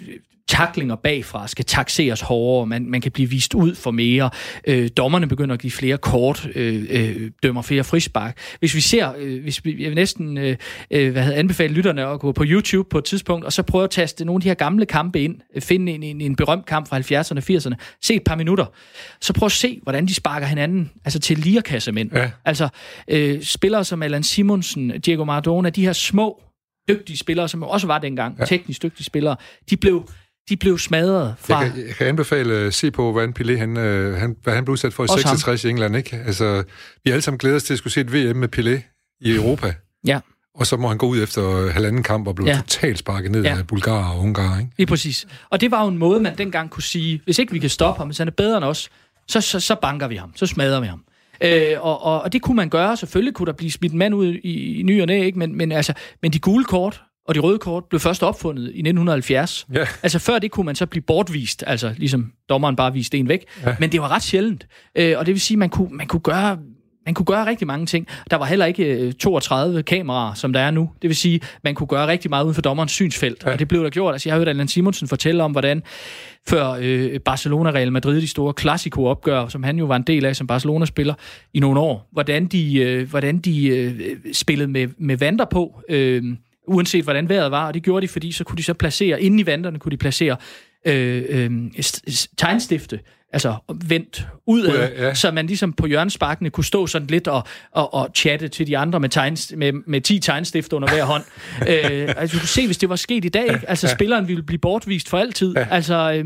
taklinger 0.47 0.95
bagfra 0.95 1.47
skal 1.47 1.65
taxeres 1.65 2.21
hårdere, 2.21 2.67
man, 2.67 2.85
man 2.89 3.01
kan 3.01 3.11
blive 3.11 3.29
vist 3.29 3.53
ud 3.53 3.75
for 3.75 3.91
mere, 3.91 4.29
øh, 4.67 4.89
dommerne 4.97 5.27
begynder 5.27 5.53
at 5.53 5.59
give 5.59 5.71
flere 5.71 5.97
kort, 5.97 6.47
øh, 6.55 6.85
øh, 6.89 7.31
dømmer 7.43 7.61
flere 7.61 7.83
frispark. 7.83 8.37
Hvis 8.59 8.75
vi 8.75 8.81
ser, 8.81 9.13
øh, 9.17 9.41
hvis 9.43 9.65
vi, 9.65 9.83
jeg 9.83 9.89
vil 9.89 9.95
næsten 9.95 10.37
øh, 10.37 10.57
øh 10.91 11.11
hvad 11.11 11.23
hedder, 11.23 11.39
anbefale 11.39 11.73
lytterne 11.73 12.05
at 12.07 12.19
gå 12.19 12.31
på 12.31 12.43
YouTube 12.47 12.89
på 12.89 12.97
et 12.97 13.03
tidspunkt, 13.03 13.45
og 13.45 13.53
så 13.53 13.63
prøve 13.63 13.83
at 13.83 13.89
taste 13.89 14.25
nogle 14.25 14.37
af 14.37 14.41
de 14.41 14.47
her 14.47 14.55
gamle 14.55 14.85
kampe 14.85 15.21
ind, 15.21 15.35
finde 15.59 15.91
en, 15.91 16.03
en, 16.03 16.21
en 16.21 16.35
berømt 16.35 16.65
kamp 16.65 16.87
fra 16.87 16.99
70'erne 16.99 17.37
og 17.37 17.43
80'erne, 17.49 17.97
se 18.01 18.13
et 18.15 18.23
par 18.23 18.35
minutter, 18.35 18.65
så 19.21 19.33
prøv 19.33 19.45
at 19.45 19.51
se, 19.51 19.79
hvordan 19.83 20.05
de 20.05 20.13
sparker 20.13 20.47
hinanden, 20.47 20.91
altså 21.05 21.19
til 21.19 21.37
lirkassemænd. 21.37 22.11
Ja. 22.15 22.31
Altså 22.45 22.69
øh, 23.07 23.41
spillere 23.41 23.83
som 23.83 24.03
Alan 24.03 24.23
Simonsen, 24.23 24.89
Diego 25.01 25.23
Maradona, 25.23 25.69
de 25.69 25.85
her 25.85 25.93
små, 25.93 26.41
dygtige 26.89 27.17
spillere, 27.17 27.49
som 27.49 27.63
også 27.63 27.87
var 27.87 27.99
dengang, 27.99 28.35
ja. 28.39 28.45
teknisk 28.45 28.83
dygtige 28.83 29.05
spillere, 29.05 29.35
de 29.69 29.77
blev 29.77 30.09
de 30.49 30.57
blev 30.57 30.77
smadret 30.77 31.35
fra... 31.39 31.59
Jeg 31.59 31.71
kan, 31.71 31.87
jeg 31.87 31.95
kan 31.95 32.07
anbefale 32.07 32.53
at 32.53 32.73
se 32.73 32.91
på, 32.91 33.11
hvordan 33.11 33.33
Pelé, 33.39 33.57
han, 33.57 33.77
øh, 33.77 34.17
han, 34.17 34.35
hvad 34.43 34.53
han 34.53 34.65
blev 34.65 34.73
udsat 34.73 34.93
for 34.93 35.03
i 35.03 35.07
66 35.07 35.61
ham. 35.61 35.67
i 35.67 35.71
England. 35.71 35.95
Ikke? 35.95 36.21
Altså, 36.25 36.63
vi 37.03 37.11
alle 37.11 37.21
sammen 37.21 37.37
glæder 37.37 37.55
os 37.55 37.63
til 37.63 37.73
at 37.73 37.77
skulle 37.77 37.93
se 37.93 38.01
et 38.01 38.13
VM 38.13 38.37
med 38.37 38.57
Pelé 38.57 38.81
i 39.21 39.35
Europa. 39.35 39.73
Ja. 40.07 40.19
Og 40.55 40.67
så 40.67 40.77
må 40.77 40.87
han 40.87 40.97
gå 40.97 41.07
ud 41.07 41.23
efter 41.23 41.71
halvanden 41.71 42.03
kamp 42.03 42.27
og 42.27 42.35
blive 42.35 42.49
ja. 42.49 42.55
totalt 42.55 42.97
sparket 42.97 43.31
ned 43.31 43.43
ja. 43.43 43.57
af 43.57 43.67
Bulgar 43.67 44.11
og 44.13 44.19
Ungar. 44.19 44.59
Ikke? 44.59 44.71
Lige 44.77 44.87
præcis. 44.87 45.25
Og 45.49 45.61
det 45.61 45.71
var 45.71 45.83
jo 45.83 45.87
en 45.87 45.97
måde, 45.97 46.19
man 46.19 46.37
dengang 46.37 46.69
kunne 46.69 46.83
sige, 46.83 47.21
hvis 47.25 47.39
ikke 47.39 47.53
vi 47.53 47.59
kan 47.59 47.69
stoppe 47.69 47.97
ham, 47.97 48.07
hvis 48.07 48.17
han 48.17 48.27
er 48.27 48.31
bedre 48.31 48.57
end 48.57 48.65
os, 48.65 48.89
så, 49.27 49.41
så, 49.41 49.59
så 49.59 49.75
banker 49.75 50.07
vi 50.07 50.15
ham, 50.15 50.31
så 50.35 50.45
smadrer 50.45 50.79
vi 50.79 50.87
ham. 50.87 51.03
Øh, 51.41 51.81
og, 51.81 52.03
og, 52.03 52.21
og 52.21 52.33
det 52.33 52.41
kunne 52.41 52.55
man 52.55 52.69
gøre. 52.69 52.97
Selvfølgelig 52.97 53.33
kunne 53.33 53.45
der 53.45 53.53
blive 53.53 53.71
smidt 53.71 53.93
mand 53.93 54.15
ud 54.15 54.33
i, 54.43 54.79
i 54.79 54.83
ny 54.83 55.01
og 55.01 55.07
næ, 55.07 55.23
ikke? 55.23 55.39
Men, 55.39 55.57
men, 55.57 55.71
altså, 55.71 55.93
men 56.21 56.33
de 56.33 56.39
gule 56.39 56.65
kort, 56.65 57.01
og 57.27 57.35
de 57.35 57.39
røde 57.39 57.57
kort 57.57 57.83
blev 57.85 57.99
først 57.99 58.23
opfundet 58.23 58.63
i 58.63 58.65
1970. 58.65 59.67
Ja. 59.73 59.85
Altså 60.03 60.19
før 60.19 60.39
det 60.39 60.51
kunne 60.51 60.65
man 60.65 60.75
så 60.75 60.85
blive 60.85 61.01
bortvist, 61.01 61.63
altså 61.67 61.93
ligesom 61.97 62.31
dommeren 62.49 62.75
bare 62.75 62.93
viste 62.93 63.17
en 63.17 63.29
væk. 63.29 63.45
Ja. 63.65 63.75
Men 63.79 63.91
det 63.91 64.01
var 64.01 64.11
ret 64.11 64.23
sjældent. 64.23 64.67
Øh, 64.97 65.17
og 65.17 65.25
det 65.25 65.33
vil 65.33 65.41
sige, 65.41 65.57
man 65.57 65.69
kunne, 65.69 65.89
man 65.91 66.07
kunne 66.07 66.19
gøre 66.19 66.57
man 67.05 67.13
kunne 67.13 67.25
gøre 67.25 67.45
rigtig 67.45 67.67
mange 67.67 67.85
ting. 67.85 68.07
Der 68.31 68.37
var 68.37 68.45
heller 68.45 68.65
ikke 68.65 69.11
32 69.11 69.77
øh, 69.77 69.85
kameraer, 69.85 70.33
som 70.33 70.53
der 70.53 70.59
er 70.59 70.71
nu. 70.71 70.89
Det 71.01 71.07
vil 71.07 71.15
sige, 71.15 71.41
man 71.63 71.75
kunne 71.75 71.87
gøre 71.87 72.07
rigtig 72.07 72.29
meget 72.29 72.43
uden 72.43 72.55
for 72.55 72.61
dommerens 72.61 72.91
synsfelt. 72.91 73.43
Ja. 73.45 73.51
Og 73.51 73.59
det 73.59 73.67
blev 73.67 73.83
der 73.83 73.89
gjort. 73.89 74.13
Altså, 74.13 74.29
jeg 74.29 74.33
har 74.33 74.39
hørt 74.39 74.47
Allan 74.47 74.67
Simonsen 74.67 75.07
fortælle 75.07 75.43
om, 75.43 75.51
hvordan 75.51 75.83
før 76.47 76.77
øh, 76.79 77.19
Barcelona 77.19 77.69
Real 77.69 77.91
Madrid, 77.91 78.21
de 78.21 78.27
store 78.27 78.53
klassiko-opgør, 78.53 79.47
som 79.47 79.63
han 79.63 79.77
jo 79.77 79.85
var 79.85 79.95
en 79.95 80.03
del 80.03 80.25
af 80.25 80.35
som 80.35 80.47
Barcelona-spiller 80.47 81.13
i 81.53 81.59
nogle 81.59 81.79
år, 81.79 82.09
hvordan 82.11 82.45
de, 82.45 82.75
øh, 82.75 83.09
hvordan 83.09 83.37
de 83.37 83.67
øh, 83.67 84.01
spillede 84.33 84.71
med, 84.71 84.87
med 84.97 85.17
vanter 85.17 85.45
på. 85.45 85.81
Øh, 85.89 86.23
uanset 86.67 87.03
hvordan 87.03 87.29
vejret 87.29 87.51
var, 87.51 87.67
og 87.67 87.73
det 87.73 87.83
gjorde 87.83 88.07
de, 88.07 88.11
fordi 88.11 88.31
så 88.31 88.43
kunne 88.43 88.57
de 88.57 88.63
så 88.63 88.73
placere, 88.73 89.21
inde 89.21 89.41
i 89.41 89.45
vanderne 89.45 89.79
kunne 89.79 89.91
de 89.91 89.97
placere 89.97 90.37
øh, 90.85 91.23
øh, 91.29 91.51
tegnstifte, 92.37 92.99
altså 93.33 93.55
vendt 93.85 94.27
ud 94.47 94.63
af, 94.63 94.89
ja, 94.89 95.05
ja. 95.07 95.13
så 95.13 95.31
man 95.31 95.47
ligesom 95.47 95.73
på 95.73 95.87
hjørnesparkene 95.87 96.49
kunne 96.49 96.63
stå 96.63 96.87
sådan 96.87 97.07
lidt 97.07 97.27
og, 97.27 97.43
og, 97.71 97.93
og 97.93 98.09
chatte 98.15 98.47
til 98.47 98.67
de 98.67 98.77
andre 98.77 98.99
med, 98.99 99.09
tegns, 99.09 99.53
med, 99.57 99.73
med 99.87 100.01
10 100.01 100.19
tegnstifte 100.19 100.75
under 100.75 100.87
hver 100.87 101.03
hånd. 101.03 101.23
øh, 101.69 102.13
altså, 102.17 102.37
du 102.37 102.39
kunne 102.39 102.47
se, 102.47 102.65
hvis 102.65 102.77
det 102.77 102.89
var 102.89 102.95
sket 102.95 103.25
i 103.25 103.29
dag, 103.29 103.63
altså 103.67 103.87
ja. 103.87 103.93
spilleren 103.93 104.27
ville 104.27 104.43
blive 104.43 104.59
bortvist 104.59 105.09
for 105.09 105.17
altid. 105.17 105.53
Ja. 105.55 105.67
Altså, 105.71 106.23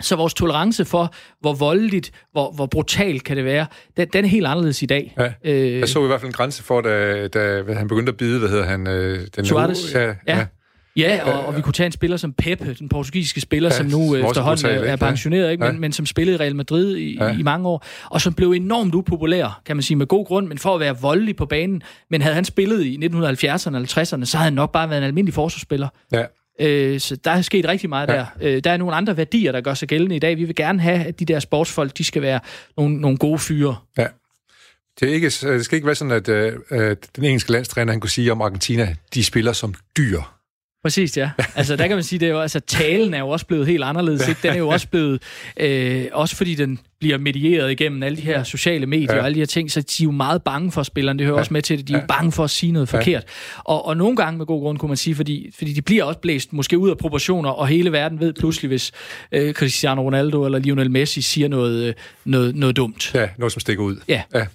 så 0.00 0.16
vores 0.16 0.34
tolerance 0.34 0.84
for, 0.84 1.14
hvor 1.40 1.52
voldeligt, 1.54 2.12
hvor, 2.32 2.52
hvor 2.52 2.66
brutalt 2.66 3.24
kan 3.24 3.36
det 3.36 3.44
være, 3.44 3.66
den, 3.96 4.08
den 4.12 4.24
er 4.24 4.28
helt 4.28 4.46
anderledes 4.46 4.82
i 4.82 4.86
dag. 4.86 5.14
Ja. 5.18 5.32
Øh, 5.52 5.78
jeg 5.78 5.88
så 5.88 6.04
i 6.04 6.06
hvert 6.06 6.20
fald 6.20 6.28
en 6.28 6.32
grænse 6.32 6.62
for, 6.62 6.80
da, 6.80 7.28
da 7.28 7.64
han 7.74 7.88
begyndte 7.88 8.10
at 8.10 8.16
bide, 8.16 8.38
hvad 8.38 8.48
hedder 8.48 8.64
han? 8.64 8.88
Øh, 8.88 9.26
den 9.36 9.44
Suarez. 9.44 9.94
Ja, 9.94 10.06
ja. 10.06 10.14
ja. 10.26 10.46
Ja, 10.96 11.20
og, 11.24 11.46
og 11.46 11.56
vi 11.56 11.62
kunne 11.62 11.72
tage 11.72 11.86
en 11.86 11.92
spiller 11.92 12.16
som 12.16 12.32
Pepe, 12.32 12.74
den 12.78 12.88
portugisiske 12.88 13.40
spiller, 13.40 13.68
ja, 13.68 13.76
som 13.76 13.86
nu 13.86 14.16
øh, 14.16 14.24
efterhånden 14.24 14.64
brutal, 14.64 14.88
er 14.88 14.96
pensioneret, 14.96 15.50
ikke? 15.50 15.64
Men, 15.64 15.72
ja. 15.72 15.78
men 15.78 15.92
som 15.92 16.06
spillede 16.06 16.36
i 16.36 16.40
Real 16.40 16.56
Madrid 16.56 16.96
i, 16.96 17.16
ja. 17.16 17.38
i 17.38 17.42
mange 17.42 17.68
år, 17.68 17.84
og 18.10 18.20
som 18.20 18.34
blev 18.34 18.50
enormt 18.50 18.94
upopulær, 18.94 19.60
kan 19.66 19.76
man 19.76 19.82
sige, 19.82 19.96
med 19.96 20.06
god 20.06 20.26
grund, 20.26 20.46
men 20.46 20.58
for 20.58 20.74
at 20.74 20.80
være 20.80 21.00
voldelig 21.00 21.36
på 21.36 21.46
banen. 21.46 21.82
Men 22.10 22.22
havde 22.22 22.34
han 22.34 22.44
spillet 22.44 22.84
i 22.84 22.96
1970'erne 22.96 23.74
eller 23.74 23.88
60'erne, 23.98 24.24
så 24.24 24.36
havde 24.36 24.44
han 24.44 24.52
nok 24.52 24.72
bare 24.72 24.90
været 24.90 24.98
en 24.98 25.04
almindelig 25.04 25.34
forsvarsspiller. 25.34 25.88
Ja. 26.12 26.24
Øh, 26.60 27.00
så 27.00 27.16
der 27.16 27.30
er 27.30 27.42
sket 27.42 27.68
rigtig 27.68 27.88
meget 27.88 28.08
ja. 28.08 28.14
der. 28.14 28.26
Øh, 28.40 28.64
der 28.64 28.70
er 28.70 28.76
nogle 28.76 28.94
andre 28.94 29.16
værdier, 29.16 29.52
der 29.52 29.60
gør 29.60 29.74
sig 29.74 29.88
gældende 29.88 30.16
i 30.16 30.18
dag. 30.18 30.36
Vi 30.36 30.44
vil 30.44 30.54
gerne 30.54 30.80
have, 30.80 31.04
at 31.04 31.20
de 31.20 31.24
der 31.24 31.40
sportsfolk, 31.40 31.98
de 31.98 32.04
skal 32.04 32.22
være 32.22 32.40
nogle, 32.76 32.96
nogle 33.00 33.18
gode 33.18 33.38
fyre. 33.38 33.76
Ja. 33.98 34.06
Det, 35.00 35.10
er 35.10 35.14
ikke, 35.14 35.26
det 35.26 35.64
skal 35.64 35.76
ikke 35.76 35.86
være 35.86 35.94
sådan, 35.94 36.12
at, 36.12 36.28
øh, 36.28 36.96
den 37.16 37.24
engelske 37.24 37.52
landstræner, 37.52 37.92
han 37.92 38.00
kunne 38.00 38.10
sige 38.10 38.32
om 38.32 38.40
Argentina, 38.40 38.94
de 39.14 39.24
spiller 39.24 39.52
som 39.52 39.74
dyr. 39.96 40.20
Præcis, 40.82 41.16
ja. 41.16 41.30
Altså, 41.54 41.76
der 41.76 41.86
kan 41.86 41.96
man 41.96 42.04
sige, 42.04 42.18
det 42.18 42.28
er 42.28 42.32
jo, 42.32 42.40
altså, 42.40 42.60
talen 42.60 43.14
er 43.14 43.18
jo 43.18 43.28
også 43.28 43.46
blevet 43.46 43.66
helt 43.66 43.84
anderledes. 43.84 44.28
Ikke? 44.28 44.40
Den 44.42 44.50
er 44.50 44.58
jo 44.58 44.68
også 44.68 44.88
blevet, 44.88 45.22
øh, 45.56 46.06
også 46.12 46.36
fordi 46.36 46.54
den 46.54 46.78
bliver 47.00 47.18
medieret 47.18 47.72
igennem 47.72 48.02
alle 48.02 48.16
de 48.16 48.22
her 48.22 48.42
sociale 48.42 48.86
medier 48.86 49.14
ja. 49.14 49.20
og 49.20 49.26
alle 49.26 49.34
de 49.34 49.40
her 49.40 49.46
ting, 49.46 49.70
så 49.70 49.80
de 49.80 50.02
er 50.02 50.04
jo 50.04 50.10
meget 50.10 50.42
bange 50.42 50.72
for 50.72 50.82
spillerne. 50.82 51.18
Det 51.18 51.26
hører 51.26 51.36
ja. 51.36 51.40
også 51.40 51.52
med 51.52 51.62
til 51.62 51.78
det. 51.78 51.88
De 51.88 51.92
er 51.92 52.00
jo 52.00 52.06
bange 52.08 52.32
for 52.32 52.44
at 52.44 52.50
sige 52.50 52.72
noget 52.72 52.92
ja. 52.92 52.98
forkert. 52.98 53.24
Og, 53.58 53.86
og 53.86 53.96
nogle 53.96 54.16
gange 54.16 54.38
med 54.38 54.46
god 54.46 54.62
grund 54.62 54.78
kunne 54.78 54.88
man 54.88 54.96
sige, 54.96 55.14
fordi, 55.14 55.50
fordi 55.58 55.72
de 55.72 55.82
bliver 55.82 56.04
også 56.04 56.18
blæst 56.18 56.52
måske 56.52 56.78
ud 56.78 56.90
af 56.90 56.98
proportioner, 56.98 57.50
og 57.50 57.68
hele 57.68 57.92
verden 57.92 58.20
ved 58.20 58.32
pludselig, 58.32 58.68
hvis 58.68 58.92
øh, 59.32 59.54
Cristiano 59.54 60.02
Ronaldo 60.02 60.44
eller 60.44 60.58
Lionel 60.58 60.90
Messi 60.90 61.22
siger 61.22 61.48
noget, 61.48 61.84
øh, 61.84 61.94
noget, 62.24 62.56
noget 62.56 62.76
dumt. 62.76 63.14
Ja, 63.14 63.28
noget 63.38 63.52
som 63.52 63.60
stikker 63.60 63.84
ud. 63.84 63.96
Ja. 64.08 64.22
ja. 64.34 64.46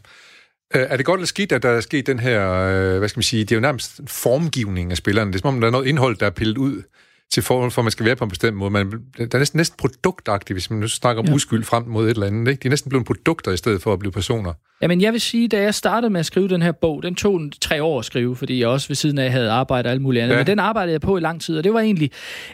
Øh, 0.75 0.81
er 0.89 0.97
det 0.97 1.05
godt 1.05 1.17
eller 1.17 1.27
skidt, 1.27 1.51
at 1.51 1.63
der 1.63 1.69
er 1.69 1.81
sket 1.81 2.07
den 2.07 2.19
her, 2.19 2.51
øh, 2.51 2.97
hvad 2.97 3.09
skal 3.09 3.17
man 3.17 3.23
sige, 3.23 3.43
det 3.43 3.51
er 3.51 3.55
jo 3.55 3.61
nærmest 3.61 4.01
formgivning 4.07 4.91
af 4.91 4.97
spillerne. 4.97 5.31
Det 5.31 5.39
er 5.39 5.41
som 5.41 5.55
om, 5.55 5.61
der 5.61 5.67
er 5.67 5.71
noget 5.71 5.87
indhold, 5.87 6.17
der 6.17 6.25
er 6.25 6.29
pillet 6.29 6.57
ud 6.57 6.83
til 7.33 7.43
forhold 7.43 7.71
for, 7.71 7.81
at 7.81 7.85
man 7.85 7.91
skal 7.91 8.05
være 8.05 8.15
på 8.15 8.23
en 8.23 8.29
bestemt 8.29 8.57
måde. 8.57 8.71
Man, 8.71 8.91
der 9.17 9.27
er 9.31 9.37
næsten, 9.37 9.57
næsten 9.57 9.77
produktagtigt, 9.77 10.55
hvis 10.55 10.69
man 10.69 10.79
nu 10.79 10.87
snakker 10.87 11.23
om 11.23 11.27
ja. 11.27 11.33
uskyld 11.33 11.63
frem 11.63 11.83
mod 11.87 12.05
et 12.05 12.09
eller 12.09 12.27
andet. 12.27 12.51
Ikke? 12.51 12.61
De 12.61 12.67
er 12.67 12.69
næsten 12.69 12.89
blevet 12.89 13.05
produkter 13.05 13.51
i 13.51 13.57
stedet 13.57 13.81
for 13.81 13.93
at 13.93 13.99
blive 13.99 14.11
personer. 14.11 14.53
Jamen, 14.81 15.01
jeg 15.01 15.13
vil 15.13 15.21
sige, 15.21 15.47
da 15.47 15.61
jeg 15.61 15.75
startede 15.75 16.09
med 16.09 16.19
at 16.19 16.25
skrive 16.25 16.47
den 16.47 16.61
her 16.61 16.71
bog, 16.71 17.03
den 17.03 17.15
tog 17.15 17.41
tre 17.61 17.83
år 17.83 17.99
at 17.99 18.05
skrive, 18.05 18.35
fordi 18.35 18.59
jeg 18.59 18.67
også 18.67 18.87
ved 18.87 18.95
siden 18.95 19.17
af 19.17 19.31
havde 19.31 19.51
arbejdet 19.51 19.85
og 19.85 19.91
alt 19.91 20.01
muligt 20.01 20.23
andet. 20.23 20.35
Ja. 20.35 20.39
Men 20.39 20.47
den 20.47 20.59
arbejdede 20.59 20.91
jeg 20.91 21.01
på 21.01 21.17
i 21.17 21.19
lang 21.19 21.41
tid, 21.41 21.57
og 21.57 21.63
det 21.63 21.73
var 21.73 21.79
egentlig, 21.79 22.11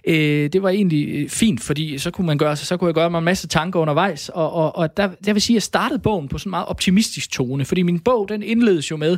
øh, 0.08 0.50
det 0.54 0.64
var 0.64 0.70
egentlig 0.70 1.08
øh, 1.10 1.30
fint, 1.30 1.62
fordi 1.62 1.98
så 1.98 2.12
kunne, 2.12 2.28
man 2.28 2.38
gøre, 2.38 2.56
så 2.56 2.78
kunne 2.78 2.88
jeg 2.88 2.96
gøre 2.96 3.10
mig 3.10 3.18
en 3.18 3.26
masse 3.26 3.48
tanker 3.48 3.80
undervejs. 3.80 4.30
Og, 4.30 4.54
og, 4.54 4.76
og 4.76 4.98
der, 4.98 5.10
der 5.26 5.34
vil 5.34 5.42
sige, 5.42 5.54
at 5.54 5.56
jeg 5.56 5.64
startede 5.64 6.00
bogen 6.00 6.28
på 6.28 6.38
sådan 6.38 6.50
en 6.50 6.52
meget 6.52 6.66
optimistisk 6.66 7.32
tone, 7.32 7.66
fordi 7.66 7.82
min 7.82 8.00
bog, 8.00 8.30
den 8.30 8.44
indledes 8.44 8.92
jo 8.92 8.98
med, 8.98 9.18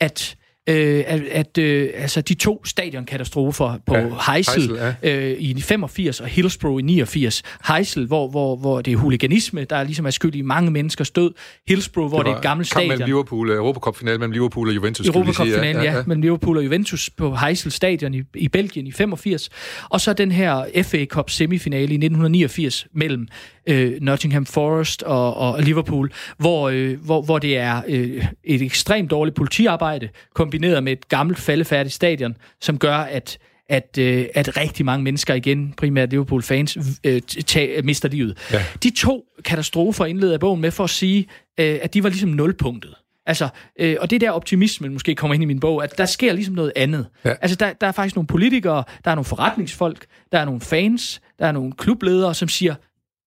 at 0.00 0.36
øh, 0.68 1.04
at, 1.06 1.20
at 1.20 1.58
øh, 1.58 1.90
altså 1.94 2.20
de 2.20 2.34
to 2.34 2.64
stadionkatastrofer 2.64 3.78
på 3.86 3.94
ja, 3.94 4.32
Heysel, 4.32 4.60
Heysel 4.60 4.78
ja. 5.02 5.30
øh, 5.30 5.36
i 5.38 5.60
85 5.60 6.20
og 6.20 6.26
Hillsborough 6.26 6.80
i 6.80 6.82
89. 6.82 7.42
Heysel, 7.68 8.06
hvor, 8.06 8.28
hvor, 8.28 8.56
hvor 8.56 8.80
det 8.80 8.92
er 8.92 8.96
huliganisme, 8.96 9.64
der 9.64 9.84
ligesom 9.84 10.06
er 10.06 10.10
skyld 10.10 10.34
i 10.34 10.42
mange 10.42 10.70
menneskers 10.70 11.10
død. 11.10 11.32
Hillsborough, 11.68 12.08
hvor 12.08 12.18
det, 12.18 12.26
det 12.26 12.32
er 12.32 12.36
et 12.36 12.42
gammelt 12.42 12.68
stadion. 12.68 12.88
mellem 12.88 13.06
Liverpool, 13.06 13.50
øh, 13.50 13.56
Europacup-finale 13.56 14.18
mellem 14.18 14.32
Liverpool 14.32 14.68
og 14.68 14.74
Juventus. 14.74 15.06
Europacup-finale, 15.06 15.78
ja, 15.78 15.84
ja, 15.84 15.96
ja, 15.96 16.02
mellem 16.06 16.22
Liverpool 16.22 16.56
og 16.56 16.64
Juventus 16.64 17.10
på 17.10 17.36
Heysel 17.36 17.72
Stadion 17.72 18.14
i, 18.14 18.22
i 18.34 18.48
Belgien 18.48 18.86
i 18.86 18.92
85. 18.92 19.50
Og 19.90 20.00
så 20.00 20.12
den 20.12 20.32
her 20.32 20.64
FA 20.82 21.04
Cup 21.04 21.30
semifinale 21.30 21.80
i 21.80 21.84
1989 21.84 22.86
mellem 22.94 23.28
øh, 23.66 23.92
Nottingham 24.00 24.46
Forest 24.46 25.02
og, 25.02 25.36
og 25.36 25.62
Liverpool, 25.62 26.12
hvor, 26.38 26.68
øh, 26.68 27.04
hvor, 27.04 27.22
hvor 27.22 27.38
det 27.38 27.58
er 27.58 27.82
øh, 27.88 28.26
et 28.44 28.62
ekstremt 28.62 29.10
dårligt 29.10 29.36
politiarbejde, 29.36 30.08
kombineret 30.34 30.84
med 30.84 30.92
et 30.92 31.08
gammelt 31.08 31.38
faldefærdigt 31.38 31.94
stadion, 31.94 32.36
som 32.60 32.78
gør, 32.78 32.96
at 32.96 33.38
at, 33.68 33.98
øh, 33.98 34.26
at 34.34 34.56
rigtig 34.56 34.86
mange 34.86 35.04
mennesker 35.04 35.34
igen, 35.34 35.74
primært 35.76 36.10
Liverpool-fans, 36.10 36.78
øh, 37.04 37.22
tag, 37.22 37.84
mister 37.84 38.08
livet. 38.08 38.38
Ja. 38.52 38.64
De 38.82 38.90
to 38.90 39.24
katastrofer 39.44 40.04
indleder 40.04 40.38
bogen 40.38 40.60
med 40.60 40.70
for 40.70 40.84
at 40.84 40.90
sige, 40.90 41.26
øh, 41.60 41.78
at 41.82 41.94
de 41.94 42.02
var 42.02 42.08
ligesom 42.08 42.30
nulpunktet. 42.30 42.94
Altså, 43.26 43.48
øh, 43.80 43.96
og 44.00 44.10
det 44.10 44.20
der 44.20 44.30
optimisme 44.30 44.88
måske 44.88 45.14
kommer 45.14 45.34
ind 45.34 45.42
i 45.42 45.46
min 45.46 45.60
bog, 45.60 45.84
at 45.84 45.98
der 45.98 46.06
sker 46.06 46.32
ligesom 46.32 46.54
noget 46.54 46.72
andet. 46.76 47.06
Ja. 47.24 47.34
Altså, 47.42 47.56
der, 47.56 47.72
der 47.72 47.86
er 47.86 47.92
faktisk 47.92 48.16
nogle 48.16 48.26
politikere, 48.26 48.84
der 49.04 49.10
er 49.10 49.14
nogle 49.14 49.24
forretningsfolk, 49.24 50.06
der 50.32 50.38
er 50.38 50.44
nogle 50.44 50.60
fans, 50.60 51.20
der 51.38 51.46
er 51.46 51.52
nogle 51.52 51.72
klubledere, 51.72 52.34
som 52.34 52.48
siger, 52.48 52.74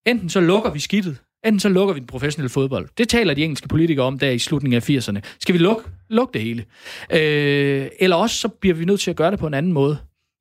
enten 0.07 0.29
så 0.29 0.39
lukker 0.39 0.71
vi 0.71 0.79
skidtet, 0.79 1.17
enten 1.45 1.59
så 1.59 1.69
lukker 1.69 1.93
vi 1.93 1.99
den 1.99 2.07
professionelle 2.07 2.49
fodbold. 2.49 2.89
Det 2.97 3.09
taler 3.09 3.33
de 3.33 3.43
engelske 3.43 3.67
politikere 3.67 4.05
om 4.05 4.19
der 4.19 4.29
i 4.29 4.39
slutningen 4.39 4.77
af 4.77 4.89
80'erne. 4.89 5.19
Skal 5.39 5.53
vi 5.53 5.59
lukke, 5.59 5.83
lukke 6.09 6.33
det 6.33 6.41
hele? 6.41 6.65
Øh, 7.11 7.87
eller 7.99 8.15
også 8.15 8.37
så 8.37 8.47
bliver 8.47 8.75
vi 8.75 8.85
nødt 8.85 9.01
til 9.01 9.09
at 9.09 9.17
gøre 9.17 9.31
det 9.31 9.39
på 9.39 9.47
en 9.47 9.53
anden 9.53 9.73
måde. 9.73 9.97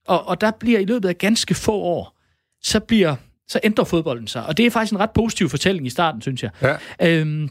Og, 0.07 0.29
og 0.29 0.41
der 0.41 0.51
bliver 0.61 0.79
i 0.79 0.85
løbet 0.85 1.09
af 1.09 1.19
ganske 1.19 1.55
få 1.55 1.73
år, 1.73 2.19
så 2.63 2.81
bliver 2.81 3.17
så 3.49 3.61
ændrer 3.65 3.85
fodbolden 3.85 4.27
sig. 4.27 4.47
Og 4.47 4.57
det 4.57 4.67
er 4.67 4.71
faktisk 4.71 4.93
en 4.93 4.99
ret 4.99 5.11
positiv 5.11 5.49
fortælling 5.49 5.87
i 5.87 5.91
starten, 5.91 6.23
synes 6.23 6.43
jeg. 6.43 6.51
Ja. 6.63 6.77
Øhm, 7.03 7.49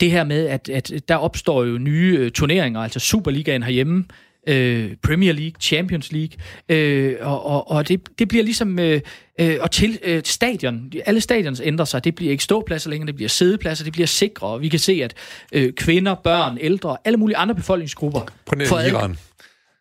det 0.00 0.10
her 0.10 0.24
med, 0.24 0.46
at, 0.46 0.68
at 0.68 0.92
der 1.08 1.16
opstår 1.16 1.64
jo 1.64 1.78
nye 1.78 2.16
øh, 2.18 2.30
turneringer, 2.30 2.80
altså 2.80 2.98
Superligaen 2.98 3.62
herhjemme, 3.62 4.04
øh, 4.46 4.96
Premier 5.02 5.32
League, 5.32 5.52
Champions 5.60 6.12
League, 6.12 6.38
øh, 6.68 7.16
og, 7.20 7.46
og, 7.46 7.70
og 7.70 7.88
det, 7.88 8.18
det 8.18 8.28
bliver 8.28 8.44
ligesom... 8.44 8.78
Øh, 8.78 9.00
øh, 9.40 9.56
og 9.60 9.70
til 9.70 9.98
øh, 10.04 10.22
stadion, 10.24 10.92
alle 11.06 11.20
stadions 11.20 11.60
ændrer 11.64 11.84
sig, 11.84 12.04
det 12.04 12.14
bliver 12.14 12.30
ikke 12.30 12.44
ståpladser 12.44 12.90
længere, 12.90 13.06
det 13.06 13.14
bliver 13.14 13.28
sædepladser, 13.28 13.84
det 13.84 13.92
bliver 13.92 14.06
sikre, 14.06 14.46
og 14.46 14.62
vi 14.62 14.68
kan 14.68 14.78
se, 14.78 15.00
at 15.04 15.14
øh, 15.52 15.72
kvinder, 15.72 16.14
børn, 16.14 16.58
ældre, 16.60 16.96
alle 17.04 17.16
mulige 17.16 17.36
andre 17.36 17.54
befolkningsgrupper... 17.54 18.20
Nær 18.56 18.64
Iran 18.80 19.16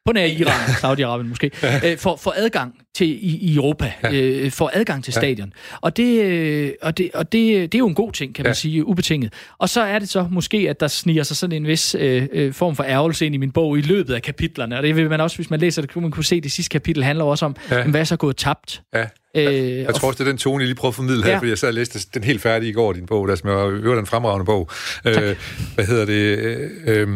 på 0.08 0.13
nær 0.13 0.26
Iran, 0.26 0.54
Saudi-Arabien 0.84 1.28
måske, 1.28 1.52
øh, 1.86 1.98
for, 1.98 2.15
for 2.15 2.34
adgang 2.38 2.74
til 2.96 3.08
i, 3.08 3.38
i 3.38 3.56
Europa, 3.56 3.93
øh, 4.13 4.52
for 4.52 4.72
adgang 4.74 5.04
til 5.04 5.13
stadion. 5.13 5.54
Og, 5.82 5.98
det, 5.98 6.24
øh, 6.24 6.72
og, 6.82 6.98
det, 6.98 7.10
og 7.13 7.32
det, 7.32 7.72
det 7.72 7.76
er 7.76 7.80
jo 7.80 7.88
en 7.88 7.96
god 7.96 8.12
ting, 8.12 8.36
kan 8.36 8.46
man 8.46 8.56
sige, 8.56 8.88
ubetinget. 8.88 9.34
Og 9.58 9.70
så 9.70 9.82
er 9.82 10.00
det 10.00 10.10
så 10.10 10.28
måske, 10.32 10.58
at 10.70 10.80
der 10.80 10.88
sniger 10.88 11.24
sig 11.24 11.38
sådan 11.38 11.56
en 11.56 11.67
vis 11.67 11.96
øh, 12.00 12.28
øh, 12.32 12.54
form 12.54 12.76
for 12.76 12.84
ærgelse 12.84 13.26
ind 13.26 13.36
i 13.36 13.38
min 13.38 13.52
bog 13.52 13.78
i 13.78 13.82
løbet 13.82 14.13
af 14.13 14.22
kapitlerne. 14.22 14.78
Og 14.78 14.84
det 14.84 14.96
vil 14.96 15.10
man 15.10 15.22
også, 15.22 15.36
hvis 15.36 15.50
man 15.50 15.60
læser 15.60 15.82
det, 15.82 15.96
man 15.96 16.12
kunne 16.12 16.26
se, 16.26 16.36
at 16.36 16.43
det 16.43 16.52
sidste 16.52 16.70
kapitel 16.70 17.04
handler 17.04 17.26
også 17.26 17.46
om, 17.46 17.56
ja. 17.72 17.84
hvad 17.84 18.02
er 18.02 18.06
så 18.06 18.17
gået 18.17 18.38
tabt. 18.38 18.82
Ja. 18.93 19.06
Øh, 19.36 19.78
jeg 19.78 19.96
tror 19.96 20.08
også, 20.08 20.24
det 20.24 20.28
er 20.28 20.32
den 20.32 20.38
tone, 20.38 20.62
jeg 20.62 20.67
lige 20.67 20.76
prøver 20.76 20.91
at 20.91 20.96
formidle 20.96 21.24
her, 21.24 21.32
ja. 21.32 21.38
fordi 21.38 21.50
jeg 21.50 21.58
sad 21.58 21.67
og 21.67 21.74
læste 21.74 22.00
den 22.13 22.24
helt 22.24 22.41
færdige 22.41 22.70
i 22.70 22.74
går, 22.74 22.93
din 22.93 23.06
bog, 23.06 23.28
der 23.28 23.36
som 23.36 23.50
jeg 23.50 23.56
var 23.56 24.00
en 24.00 24.06
fremragende 24.06 24.46
bog. 24.46 24.70
Øh, 25.06 25.36
hvad 25.76 25.86
hedder 25.86 26.06
det? 26.06 26.13
Øh, 26.13 26.70
øh, 26.86 27.08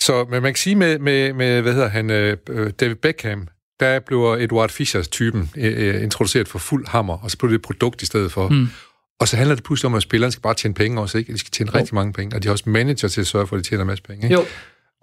så 0.00 0.26
men 0.30 0.42
man 0.42 0.52
kan 0.52 0.58
sige 0.58 0.76
med, 0.76 0.98
med, 0.98 1.32
med 1.32 1.62
hvad 1.62 1.72
hedder 1.72 1.88
han, 1.88 2.10
øh, 2.10 2.36
David 2.80 2.94
Beckham, 2.94 3.48
der 3.80 3.98
bliver 3.98 4.36
Edward 4.36 4.70
Fischers 4.70 5.08
typen 5.08 5.50
øh, 5.56 6.02
introduceret 6.02 6.48
for 6.48 6.58
fuld 6.58 6.88
hammer, 6.88 7.18
og 7.18 7.30
så 7.30 7.38
bliver 7.38 7.48
det 7.48 7.56
et 7.56 7.62
produkt 7.62 8.02
i 8.02 8.06
stedet 8.06 8.32
for. 8.32 8.48
Mm. 8.48 8.68
Og 9.20 9.28
så 9.28 9.36
handler 9.36 9.54
det 9.54 9.64
pludselig 9.64 9.86
om, 9.86 9.94
at 9.94 10.02
spillerne 10.02 10.32
skal 10.32 10.42
bare 10.42 10.54
tjene 10.54 10.74
penge 10.74 11.00
også, 11.00 11.18
ikke? 11.18 11.32
De 11.32 11.38
skal 11.38 11.50
tjene 11.50 11.70
jo. 11.74 11.78
rigtig 11.78 11.94
mange 11.94 12.12
penge, 12.12 12.36
og 12.36 12.42
de 12.42 12.48
har 12.48 12.52
også 12.52 12.70
manager 12.70 13.08
til 13.08 13.20
at 13.20 13.26
sørge 13.26 13.46
for, 13.46 13.56
at 13.56 13.64
de 13.64 13.68
tjener 13.68 13.82
en 13.82 13.86
masse 13.86 14.02
penge, 14.02 14.24
ikke? 14.24 14.34
Jo. 14.34 14.44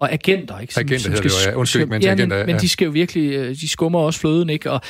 Og 0.00 0.12
agenter, 0.12 0.58
ikke? 0.58 0.74
Som, 0.74 0.80
agenter 0.80 0.98
som 0.98 1.16
skal, 1.16 1.30
det 1.30 1.46
jo, 1.46 1.50
ja. 1.50 1.56
Undskyld, 1.56 1.86
men 1.86 2.02
ja, 2.02 2.12
agenter, 2.12 2.36
ja. 2.36 2.46
men 2.46 2.60
de 2.60 2.68
skal 2.68 2.84
jo 2.84 2.90
virkelig, 2.90 3.34
øh, 3.34 3.54
de 3.54 3.68
skummer 3.68 3.98
også 3.98 4.20
fløden, 4.20 4.50
ikke? 4.50 4.70
Og, 4.70 4.80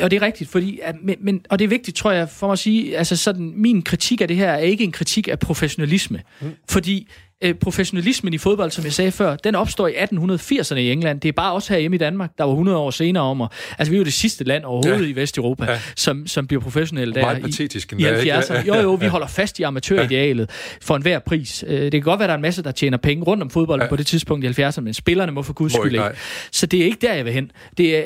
og 0.00 0.10
det 0.10 0.16
er 0.16 0.22
rigtigt, 0.22 0.50
fordi, 0.50 0.80
men, 1.02 1.16
men, 1.20 1.40
og 1.50 1.58
det 1.58 1.64
er 1.64 1.68
vigtigt, 1.68 1.96
tror 1.96 2.12
jeg, 2.12 2.28
for 2.28 2.46
mig 2.46 2.52
at 2.52 2.58
sige, 2.58 2.98
altså 2.98 3.16
sådan, 3.16 3.52
min 3.56 3.82
kritik 3.82 4.20
af 4.20 4.28
det 4.28 4.36
her 4.36 4.50
er 4.50 4.58
ikke 4.58 4.84
en 4.84 4.92
kritik 4.92 5.28
af 5.28 5.38
professionalisme, 5.38 6.22
mm. 6.40 6.50
fordi 6.70 7.08
øh, 7.44 7.54
professionalismen 7.54 8.34
i 8.34 8.38
fodbold, 8.38 8.70
som 8.70 8.84
jeg 8.84 8.92
sagde 8.92 9.12
før, 9.12 9.36
den 9.36 9.54
opstår 9.54 9.88
i 9.88 9.92
1880'erne 9.92 10.74
i 10.74 10.92
England. 10.92 11.20
Det 11.20 11.28
er 11.28 11.32
bare 11.32 11.52
også 11.52 11.72
herhjemme 11.72 11.94
i 11.94 11.98
Danmark, 11.98 12.30
der 12.38 12.44
var 12.44 12.50
100 12.50 12.78
år 12.78 12.90
senere 12.90 13.22
om. 13.22 13.40
Og, 13.40 13.50
altså, 13.78 13.90
vi 13.90 13.96
er 13.96 13.98
jo 13.98 14.04
det 14.04 14.12
sidste 14.12 14.44
land 14.44 14.64
overhovedet 14.64 15.04
ja. 15.06 15.12
i 15.12 15.16
Vesteuropa, 15.16 15.64
ja. 15.64 15.80
som, 15.96 16.26
som 16.26 16.46
bliver 16.46 16.60
professionelle 16.60 17.14
der 17.14 17.20
Meget 17.20 17.42
patetisk, 17.42 17.92
i, 17.92 17.96
i 17.96 18.04
70'erne. 18.04 18.66
Jo, 18.66 18.74
jo, 18.74 18.94
vi 18.94 19.06
holder 19.06 19.26
fast 19.26 19.58
i 19.58 19.62
amatøridealet 19.62 20.50
for 20.82 20.96
enhver 20.96 21.18
pris. 21.18 21.64
Øh, 21.66 21.82
det 21.82 21.92
kan 21.92 22.02
godt 22.02 22.20
være, 22.20 22.26
der 22.26 22.32
er 22.32 22.36
en 22.36 22.42
masse, 22.42 22.62
der 22.62 22.70
tjener 22.70 22.96
penge 22.96 23.24
rundt 23.24 23.42
om 23.42 23.50
fodbolden 23.50 23.84
ja. 23.84 23.88
på 23.88 23.96
det 23.96 24.06
tidspunkt 24.06 24.44
i 24.44 24.62
70'erne, 24.62 24.80
men 24.80 24.94
spillerne 24.94 25.32
må 25.32 25.42
for 25.42 25.52
guds 25.52 25.72
skyld 25.72 25.92
ikke. 25.92 26.04
Så 26.52 26.66
det 26.66 26.80
er 26.80 26.84
ikke 26.84 26.98
der, 27.00 27.14
jeg 27.14 27.24
vil 27.24 27.32
hen. 27.32 27.50
Det 27.78 27.96
er, 27.96 28.02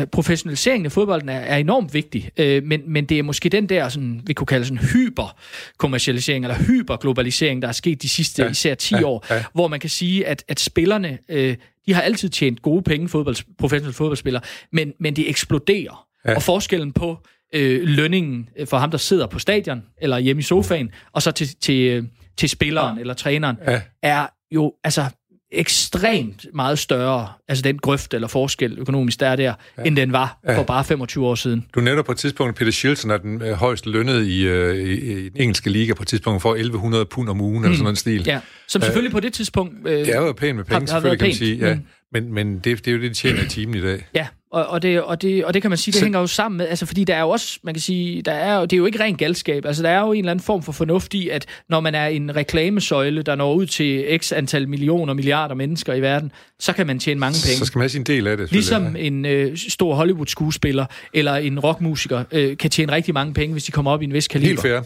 øh, 0.00 0.06
professionaliseringen 0.06 0.86
af 0.86 0.92
fodbolden 0.92 1.28
er, 1.28 1.38
er 1.38 1.56
enormt 1.56 1.94
vigtig, 1.94 2.30
øh, 2.36 2.62
men, 2.64 2.80
men 2.86 3.04
det 3.04 3.18
er 3.18 3.22
måske 3.22 3.48
den 3.48 3.68
der, 3.68 3.88
sådan, 3.88 4.20
vi 4.26 4.32
kunne 4.32 4.46
kalde 4.46 4.64
sådan 4.64 4.78
hyperkommercialisering, 4.92 6.44
eller 6.44 6.56
hyperglobalisering, 6.56 7.62
der 7.62 7.68
er 7.68 7.72
sket 7.72 8.02
de 8.02 8.08
sidste 8.08 8.42
ja. 8.42 8.50
især 8.50 8.69
10 8.74 8.94
ja. 8.94 9.04
år, 9.04 9.26
ja. 9.30 9.44
hvor 9.54 9.68
man 9.68 9.80
kan 9.80 9.90
sige, 9.90 10.26
at, 10.26 10.44
at 10.48 10.60
spillerne, 10.60 11.18
øh, 11.28 11.56
de 11.86 11.94
har 11.94 12.02
altid 12.02 12.28
tjent 12.28 12.62
gode 12.62 12.82
penge, 12.82 13.08
fodbold, 13.08 13.36
professionelle 13.58 13.94
fodboldspillere, 13.94 14.42
men, 14.72 14.92
men 15.00 15.16
de 15.16 15.28
eksploderer. 15.28 16.06
Ja. 16.26 16.34
Og 16.34 16.42
forskellen 16.42 16.92
på 16.92 17.18
øh, 17.54 17.82
lønningen 17.82 18.48
for 18.64 18.78
ham, 18.78 18.90
der 18.90 18.98
sidder 18.98 19.26
på 19.26 19.38
stadion, 19.38 19.82
eller 20.02 20.18
hjemme 20.18 20.40
i 20.40 20.42
sofaen, 20.42 20.90
og 21.12 21.22
så 21.22 21.30
til, 21.30 21.48
til, 21.60 21.80
øh, 21.82 22.04
til 22.36 22.48
spilleren 22.48 22.98
eller 22.98 23.14
træneren, 23.14 23.56
ja. 23.66 23.80
er 24.02 24.26
jo 24.50 24.74
altså 24.84 25.04
ekstremt 25.52 26.46
meget 26.54 26.78
større, 26.78 27.28
altså 27.48 27.62
den 27.62 27.78
grøft 27.78 28.14
eller 28.14 28.28
forskel 28.28 28.78
økonomisk, 28.78 29.20
der 29.20 29.26
er 29.26 29.36
der, 29.36 29.54
ja. 29.78 29.82
end 29.82 29.96
den 29.96 30.12
var 30.12 30.38
ja. 30.46 30.58
for 30.58 30.62
bare 30.62 30.84
25 30.84 31.26
år 31.26 31.34
siden. 31.34 31.66
Du 31.74 31.80
nævner 31.80 32.02
på 32.02 32.12
et 32.12 32.18
tidspunkt, 32.18 32.56
Peter 32.56 32.72
Shilton 32.72 33.10
er 33.10 33.16
den 33.16 33.42
øh, 33.42 33.52
højst 33.52 33.86
lønnet 33.86 34.26
i, 34.26 34.46
øh, 34.46 34.76
i, 34.76 34.92
i 34.92 35.28
den 35.28 35.42
engelske 35.42 35.70
liga 35.70 35.94
på 35.94 36.02
et 36.02 36.08
tidspunkt 36.08 36.42
for 36.42 36.54
1100 36.54 37.04
pund 37.04 37.28
om 37.28 37.40
ugen, 37.40 37.58
mm. 37.58 37.64
eller 37.64 37.76
sådan 37.76 37.90
en 37.90 37.96
stil. 37.96 38.24
Ja, 38.26 38.40
som 38.68 38.82
selvfølgelig 38.82 39.08
øh, 39.08 39.12
på 39.12 39.20
det 39.20 39.32
tidspunkt... 39.32 39.88
Øh, 39.88 39.92
det 39.92 40.14
er 40.14 40.20
jo 40.20 40.32
pænt 40.32 40.56
med 40.56 40.64
penge, 40.64 40.80
har, 40.80 40.86
selvfølgelig 40.86 41.10
har 41.10 41.16
kan 41.16 41.28
man 41.28 41.34
sige. 41.34 41.56
Ja. 41.56 41.74
Mm. 41.74 41.82
Men, 42.12 42.32
men 42.32 42.54
det, 42.54 42.64
det 42.64 42.88
er 42.88 42.92
jo 42.92 43.00
det, 43.00 43.10
de 43.10 43.14
tjener 43.14 43.42
i 43.42 43.48
timen 43.48 43.74
i 43.74 43.80
dag. 43.80 44.06
Ja, 44.14 44.26
og, 44.52 44.66
og, 44.66 44.82
det, 44.82 45.02
og, 45.02 45.22
det, 45.22 45.44
og 45.44 45.54
det 45.54 45.62
kan 45.62 45.70
man 45.70 45.78
sige, 45.78 45.92
det 45.92 45.98
så... 45.98 46.04
hænger 46.04 46.20
jo 46.20 46.26
sammen 46.26 46.56
med, 46.56 46.68
altså 46.68 46.86
fordi 46.86 47.04
der 47.04 47.14
er 47.14 47.20
jo 47.20 47.28
også, 47.28 47.58
man 47.62 47.74
kan 47.74 47.80
sige, 47.80 48.22
der 48.22 48.32
er, 48.32 48.60
det 48.60 48.72
er 48.72 48.76
jo 48.76 48.86
ikke 48.86 49.00
ren 49.00 49.16
galskab, 49.16 49.66
altså 49.66 49.82
der 49.82 49.88
er 49.88 50.00
jo 50.00 50.12
en 50.12 50.18
eller 50.18 50.30
anden 50.30 50.44
form 50.44 50.62
for 50.62 50.72
fornuft 50.72 51.14
i, 51.14 51.28
at 51.28 51.46
når 51.68 51.80
man 51.80 51.94
er 51.94 52.06
en 52.06 52.36
reklamesøjle, 52.36 53.22
der 53.22 53.34
når 53.34 53.54
ud 53.54 53.66
til 53.66 54.18
x 54.18 54.32
antal 54.32 54.68
millioner, 54.68 55.14
milliarder 55.14 55.54
mennesker 55.54 55.94
i 55.94 56.00
verden, 56.00 56.32
så 56.58 56.72
kan 56.72 56.86
man 56.86 56.98
tjene 56.98 57.20
mange 57.20 57.36
penge. 57.46 57.58
Så 57.58 57.64
skal 57.64 57.78
man 57.78 57.82
have 57.82 57.88
sin 57.88 58.04
del 58.04 58.26
af 58.26 58.36
det. 58.36 58.52
Ligesom 58.52 58.96
ja. 58.96 59.02
en 59.02 59.24
øh, 59.24 59.56
stor 59.56 59.94
Hollywood-skuespiller 59.94 60.86
eller 61.14 61.34
en 61.36 61.60
rockmusiker 61.60 62.24
øh, 62.32 62.56
kan 62.56 62.70
tjene 62.70 62.92
rigtig 62.92 63.14
mange 63.14 63.34
penge, 63.34 63.52
hvis 63.52 63.64
de 63.64 63.72
kommer 63.72 63.90
op 63.90 64.02
i 64.02 64.04
en 64.04 64.12
vis 64.12 64.28
kaliber. 64.28 64.48
Helt 64.48 64.60
fair. 64.60 64.80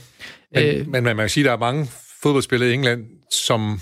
Men, 0.54 0.64
øh, 0.64 0.86
men 0.88 1.04
man, 1.04 1.04
man 1.04 1.16
kan 1.16 1.28
sige, 1.28 1.44
at 1.44 1.46
der 1.46 1.52
er 1.52 1.58
mange 1.58 1.86
fodboldspillere 2.22 2.70
i 2.70 2.72
England, 2.74 3.04
som 3.30 3.80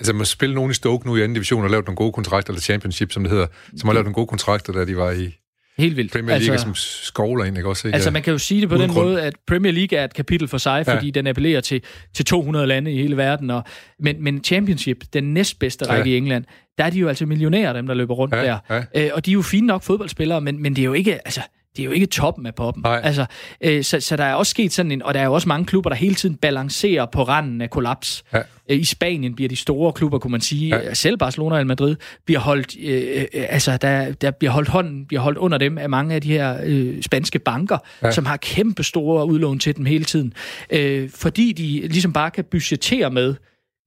Altså, 0.00 0.12
man 0.12 0.26
spiller 0.26 0.54
nogen 0.54 0.70
i 0.70 0.74
Stoke 0.74 1.06
nu 1.06 1.16
i 1.16 1.22
anden 1.22 1.34
division 1.34 1.64
og 1.64 1.70
lavet 1.70 1.86
nogle 1.86 1.96
gode 1.96 2.12
kontrakter, 2.12 2.50
eller 2.50 2.60
championship, 2.60 3.12
som 3.12 3.22
det 3.22 3.32
hedder, 3.32 3.46
som 3.76 3.88
har 3.88 3.94
lavet 3.94 4.04
nogle 4.04 4.14
gode 4.14 4.26
kontrakter, 4.26 4.72
da 4.72 4.84
de 4.84 4.96
var 4.96 5.10
i 5.10 5.36
Helt 5.78 5.96
vildt. 5.96 6.12
Premier 6.12 6.38
League 6.38 6.52
altså, 6.52 6.64
som 6.64 6.74
skovler 6.74 7.44
ind, 7.44 7.56
ikke 7.56 7.68
også? 7.68 7.88
Ikke? 7.88 7.94
Altså, 7.94 8.10
man 8.10 8.22
kan 8.22 8.32
jo 8.32 8.38
sige 8.38 8.60
det 8.60 8.68
på 8.68 8.76
den 8.76 8.90
grund. 8.90 9.06
måde, 9.06 9.22
at 9.22 9.34
Premier 9.46 9.72
League 9.72 9.98
er 9.98 10.04
et 10.04 10.14
kapitel 10.14 10.48
for 10.48 10.58
sig, 10.58 10.86
fordi 10.86 11.06
ja. 11.06 11.10
den 11.10 11.26
appellerer 11.26 11.60
til, 11.60 11.82
til 12.14 12.24
200 12.24 12.66
lande 12.66 12.92
i 12.92 12.96
hele 12.96 13.16
verden. 13.16 13.50
Og, 13.50 13.64
men, 14.00 14.22
men 14.22 14.44
Championship, 14.44 15.04
den 15.12 15.34
næstbedste 15.34 15.88
række 15.88 16.10
ja. 16.10 16.14
i 16.14 16.18
England, 16.18 16.44
der 16.78 16.84
er 16.84 16.90
de 16.90 16.98
jo 16.98 17.08
altså 17.08 17.26
millionærer, 17.26 17.72
dem 17.72 17.86
der 17.86 17.94
løber 17.94 18.14
rundt 18.14 18.34
ja, 18.34 18.42
der. 18.42 18.58
Ja. 18.70 19.04
Øh, 19.04 19.10
og 19.14 19.26
de 19.26 19.30
er 19.30 19.34
jo 19.34 19.42
fine 19.42 19.66
nok 19.66 19.82
fodboldspillere, 19.82 20.40
men, 20.40 20.62
men 20.62 20.76
det 20.76 20.82
er 20.82 20.86
jo 20.86 20.92
ikke, 20.92 21.14
altså, 21.14 21.40
det 21.76 21.82
er 21.82 21.86
jo 21.86 21.90
ikke 21.90 22.06
toppen 22.06 22.46
af 22.46 22.54
poppen. 22.54 22.82
Nej. 22.82 23.00
Altså, 23.04 23.26
øh, 23.60 23.84
så, 23.84 24.00
så 24.00 24.16
der 24.16 24.24
er 24.24 24.34
også 24.34 24.50
sket 24.50 24.72
sådan 24.72 24.92
en, 24.92 25.02
og 25.02 25.14
der 25.14 25.20
er 25.20 25.24
jo 25.24 25.32
også 25.32 25.48
mange 25.48 25.66
klubber, 25.66 25.90
der 25.90 25.96
hele 25.96 26.14
tiden 26.14 26.36
balancerer 26.36 27.06
på 27.06 27.22
randen 27.22 27.60
af 27.60 27.70
kollaps. 27.70 28.24
Ja. 28.32 28.38
Øh, 28.38 28.78
I 28.80 28.84
Spanien 28.84 29.34
bliver 29.34 29.48
de 29.48 29.56
store 29.56 29.92
klubber, 29.92 30.18
kunne 30.18 30.30
man 30.30 30.40
sige, 30.40 30.76
ja. 30.76 30.94
selv 30.94 31.16
Barcelona 31.16 31.58
og 31.58 31.66
Madrid, 31.66 31.96
bliver 32.26 32.40
holdt, 32.40 32.76
øh, 32.82 33.26
øh, 33.34 33.46
altså 33.48 33.76
der, 33.76 34.12
der 34.12 34.30
bliver 34.30 34.52
holdt 34.52 34.68
hånden, 34.68 35.06
bliver 35.06 35.20
holdt 35.20 35.38
under 35.38 35.58
dem 35.58 35.78
af 35.78 35.88
mange 35.88 36.14
af 36.14 36.20
de 36.20 36.32
her 36.32 36.58
øh, 36.64 37.02
spanske 37.02 37.38
banker, 37.38 37.78
ja. 38.02 38.10
som 38.10 38.26
har 38.26 38.36
kæmpe 38.36 38.84
store 38.84 39.26
udlån 39.26 39.58
til 39.58 39.76
dem 39.76 39.84
hele 39.84 40.04
tiden. 40.04 40.32
Øh, 40.70 41.10
fordi 41.14 41.52
de 41.52 41.88
ligesom 41.88 42.12
bare 42.12 42.30
kan 42.30 42.44
budgettere 42.44 43.10
med, 43.10 43.34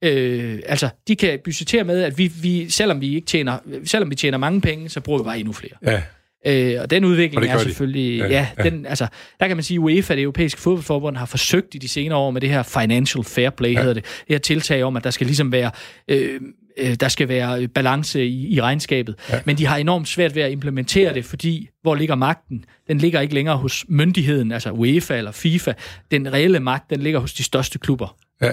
Øh, 0.05 0.59
altså, 0.65 0.89
de 1.07 1.15
kan 1.15 1.39
budgettere 1.43 1.83
med, 1.83 2.03
at 2.03 2.17
vi, 2.17 2.27
vi, 2.41 2.69
selvom 2.69 3.01
vi 3.01 3.15
ikke 3.15 3.27
tjener, 3.27 3.57
selvom 3.85 4.09
vi 4.09 4.15
tjener 4.15 4.37
mange 4.37 4.61
penge, 4.61 4.89
så 4.89 5.01
bruger 5.01 5.19
vi 5.19 5.23
bare 5.23 5.39
endnu 5.39 5.53
flere. 5.53 5.73
Ja. 5.85 6.01
Øh, 6.47 6.75
og 6.81 6.89
den 6.89 7.05
udvikling 7.05 7.43
Og 7.43 7.49
er 7.49 7.57
de. 7.57 7.63
selvfølgelig... 7.63 8.17
Ja, 8.17 8.27
Ja, 8.27 8.31
ja. 8.31 8.47
ja, 8.63 8.69
Den, 8.69 8.85
altså, 8.85 9.07
der 9.39 9.47
kan 9.47 9.57
man 9.57 9.63
sige, 9.63 9.75
at 9.75 9.79
UEFA, 9.79 10.15
det 10.15 10.21
europæiske 10.21 10.61
fodboldforbund, 10.61 11.17
har 11.17 11.25
forsøgt 11.25 11.75
i 11.75 11.77
de 11.77 11.87
senere 11.87 12.17
år 12.17 12.31
med 12.31 12.41
det 12.41 12.49
her 12.49 12.63
financial 12.63 13.23
fair 13.23 13.49
play, 13.49 13.73
ja. 13.73 13.79
hedder 13.79 13.93
det. 13.93 14.03
Det 14.03 14.33
her 14.33 14.37
tiltag 14.37 14.83
om, 14.83 14.97
at 14.97 15.03
der 15.03 15.09
skal 15.09 15.27
ligesom 15.27 15.51
være... 15.51 15.71
Øh, 16.07 16.41
øh, 16.77 16.95
der 16.95 17.07
skal 17.07 17.27
være 17.27 17.67
balance 17.67 18.25
i, 18.25 18.55
i 18.55 18.61
regnskabet. 18.61 19.15
Ja. 19.29 19.39
Men 19.45 19.57
de 19.57 19.65
har 19.65 19.77
enormt 19.77 20.07
svært 20.07 20.35
ved 20.35 20.41
at 20.41 20.51
implementere 20.51 21.13
det, 21.13 21.25
fordi 21.25 21.69
hvor 21.81 21.95
ligger 21.95 22.15
magten? 22.15 22.65
Den 22.87 22.97
ligger 22.97 23.21
ikke 23.21 23.33
længere 23.33 23.57
hos 23.57 23.85
myndigheden, 23.87 24.51
altså 24.51 24.71
UEFA 24.71 25.17
eller 25.17 25.31
FIFA. 25.31 25.73
Den 26.11 26.33
reelle 26.33 26.59
magt, 26.59 26.89
den 26.89 26.99
ligger 26.99 27.19
hos 27.19 27.33
de 27.33 27.43
største 27.43 27.79
klubber. 27.79 28.15
Ja, 28.41 28.51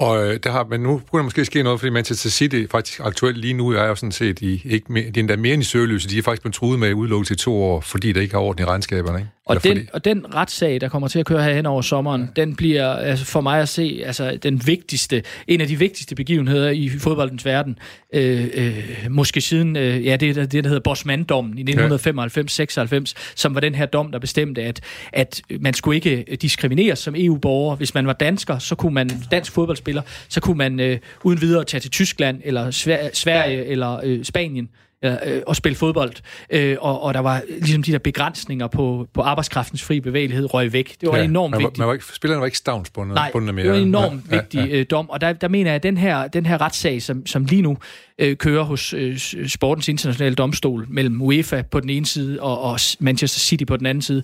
og 0.00 0.26
øh, 0.26 0.40
der 0.44 0.50
har, 0.50 0.64
men 0.64 0.80
nu 0.80 0.98
begynder 0.98 1.18
der 1.18 1.22
måske 1.22 1.44
ske 1.44 1.62
noget, 1.62 1.80
fordi 1.80 1.90
Manchester 1.90 2.30
City 2.30 2.64
faktisk 2.70 3.00
aktuelt 3.00 3.38
lige 3.38 3.54
nu 3.54 3.68
er 3.70 3.84
jo 3.84 3.94
sådan 3.94 4.12
set 4.12 4.40
i, 4.40 4.62
ikke 4.64 4.92
mere, 4.92 5.04
de 5.04 5.20
er 5.20 5.20
endda 5.20 5.36
mere 5.36 5.54
end 5.54 5.62
i 5.62 5.64
søgeløse. 5.64 6.08
De 6.08 6.18
er 6.18 6.22
faktisk 6.22 6.42
blevet 6.42 6.54
truet 6.54 6.78
med 6.78 6.94
udelukkelse 6.94 7.34
i 7.34 7.36
to 7.36 7.62
år, 7.62 7.80
fordi 7.80 8.12
der 8.12 8.20
ikke 8.20 8.34
har 8.34 8.40
orden 8.40 8.62
i 8.62 8.64
regnskaberne. 8.64 9.18
Ikke? 9.18 9.30
Og 9.46 9.54
Eller 9.54 9.62
den, 9.62 9.76
fordi, 9.76 9.88
og 9.92 10.04
den 10.04 10.34
retssag, 10.34 10.80
der 10.80 10.88
kommer 10.88 11.08
til 11.08 11.18
at 11.18 11.26
køre 11.26 11.42
her 11.42 11.54
hen 11.54 11.66
over 11.66 11.82
sommeren, 11.82 12.30
ja. 12.36 12.42
den 12.42 12.56
bliver 12.56 12.88
altså 12.92 13.24
for 13.24 13.40
mig 13.40 13.60
at 13.60 13.68
se 13.68 14.02
altså, 14.06 14.38
den 14.42 14.66
vigtigste, 14.66 15.22
en 15.48 15.60
af 15.60 15.66
de 15.66 15.78
vigtigste 15.78 16.14
begivenheder 16.14 16.70
i 16.70 16.88
fodboldens 16.88 17.44
verden. 17.44 17.78
Øh, 18.14 18.48
øh, 18.54 19.10
måske 19.10 19.40
siden, 19.40 19.76
øh, 19.76 20.04
ja, 20.04 20.16
det 20.16 20.36
det, 20.36 20.64
der 20.64 20.68
hedder 20.68 20.80
Bosman-dommen 20.80 21.58
i 21.58 21.64
1995-96, 21.72 23.14
som 23.34 23.54
var 23.54 23.60
den 23.60 23.74
her 23.74 23.86
dom, 23.86 24.12
der 24.12 24.18
bestemte, 24.18 24.62
at, 24.62 24.80
at 25.12 25.42
man 25.60 25.74
skulle 25.74 25.96
ikke 25.96 26.24
diskrimineres 26.42 26.98
som 26.98 27.14
EU-borger. 27.16 27.76
Hvis 27.76 27.94
man 27.94 28.06
var 28.06 28.12
dansker, 28.12 28.58
så 28.58 28.74
kunne 28.74 28.94
man, 28.94 29.10
dansk 29.30 29.52
fodboldspiller, 29.52 30.02
så 30.28 30.40
kunne 30.40 30.58
man 30.58 30.80
øh, 30.80 30.98
uden 31.24 31.40
videre 31.40 31.64
tage 31.64 31.80
til 31.80 31.90
Tyskland, 31.90 32.40
eller 32.44 32.70
Sver- 32.70 33.10
Sverige, 33.12 33.64
eller 33.66 34.00
øh, 34.04 34.24
Spanien, 34.24 34.68
øh, 35.04 35.42
og 35.46 35.56
spille 35.56 35.76
fodbold. 35.76 36.12
Øh, 36.50 36.76
og, 36.80 37.02
og 37.02 37.14
der 37.14 37.20
var 37.20 37.42
ligesom 37.48 37.82
de 37.82 37.92
der 37.92 37.98
begrænsninger 37.98 38.66
på, 38.66 39.08
på 39.14 39.20
arbejdskraftens 39.20 39.82
fri 39.82 40.00
bevægelighed 40.00 40.54
røg 40.54 40.72
væk. 40.72 40.96
Det 41.00 41.08
var 41.08 41.16
ja, 41.16 41.24
enormt 41.24 41.50
man, 41.50 41.58
vigtigt. 41.58 41.78
Man 41.78 41.86
var 41.86 41.92
ikke, 41.92 42.04
spillerne 42.14 42.40
var 42.40 42.46
ikke 42.46 42.58
stavnsbundet 42.58 43.14
Nej, 43.14 43.30
bundet 43.32 43.54
mere. 43.54 43.64
det 43.64 43.72
var 43.72 43.78
en 43.78 43.88
enormt 43.88 44.24
Ja, 44.30 44.34
ja, 44.34 44.40
vigtig 44.40 44.70
ja, 44.70 44.76
ja. 44.76 44.84
dom, 44.84 45.10
og 45.10 45.20
der, 45.20 45.32
der 45.32 45.48
mener 45.48 45.70
jeg, 45.70 45.76
at 45.76 45.82
den 45.82 45.96
her, 45.96 46.28
den 46.28 46.46
her 46.46 46.60
retssag, 46.60 47.02
som, 47.02 47.26
som 47.26 47.44
lige 47.44 47.62
nu 47.62 47.76
øh, 48.18 48.36
kører 48.36 48.62
hos 48.62 48.94
øh, 48.94 49.18
Sportens 49.48 49.88
Internationale 49.88 50.34
Domstol 50.34 50.86
mellem 50.88 51.22
UEFA 51.22 51.62
på 51.62 51.80
den 51.80 51.90
ene 51.90 52.06
side 52.06 52.40
og, 52.40 52.60
og 52.60 52.80
Manchester 52.98 53.40
City 53.40 53.64
på 53.64 53.76
den 53.76 53.86
anden 53.86 54.02
side, 54.02 54.22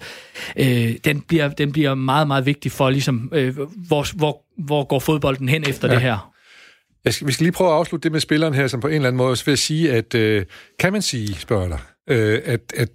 øh, 0.57 0.95
den, 1.05 1.21
bliver, 1.21 1.49
den 1.49 1.73
bliver 1.73 1.95
meget, 1.95 2.27
meget 2.27 2.47
vigtig 2.47 2.73
for, 2.73 2.91
ligesom, 2.91 3.31
øh, 3.33 3.57
hvor, 3.89 4.17
hvor, 4.17 4.43
hvor 4.59 4.85
går 4.85 4.99
fodbolden 4.99 5.49
hen 5.49 5.65
efter 5.69 5.89
ja. 5.89 5.95
det 5.95 6.03
her. 6.03 6.33
Jeg 7.07 7.15
skal, 7.15 7.27
vi 7.27 7.33
skal 7.33 7.45
lige 7.45 7.53
prøve 7.53 7.71
at 7.71 7.77
afslutte 7.77 8.05
det 8.05 8.13
med 8.13 8.21
spilleren 8.21 8.55
her, 8.55 8.67
som 8.67 8.81
på 8.81 8.89
en 8.89 8.95
eller 8.95 9.09
anden 9.09 9.17
måde 9.17 9.37
så 9.37 9.45
vil 9.45 9.59
sige, 9.59 9.93
at 9.93 10.15
øh, 10.15 10.45
kan 10.79 10.93
man 10.93 11.03
sige, 11.03 11.35
spørger 11.35 11.69
dig, 11.69 11.81
øh, 12.09 12.41
at, 12.45 12.73
at 12.77 12.89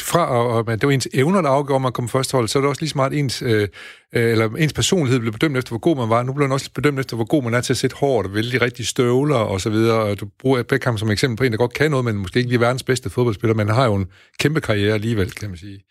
fra 0.00 0.26
og, 0.26 0.48
og 0.48 0.64
man, 0.66 0.78
det 0.78 0.86
var 0.86 0.92
ens 0.92 1.08
evner, 1.14 1.42
der 1.42 1.48
afgjorde, 1.48 1.74
om 1.76 1.82
man 1.82 1.92
kom 1.92 2.08
først 2.08 2.32
hold, 2.32 2.48
så 2.48 2.58
er 2.58 2.60
det 2.60 2.68
også 2.68 2.82
lige 2.82 2.92
meget 2.96 3.18
ens, 3.18 3.42
øh, 3.42 3.68
øh, 4.14 4.32
eller 4.32 4.56
ens 4.56 4.72
personlighed 4.72 5.20
blev 5.20 5.32
bedømt 5.32 5.56
efter, 5.56 5.70
hvor 5.70 5.78
god 5.78 5.96
man 5.96 6.08
var. 6.08 6.22
Nu 6.22 6.32
bliver 6.32 6.46
den 6.46 6.52
også 6.52 6.70
bedømt 6.74 6.98
efter, 6.98 7.16
hvor 7.16 7.24
god 7.24 7.42
man 7.42 7.54
er 7.54 7.60
til 7.60 7.72
at 7.72 7.76
sætte 7.76 7.96
hårdt 7.96 8.26
og 8.26 8.34
vælge 8.34 8.58
de 8.58 8.64
rigtige 8.64 8.86
støvler 8.86 9.36
og 9.36 9.60
så 9.60 9.70
videre. 9.70 9.98
Og 9.98 10.20
du 10.20 10.26
bruger 10.38 10.62
Beckham 10.62 10.98
som 10.98 11.10
eksempel 11.10 11.36
på 11.36 11.44
en, 11.44 11.52
der 11.52 11.58
godt 11.58 11.74
kan 11.74 11.90
noget, 11.90 12.04
men 12.04 12.16
måske 12.16 12.38
ikke 12.38 12.50
lige 12.50 12.60
verdens 12.60 12.82
bedste 12.82 13.10
fodboldspiller, 13.10 13.54
men 13.54 13.68
har 13.68 13.84
jo 13.84 13.94
en 13.94 14.06
kæmpe 14.38 14.60
karriere 14.60 14.94
alligevel, 14.94 15.30
kan 15.30 15.48
man 15.48 15.58
sige. 15.58 15.84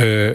Øh, 0.00 0.34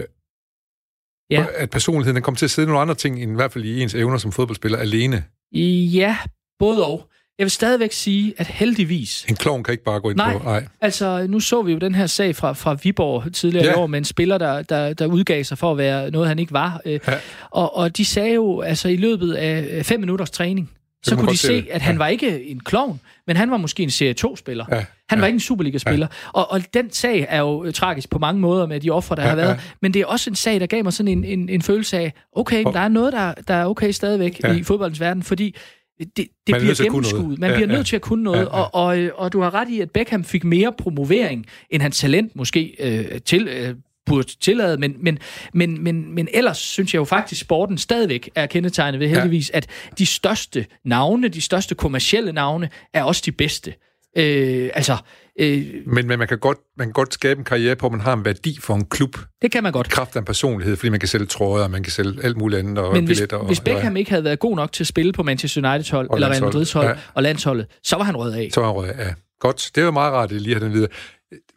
Ja. 1.30 1.46
At 1.54 1.70
personligheden 1.70 2.16
den 2.16 2.22
kommer 2.22 2.36
til 2.36 2.46
at 2.46 2.50
sidde 2.50 2.68
nogle 2.68 2.80
andre 2.80 2.94
ting, 2.94 3.22
end 3.22 3.32
i 3.32 3.34
hvert 3.34 3.52
fald 3.52 3.64
i 3.64 3.82
ens 3.82 3.94
evner 3.94 4.18
som 4.18 4.32
fodboldspiller 4.32 4.78
alene. 4.78 5.24
Ja, 5.52 6.16
både 6.58 6.84
og. 6.86 7.08
Jeg 7.38 7.44
vil 7.44 7.50
stadigvæk 7.50 7.92
sige, 7.92 8.34
at 8.36 8.46
heldigvis... 8.46 9.24
En 9.28 9.36
klovn 9.36 9.62
kan 9.64 9.72
ikke 9.72 9.84
bare 9.84 10.00
gå 10.00 10.10
ind 10.10 10.16
Nej. 10.16 10.38
på... 10.38 10.44
Nej. 10.44 10.64
Altså, 10.80 11.26
nu 11.28 11.40
så 11.40 11.62
vi 11.62 11.72
jo 11.72 11.78
den 11.78 11.94
her 11.94 12.06
sag 12.06 12.36
fra, 12.36 12.52
fra 12.52 12.76
Viborg 12.82 13.32
tidligere 13.32 13.64
Ja. 13.64 13.70
ja. 13.70 13.76
i 13.76 13.80
år 13.82 13.86
med 13.86 13.98
en 13.98 14.04
spiller, 14.04 14.38
der, 14.38 14.62
der, 14.62 14.92
der 14.92 15.06
udgav 15.06 15.44
sig 15.44 15.58
for 15.58 15.70
at 15.72 15.78
være 15.78 16.10
noget, 16.10 16.28
han 16.28 16.38
ikke 16.38 16.52
var. 16.52 16.80
Øh, 16.84 17.00
Ja. 17.08 17.14
og, 17.50 17.76
og 17.76 17.96
de 17.96 18.04
sagde 18.04 18.34
jo, 18.34 18.60
altså 18.60 18.88
i 18.88 18.96
løbet 18.96 19.32
af 19.32 19.68
øh, 19.70 19.84
fem 19.84 20.00
minutters 20.00 20.30
træning, 20.30 20.70
så 21.02 21.16
kunne 21.16 21.32
de 21.32 21.36
se 21.36 21.56
det. 21.56 21.68
at 21.70 21.82
han 21.82 21.94
Ja. 21.94 21.98
var 21.98 22.06
ikke 22.06 22.44
en 22.50 22.60
klovn, 22.60 23.00
men 23.26 23.36
han 23.36 23.50
var 23.50 23.56
måske 23.56 23.82
en 23.82 23.90
Serie 23.90 24.14
2-spiller. 24.26 24.64
Ja. 24.72 24.84
Han 25.08 25.20
var 25.20 25.26
ikke 25.26 25.36
en 25.36 25.40
Superliga-spiller. 25.40 26.06
Og, 26.32 26.50
og 26.50 26.60
den 26.74 26.92
sag 26.92 27.26
er 27.28 27.38
jo 27.40 27.64
øh, 27.64 27.72
tragisk 27.72 28.10
på 28.10 28.18
mange 28.18 28.40
måder 28.40 28.66
med 28.66 28.80
de 28.80 28.90
ofre, 28.90 29.16
der 29.16 29.22
Ja, 29.22 29.28
har 29.28 29.36
været. 29.36 29.48
ja. 29.48 29.56
Men 29.82 29.94
det 29.94 30.02
er 30.02 30.06
også 30.06 30.30
en 30.30 30.36
sag, 30.36 30.60
der 30.60 30.66
gav 30.66 30.84
mig 30.84 30.92
sådan 30.92 31.08
en, 31.12 31.24
en, 31.24 31.48
en 31.48 31.62
følelse 31.62 31.98
af, 31.98 32.12
okay, 32.32 32.64
Og- 32.64 32.72
der 32.74 32.80
er 32.80 32.88
noget, 32.88 33.12
der, 33.12 33.34
der 33.48 33.54
er 33.54 33.66
okay 33.66 33.90
stadigvæk 33.90 34.40
Ja. 34.42 34.52
ja. 34.52 34.58
i 34.58 34.62
fodboldens 34.62 35.00
verden, 35.00 35.22
fordi 35.22 35.56
det, 35.98 36.16
det 36.16 36.28
Man 36.48 36.54
er 36.54 36.58
bliver 36.60 36.74
gennemskuet. 36.82 37.38
Man 37.38 37.50
Ja, 37.50 37.56
bliver 37.56 37.68
ja. 37.68 37.74
nødt 37.76 37.86
til 37.86 37.96
at 37.96 38.02
kunne 38.02 38.22
noget. 38.24 38.38
Ja, 38.38 38.56
ja. 38.56 38.62
Og, 38.62 38.74
og, 38.74 39.10
og 39.14 39.32
du 39.32 39.40
har 39.40 39.54
ret 39.54 39.68
i, 39.68 39.80
at 39.80 39.90
Beckham 39.90 40.24
fik 40.24 40.44
mere 40.44 40.72
promovering, 40.78 41.46
end 41.70 41.82
hans 41.82 41.98
talent 41.98 42.36
måske 42.36 42.76
øh, 42.80 43.20
til, 43.20 43.48
øh, 43.48 43.74
burde 44.06 44.28
tillade, 44.40 44.76
men, 44.76 44.94
men, 45.00 45.18
men, 45.54 45.84
men, 45.84 46.14
men 46.14 46.28
ellers 46.34 46.58
synes 46.58 46.94
jeg 46.94 46.98
jo 46.98 47.04
faktisk, 47.04 47.40
at 47.40 47.44
sporten 47.44 47.78
stadigvæk 47.78 48.30
er 48.34 48.46
kendetegnet 48.46 49.00
ved 49.00 49.08
heldigvis, 49.08 49.50
at 49.54 49.66
de 49.98 50.06
største 50.06 50.66
navne, 50.84 51.28
de 51.28 51.40
største 51.40 51.74
kommercielle 51.74 52.32
navne, 52.32 52.68
er 52.94 53.02
også 53.02 53.22
de 53.26 53.32
bedste. 53.32 53.74
Øh, 54.16 54.70
altså, 54.74 54.96
øh, 55.40 55.66
Men, 55.86 56.06
men 56.06 56.18
man, 56.18 56.28
kan 56.28 56.38
godt, 56.38 56.58
man 56.78 56.86
kan 56.86 56.92
godt 56.92 57.14
skabe 57.14 57.38
en 57.38 57.44
karriere 57.44 57.76
på, 57.76 57.86
at 57.86 57.92
man 57.92 58.00
har 58.00 58.12
en 58.12 58.24
værdi 58.24 58.58
for 58.60 58.74
en 58.74 58.84
klub, 58.84 59.16
det 59.42 59.52
kan 59.52 59.62
man 59.62 59.72
godt. 59.72 59.88
kraft 59.90 60.16
af 60.16 60.20
en 60.20 60.24
personlighed, 60.24 60.76
fordi 60.76 60.88
man 60.90 61.00
kan 61.00 61.08
sælge 61.08 61.26
trøjer, 61.26 61.68
man 61.68 61.82
kan 61.82 61.92
sælge 61.92 62.24
alt 62.24 62.36
muligt 62.36 62.58
andet, 62.58 62.78
og 62.78 62.92
Men 62.92 63.04
hvis, 63.04 63.18
billetter. 63.18 63.36
og, 63.36 63.46
hvis 63.46 63.60
Beckham 63.60 63.96
ikke 63.96 64.10
havde 64.10 64.24
været 64.24 64.38
god 64.38 64.56
nok 64.56 64.72
til 64.72 64.82
at 64.82 64.86
spille 64.86 65.12
på 65.12 65.22
Manchester 65.22 65.72
United 65.74 65.92
hold, 65.92 66.08
Og 66.10 66.16
eller 66.16 66.28
Real. 66.28 66.42
Madrids 66.42 66.72
hold, 66.72 66.86
Ja. 66.86 66.94
og 67.14 67.22
landsholdet, 67.22 67.66
så 67.82 67.96
var 67.96 68.04
han 68.04 68.16
rød 68.16 68.32
af. 68.32 68.48
Så 68.52 68.60
er 68.60 68.64
han 68.64 68.74
rød 68.74 68.88
af. 68.88 68.98
Ja, 69.06 69.14
godt. 69.40 69.70
Det 69.74 69.80
er 69.80 69.84
jo 69.84 69.90
meget 69.90 70.12
rart, 70.12 70.32
at 70.32 70.40
lige 70.40 70.54
har 70.54 70.60
den 70.60 70.72
videre. 70.72 70.88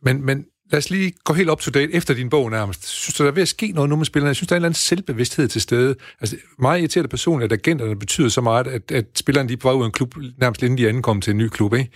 Men, 0.03 0.25
men 0.25 0.45
lad 0.71 0.77
os 0.77 0.89
lige 0.89 1.13
gå 1.23 1.33
helt 1.33 1.49
op 1.49 1.61
to 1.61 1.71
date 1.71 1.93
efter 1.93 2.13
din 2.13 2.29
bog 2.29 2.51
nærmest. 2.51 2.87
Synes 2.87 3.15
du, 3.15 3.23
der 3.23 3.29
er 3.29 3.33
ved 3.33 3.41
at 3.41 3.47
ske 3.47 3.71
noget 3.71 3.89
nu 3.89 3.95
med 3.95 4.05
spillerne? 4.05 4.27
Jeg 4.27 4.35
synes, 4.35 4.47
der 4.47 4.53
er 4.53 4.57
en 4.57 4.59
eller 4.59 4.67
anden 4.67 4.77
selvbevidsthed 4.77 5.47
til 5.47 5.61
stede. 5.61 5.95
Altså, 6.21 6.35
meget 6.59 6.79
irriterende 6.79 7.09
personligt, 7.09 7.53
at 7.53 7.59
agenterne 7.59 7.95
betyder 7.99 8.29
så 8.29 8.41
meget, 8.41 8.67
at, 8.67 8.91
at 8.91 9.05
spillerne 9.15 9.49
de 9.49 9.63
var 9.63 9.73
ud 9.73 9.81
af 9.81 9.85
en 9.85 9.91
klub, 9.91 10.15
nærmest 10.37 10.63
inden 10.63 10.77
de 10.77 10.89
ankom 10.89 11.21
til 11.21 11.31
en 11.31 11.37
ny 11.37 11.47
klub, 11.47 11.73
ikke? 11.73 11.91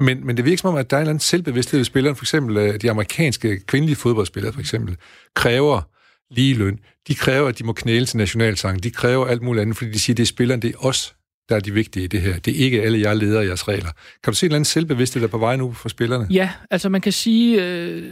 Men, 0.00 0.26
men 0.26 0.36
det 0.36 0.44
virker 0.44 0.58
som 0.58 0.70
om, 0.70 0.76
at 0.76 0.90
der 0.90 0.96
er 0.96 1.00
en 1.00 1.02
eller 1.02 1.10
anden 1.10 1.20
selvbevidsthed 1.20 1.78
ved 1.78 1.84
spillerne. 1.84 2.16
For 2.16 2.24
eksempel 2.24 2.56
øh, 2.56 2.80
de 2.80 2.90
amerikanske 2.90 3.60
kvindelige 3.66 3.96
fodboldspillere, 3.96 4.52
for 4.52 4.60
eksempel, 4.60 4.96
kræver 5.34 5.82
lige 6.30 6.54
løn. 6.54 6.78
De 7.08 7.14
kræver, 7.14 7.48
at 7.48 7.58
de 7.58 7.64
må 7.64 7.72
knæle 7.72 8.06
til 8.06 8.16
nationalsangen. 8.16 8.82
De 8.82 8.90
kræver 8.90 9.26
alt 9.26 9.42
muligt 9.42 9.62
andet, 9.62 9.76
fordi 9.76 9.90
de 9.90 9.98
siger, 9.98 10.14
at 10.14 10.16
det 10.16 10.22
er 10.22 10.26
spillerne, 10.26 10.62
det 10.62 10.74
er 10.74 10.84
os, 10.86 11.14
der 11.48 11.56
er 11.56 11.60
de 11.60 11.72
vigtige 11.72 12.04
i 12.04 12.06
det 12.06 12.20
her. 12.20 12.38
Det 12.38 12.60
er 12.60 12.64
ikke 12.64 12.82
alle 12.82 13.00
jer 13.00 13.14
ledere 13.14 13.44
jeres 13.44 13.68
regler. 13.68 13.90
Kan 14.24 14.32
du 14.32 14.36
se 14.36 14.46
en 14.46 14.48
eller 14.48 14.56
anden 14.56 14.64
selvbevidsthed, 14.64 15.20
der 15.20 15.28
er 15.28 15.30
på 15.30 15.38
vej 15.38 15.56
nu 15.56 15.72
for 15.72 15.88
spillerne? 15.88 16.26
Ja, 16.30 16.50
altså 16.70 16.88
man 16.88 17.00
kan 17.00 17.12
sige, 17.12 17.64
øh, 17.64 18.02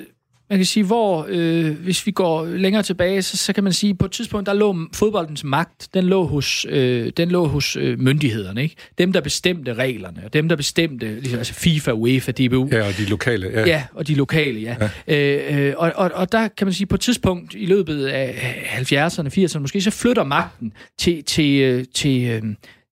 man 0.53 0.59
kan 0.59 0.67
sige, 0.67 0.85
hvor, 0.85 1.27
øh, 1.29 1.71
hvis 1.71 2.07
vi 2.07 2.11
går 2.11 2.47
længere 2.47 2.83
tilbage, 2.83 3.23
så, 3.23 3.37
så 3.37 3.53
kan 3.53 3.65
man 3.65 3.73
sige, 3.73 3.95
på 3.95 4.05
et 4.05 4.13
tidspunkt, 4.13 4.47
der 4.47 4.53
lå 4.53 4.77
fodboldens 4.95 5.45
magt, 5.45 5.89
den 5.95 6.05
lå 6.05 6.27
hos, 6.27 6.67
øh, 6.69 7.13
den 7.17 7.29
lå 7.31 7.47
hos 7.47 7.77
øh, 7.77 8.01
myndighederne, 8.01 8.63
ikke? 8.63 8.77
Dem, 8.99 9.13
der 9.13 9.21
bestemte 9.21 9.75
reglerne, 9.75 10.23
og 10.25 10.33
dem, 10.33 10.49
der 10.49 10.57
bestemte, 10.57 11.21
ligesom, 11.21 11.39
altså 11.39 11.55
FIFA, 11.55 11.93
UEFA, 11.93 12.33
DBU, 12.33 12.69
Ja, 12.73 12.87
og 12.87 12.97
de 12.99 13.05
lokale. 13.05 13.51
Ja. 13.55 13.67
Ja, 13.67 13.85
og 13.95 14.09
de 14.09 14.15
lokale, 14.15 14.61
ja. 14.61 14.77
ja. 15.09 15.39
Øh, 15.49 15.69
øh, 15.69 15.75
og, 15.77 15.93
og, 15.95 16.11
og 16.15 16.33
der 16.33 16.49
kan 16.49 16.67
man 16.67 16.75
sige, 16.75 16.87
på 16.87 16.95
et 16.95 17.01
tidspunkt 17.01 17.55
i 17.55 17.67
løbet 17.67 18.07
af 18.07 18.35
70'erne, 18.81 19.29
80'erne 19.29 19.59
måske, 19.59 19.81
så 19.81 19.91
flytter 19.91 20.25
magten 20.25 20.73
til, 20.99 21.25
til, 21.25 21.61
øh, 21.61 21.85
til, 21.95 22.25
øh, 22.25 22.43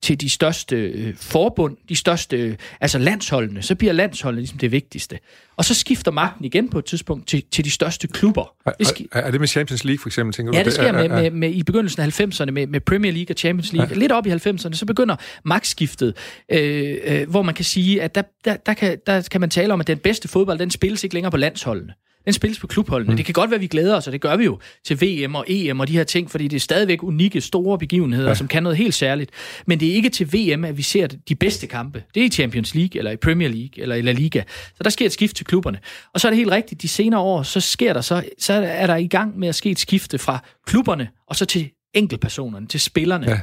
til 0.03 0.20
de 0.20 0.30
største 0.30 0.76
øh, 0.76 1.14
forbund, 1.16 1.76
de 1.88 1.96
største, 1.96 2.36
øh, 2.36 2.57
altså 2.80 2.98
landsholdene. 2.98 3.62
Så 3.62 3.74
bliver 3.74 3.92
landsholdene 3.92 4.40
ligesom 4.40 4.59
det 4.59 4.72
vigtigste. 4.72 5.18
Og 5.57 5.64
så 5.64 5.74
skifter 5.74 6.11
magten 6.11 6.44
igen 6.44 6.68
på 6.68 6.78
et 6.78 6.84
tidspunkt 6.84 7.28
til, 7.28 7.42
til 7.51 7.64
de 7.64 7.70
største 7.70 8.09
klubber. 8.09 8.55
Er, 8.66 8.70
Det 8.70 8.86
sk- 8.86 9.05
er, 9.12 9.20
er 9.20 9.30
det 9.30 9.40
med 9.40 9.48
Champions 9.48 9.84
League, 9.84 9.98
for 10.03 10.09
eksempel? 10.09 10.34
Tænker 10.34 10.53
Ja, 10.55 10.61
du? 10.62 10.64
det 10.64 10.72
sker 10.72 10.84
Ja, 10.86 10.92
med, 10.92 11.03
ja, 11.09 11.16
ja. 11.16 11.22
med, 11.22 11.30
med, 11.30 11.51
i 11.51 11.62
begyndelsen 11.62 12.03
af 12.03 12.20
90'erne 12.20 12.51
med, 12.51 12.66
med 12.66 12.80
Premier 12.80 13.12
League 13.12 13.34
og 13.34 13.38
Champions 13.38 13.72
League. 13.72 13.88
Ja. 13.94 13.98
Lidt 13.98 14.12
op 14.12 14.26
i 14.26 14.30
90'erne, 14.30 14.72
så 14.74 14.84
begynder 14.86 15.16
magtskiftet, 15.44 16.16
øh, 16.53 16.96
øh, 17.05 17.30
hvor 17.30 17.42
man 17.42 17.55
kan 17.55 17.64
sige, 17.64 18.03
at 18.03 18.14
der, 18.14 18.22
der, 18.44 18.57
der, 18.57 18.74
kan, 18.74 18.98
der 19.07 19.28
kan 19.30 19.40
man 19.40 19.51
tale 19.51 19.72
om, 19.72 19.80
at 19.80 19.86
den 19.86 19.98
bedste 19.98 20.28
fodbold, 20.28 20.59
den 20.59 20.70
spilles 20.70 21.05
ikke 21.05 21.14
længere 21.14 21.30
på 21.30 21.36
landsholdene. 21.36 21.92
Den 22.25 22.33
spilles 22.33 22.59
på 22.59 22.66
klubholdene. 22.66 23.11
Mm. 23.11 23.16
Det 23.16 23.27
kan 23.27 23.33
godt 23.33 23.51
være, 23.51 23.55
at 23.57 23.61
vi 23.61 23.66
glæder 23.66 23.97
os, 23.97 24.07
og 24.07 24.12
det 24.12 24.21
gør 24.21 24.37
vi 24.37 24.45
jo 24.45 24.59
til 24.85 25.01
VM 25.03 25.35
og 25.35 25.45
EM 25.49 25.81
og 25.81 25.89
de 25.89 25.93
her 25.93 26.05
ting, 26.05 26.31
fordi 26.31 26.49
det 26.49 26.57
er 26.57 26.61
stadigvæk 26.61 27.03
unikke, 27.03 27.41
store 27.41 27.79
begivenheder, 27.79 28.29
ja. 28.29 28.35
som 28.35 28.49
kan 28.49 28.62
noget 28.62 28.79
helt 28.79 28.95
særligt. 28.95 29.31
Men 29.66 29.81
det 29.81 29.89
er 29.89 29.95
ikke 29.95 30.09
til 30.09 30.33
VM, 30.33 30.64
at 30.64 30.77
vi 30.77 30.83
ser 30.83 31.07
de 31.07 31.35
bedste 31.35 31.66
kampe. 31.66 32.03
Det 32.14 32.21
er 32.21 32.25
i 32.25 32.29
Champions 32.29 32.75
League, 32.75 32.99
eller 32.99 33.11
i 33.11 33.16
Premier 33.16 33.49
League, 33.49 33.83
eller 33.83 33.95
i 33.95 34.03
La 34.03 34.12
Liga. 34.12 34.43
Så 34.77 34.83
der 34.85 34.91
sker 34.91 35.07
et 35.07 35.12
skift 35.12 35.37
til 35.37 35.47
klubberne. 35.47 35.79
Og 36.14 36.21
så 36.21 36.29
er 36.29 36.31
det 36.31 36.37
helt 36.37 36.51
rigtigt, 36.51 36.83
de 36.83 36.89
senere 36.89 37.21
år, 37.21 37.43
så 37.43 37.61
sker 37.61 37.93
der 37.93 38.01
så, 38.01 38.25
så 38.39 38.53
er 38.53 38.87
der 38.87 38.97
i 38.97 39.07
gang 39.07 39.39
med 39.39 39.49
at 39.49 39.55
ske 39.55 39.71
et 39.71 39.79
skifte 39.79 40.18
fra 40.18 40.45
klubberne, 40.66 41.09
og 41.27 41.37
så 41.37 41.45
til 41.45 41.71
enkeltpersonerne, 41.95 42.66
til 42.66 42.81
spillerne. 42.81 43.31
Ja. 43.31 43.41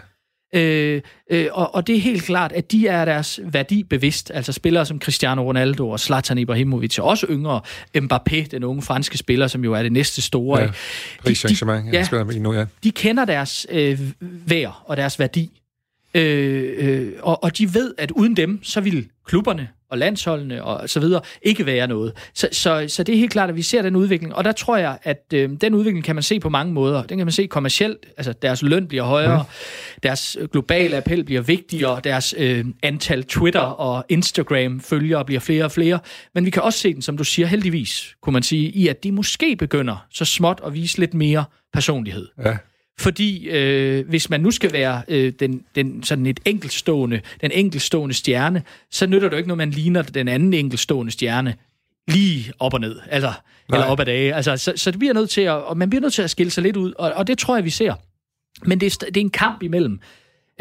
Øh, 0.56 1.02
øh, 1.32 1.48
og, 1.52 1.76
og 1.76 1.88
det 1.88 1.96
er 1.96 2.00
helt 2.00 2.24
klart, 2.24 2.52
at 2.52 2.72
de 2.72 2.88
er 2.88 3.06
deres 3.06 3.40
værdi 3.44 3.84
bevidst. 3.84 4.32
Altså 4.34 4.52
spillere 4.52 4.86
som 4.86 5.02
Cristiano 5.02 5.44
Ronaldo 5.44 5.90
og 5.90 6.00
Zlatan 6.00 6.38
Ibrahimovic, 6.38 7.00
og 7.00 7.06
også 7.06 7.28
yngre 7.30 7.62
Mbappé, 7.98 8.48
den 8.52 8.64
unge 8.64 8.82
franske 8.82 9.18
spiller, 9.18 9.48
som 9.48 9.64
jo 9.64 9.74
er 9.74 9.84
det 9.84 9.92
næste 9.92 10.22
store. 10.22 10.60
Ja, 10.60 10.70
Paris 11.24 11.46
Saint-Germain, 11.46 11.94
ja, 11.94 12.04
spiller 12.04 12.26
endnu, 12.26 12.54
ja. 12.54 12.66
De 12.84 12.92
kender 12.92 13.26
deres 13.26 13.68
øh, 13.70 14.00
værd 14.22 14.84
og 14.86 14.98
deres 14.98 15.20
værdi. 15.20 15.62
Øh, 16.14 16.74
øh, 16.78 17.14
og, 17.22 17.44
og 17.44 17.58
de 17.58 17.74
ved, 17.74 17.94
at 17.98 18.12
uden 18.12 18.38
dem, 18.38 18.64
så 18.64 18.82
vil 18.82 19.10
klubberne 19.26 19.68
og 19.90 19.98
landsholdene 19.98 20.64
og 20.64 20.90
så 20.90 21.00
videre 21.00 21.22
ikke 21.42 21.66
være 21.66 21.88
noget. 21.88 22.14
Så, 22.34 22.50
så, 22.52 22.86
så 22.88 23.04
det 23.04 23.16
er 23.16 23.20
helt 23.20 23.32
klart, 23.32 23.50
at 23.50 23.56
vi 23.56 23.62
ser 23.62 23.82
den 23.82 23.96
udvikling, 23.96 24.36
og 24.36 24.44
der 24.44 24.52
tror 24.52 24.78
jeg, 24.78 24.98
at 25.04 25.26
øh, 25.34 25.50
den 25.62 25.74
udvikling 25.74 26.06
kan 26.06 26.16
man 26.16 26.24
se 26.24 26.40
på 26.40 26.50
mange 26.50 26.74
måder. 26.74 27.04
Den 27.04 27.18
kan 27.18 27.28
man 27.28 27.32
se 27.32 27.48
kommercielt, 27.48 28.06
altså 28.18 28.34
deres 28.34 28.62
løn 28.62 28.88
bliver 28.88 29.04
højere, 29.04 29.38
mm. 29.38 30.00
deres 30.04 30.38
globale 30.52 30.98
appel 30.98 31.24
bliver 31.24 31.42
vigtigere, 31.42 32.02
deres 32.04 32.36
øh, 32.38 32.66
antal 32.84 33.24
Twitter 33.24 33.60
og 33.60 34.06
Instagram 34.10 34.80
følgere 34.80 35.26
bliver 35.26 35.40
flere 35.40 35.64
og 35.64 35.72
flere, 35.72 36.00
men 36.36 36.46
vi 36.46 36.50
kan 36.50 36.64
også 36.64 36.80
se 36.80 36.94
den, 36.94 37.02
som 37.02 37.18
du 37.18 37.24
siger, 37.24 37.46
heldigvis, 37.46 38.16
kunne 38.22 38.34
man 38.34 38.44
sige, 38.44 38.70
i 38.70 38.88
at 38.88 39.04
de 39.04 39.12
måske 39.12 39.56
begynder 39.56 40.06
så 40.12 40.26
småt 40.26 40.62
at 40.66 40.74
vise 40.74 41.00
lidt 41.00 41.14
mere 41.14 41.46
personlighed. 41.74 42.28
Ja. 42.46 42.58
Fordi 43.00 43.50
øh, 43.50 44.10
hvis 44.10 44.30
man 44.30 44.42
nu 44.42 44.52
skal 44.52 44.74
være 44.74 45.02
øh, 45.08 45.34
den, 45.40 45.64
den, 45.76 46.04
sådan 46.04 46.26
et 46.26 46.40
enkeltstående, 46.46 47.22
den 47.42 47.52
enkeltstående 47.52 48.16
stjerne, 48.16 48.64
så 48.92 49.08
nytter 49.08 49.30
det 49.30 49.34
jo 49.34 49.38
ikke, 49.38 49.48
når 49.48 49.56
man 49.56 49.72
ligner 49.72 50.02
den 50.02 50.28
anden 50.28 50.54
enkeltstående 50.54 51.12
stjerne 51.12 51.56
lige 52.08 52.54
op 52.60 52.74
og 52.74 52.80
ned, 52.80 53.00
altså, 53.10 53.34
eller 53.74 53.86
op 53.86 54.00
ad 54.00 54.06
dage. 54.06 54.36
Altså, 54.36 54.58
så, 54.58 54.74
så 54.76 54.92
det 54.92 55.00
bliver 55.00 55.14
nødt 55.14 55.30
til 55.30 55.42
at, 55.42 55.52
og 55.52 55.78
man 55.78 55.90
bliver 55.90 56.02
nødt 56.02 56.14
til 56.14 56.22
at 56.22 56.30
skille 56.30 56.52
sig 56.52 56.64
lidt 56.64 56.78
ud, 56.78 56.94
og, 56.98 57.12
og 57.12 57.28
det 57.28 57.38
tror 57.38 57.56
jeg, 57.56 57.66
vi 57.66 57.70
ser. 57.70 57.94
Men 58.66 58.80
det 58.80 58.94
er, 58.94 59.06
det 59.06 59.18
er 59.18 59.22
en 59.22 59.30
kamp 59.30 59.64
imellem 59.64 60.00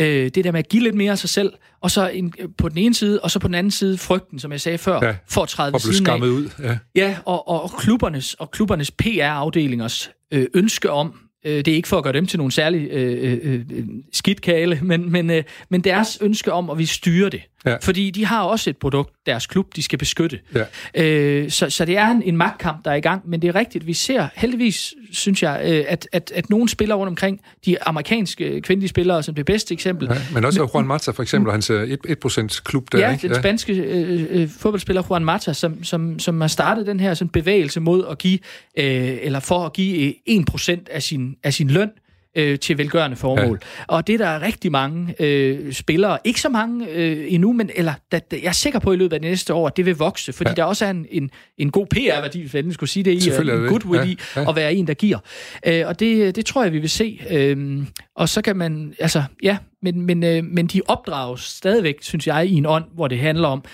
øh, 0.01 0.31
det 0.35 0.45
der 0.45 0.53
med 0.53 0.59
at 0.59 0.69
give 0.69 0.83
lidt 0.83 0.95
mere 0.95 1.13
af 1.13 1.19
sig 1.19 1.31
selv, 1.31 1.53
og 1.81 1.91
så 1.91 2.09
en, 2.09 2.33
på 2.59 2.69
den 2.69 2.79
ene 2.79 2.95
side, 2.95 3.21
og 3.21 3.31
så 3.31 3.39
på 3.39 3.47
den 3.47 3.55
anden 3.55 3.71
side 3.71 3.99
frygten, 3.99 4.39
som 4.39 4.53
jeg 4.53 4.61
sagde 4.61 4.79
før, 4.79 5.01
ja, 5.03 5.17
for 5.29 5.43
at 5.43 5.49
træde 5.49 5.73
ved 5.73 5.81
siden 5.81 6.07
af. 6.07 6.19
ud. 6.19 6.51
Ja, 6.63 6.79
ja 6.97 7.19
og, 7.25 7.49
og, 7.49 7.63
og 7.63 7.71
klubbernes, 7.79 8.35
og 8.35 8.51
klubbernes 8.51 8.91
PR-afdelingers 8.91 10.11
øh, 10.33 10.47
ønske 10.55 10.91
om, 10.91 11.26
Øh, 11.47 11.57
det 11.57 11.69
er 11.69 11.75
ikke 11.75 11.89
for 11.89 11.99
at 11.99 12.05
gøre 12.05 12.13
dem 12.13 12.27
til 12.27 12.39
nogle 12.39 12.53
særlig 12.53 12.89
øh, 12.91 13.33
øh, 13.33 13.39
øh, 13.43 13.61
øh 13.71 13.85
skidtkale, 14.13 14.79
men, 14.83 15.13
men, 15.13 15.31
øh, 15.31 15.43
men 15.69 15.81
deres 15.81 16.19
ønske 16.21 16.53
om, 16.53 16.71
at 16.71 16.79
vi 16.79 16.87
styrer 16.87 17.29
det. 17.29 17.43
Ja. 17.67 17.77
Fordi 17.83 18.11
de 18.11 18.27
har 18.27 18.43
også 18.43 18.71
et 18.71 18.77
produkt, 18.77 19.13
deres 19.27 19.47
klub, 19.47 19.77
de 19.77 19.83
skal 19.83 19.99
beskytte. 19.99 20.39
Ja. 20.55 21.05
Øh, 21.05 21.51
så, 21.51 21.71
så 21.71 21.85
det 21.85 21.99
er 21.99 22.09
en, 22.09 22.23
en 22.23 22.37
magtkamp, 22.37 22.85
der 22.85 22.91
er 22.91 22.95
i 22.95 23.01
gang, 23.01 23.23
men 23.25 23.43
det 23.43 23.49
er 23.49 23.55
rigtigt. 23.55 23.87
Vi 23.87 23.93
ser 23.93 24.29
heldigvis, 24.35 24.95
synes 25.13 25.43
jeg, 25.43 25.63
øh, 25.65 25.85
at, 25.89 26.09
at, 26.13 26.33
at 26.35 26.51
nogle 26.51 26.69
spillere 26.69 26.99
rundt 26.99 27.09
omkring, 27.09 27.41
de 27.67 27.83
amerikanske 27.83 28.61
kvindelige 28.61 28.89
spillere, 28.89 29.23
som 29.23 29.35
det 29.35 29.47
bedste 29.47 29.75
eksempel. 29.75 30.09
Ja, 30.11 30.19
men 30.35 30.45
også 30.45 30.61
men, 30.61 30.71
Juan 30.75 30.87
Mata 30.87 31.11
for 31.11 31.23
eksempel, 31.23 31.53
hans 31.53 31.71
1%, 31.71 31.75
øh, 31.75 32.45
1 32.45 32.61
klub 32.65 32.93
der. 32.93 32.99
Ja, 32.99 33.13
ikke? 33.13 33.23
den 33.23 33.31
ja. 33.31 33.41
spanske 33.41 33.73
øh, 33.73 34.27
øh, 34.31 34.49
fodboldspiller 34.49 35.03
Juan 35.11 35.25
Mata, 35.25 35.53
som, 35.53 35.85
som, 35.85 36.19
som 36.19 36.41
har 36.41 36.49
startet 36.49 36.87
den 36.87 37.01
her 37.01 37.15
sådan, 37.15 37.29
bevægelse 37.29 37.81
mod 37.81 38.05
at 38.11 38.19
give, 38.19 38.39
øh, 38.79 39.19
eller 39.23 39.41
for 39.41 39.67
at 39.67 39.73
give 39.73 40.15
1% 40.29 40.77
af 40.91 41.03
sin, 41.03 41.37
af 41.43 41.55
sin 41.55 41.71
løn 41.71 41.91
øh, 42.37 42.59
til 42.59 42.79
velgørende 42.79 43.17
formål. 43.17 43.61
Ja. 43.63 43.85
Og 43.87 44.07
det 44.07 44.15
er 44.15 44.19
der 44.19 44.43
rigtig 44.43 44.73
mange 44.73 45.15
øh, 45.23 45.73
spillere, 45.73 46.19
ikke 46.25 46.41
så 46.41 46.49
mange 46.49 46.89
øh, 46.91 47.33
endnu, 47.33 47.53
men 47.53 47.71
eller, 47.75 47.95
da, 48.13 48.19
da, 48.19 48.37
jeg 48.43 48.49
er 48.49 48.53
sikker 48.53 48.79
på 48.79 48.93
i 48.93 48.97
løbet 48.97 49.13
af 49.13 49.21
det 49.21 49.31
næste 49.31 49.55
år, 49.55 49.67
at 49.67 49.77
det 49.77 49.87
vil 49.87 49.97
vokse, 49.97 50.33
fordi 50.33 50.51
ja. 50.51 50.55
der 50.55 50.65
også 50.65 50.85
er 50.85 50.91
en, 50.91 51.07
en, 51.11 51.31
en 51.59 51.71
god 51.71 51.87
PR-værdi, 51.87 52.41
hvis 52.41 52.55
man 52.55 52.73
skulle 52.73 52.91
sige 52.91 53.05
det 53.05 53.11
i, 53.11 53.31
en 53.41 53.47
det. 53.47 53.69
goodwill 53.69 54.03
ja. 54.03 54.11
i, 54.11 54.19
ja. 54.37 54.49
at 54.49 54.57
være 54.57 54.75
en, 54.75 54.87
der 54.87 54.95
giver. 54.95 55.19
Øh, 55.67 55.87
og 55.87 56.01
det, 56.01 56.37
det 56.37 56.47
tror 56.47 56.63
jeg, 56.63 56.73
vi 56.73 56.79
vil 56.79 56.91
se. 56.91 57.21
Øh, 57.31 57.83
og 58.17 58.29
så 58.29 58.43
kan 58.43 58.57
man, 58.57 58.95
altså, 58.99 59.23
ja, 59.43 59.57
men, 59.83 60.03
men, 60.03 60.25
øh, 60.25 60.45
men 60.45 60.67
de 60.67 60.83
opdrages 60.87 61.41
stadigvæk, 61.41 61.97
synes 62.01 62.27
jeg, 62.27 62.47
i 62.47 62.55
en 62.55 62.67
ånd, 62.67 62.85
hvor 62.95 63.09
det 63.09 63.19
handler 63.19 63.49
om, 63.49 63.65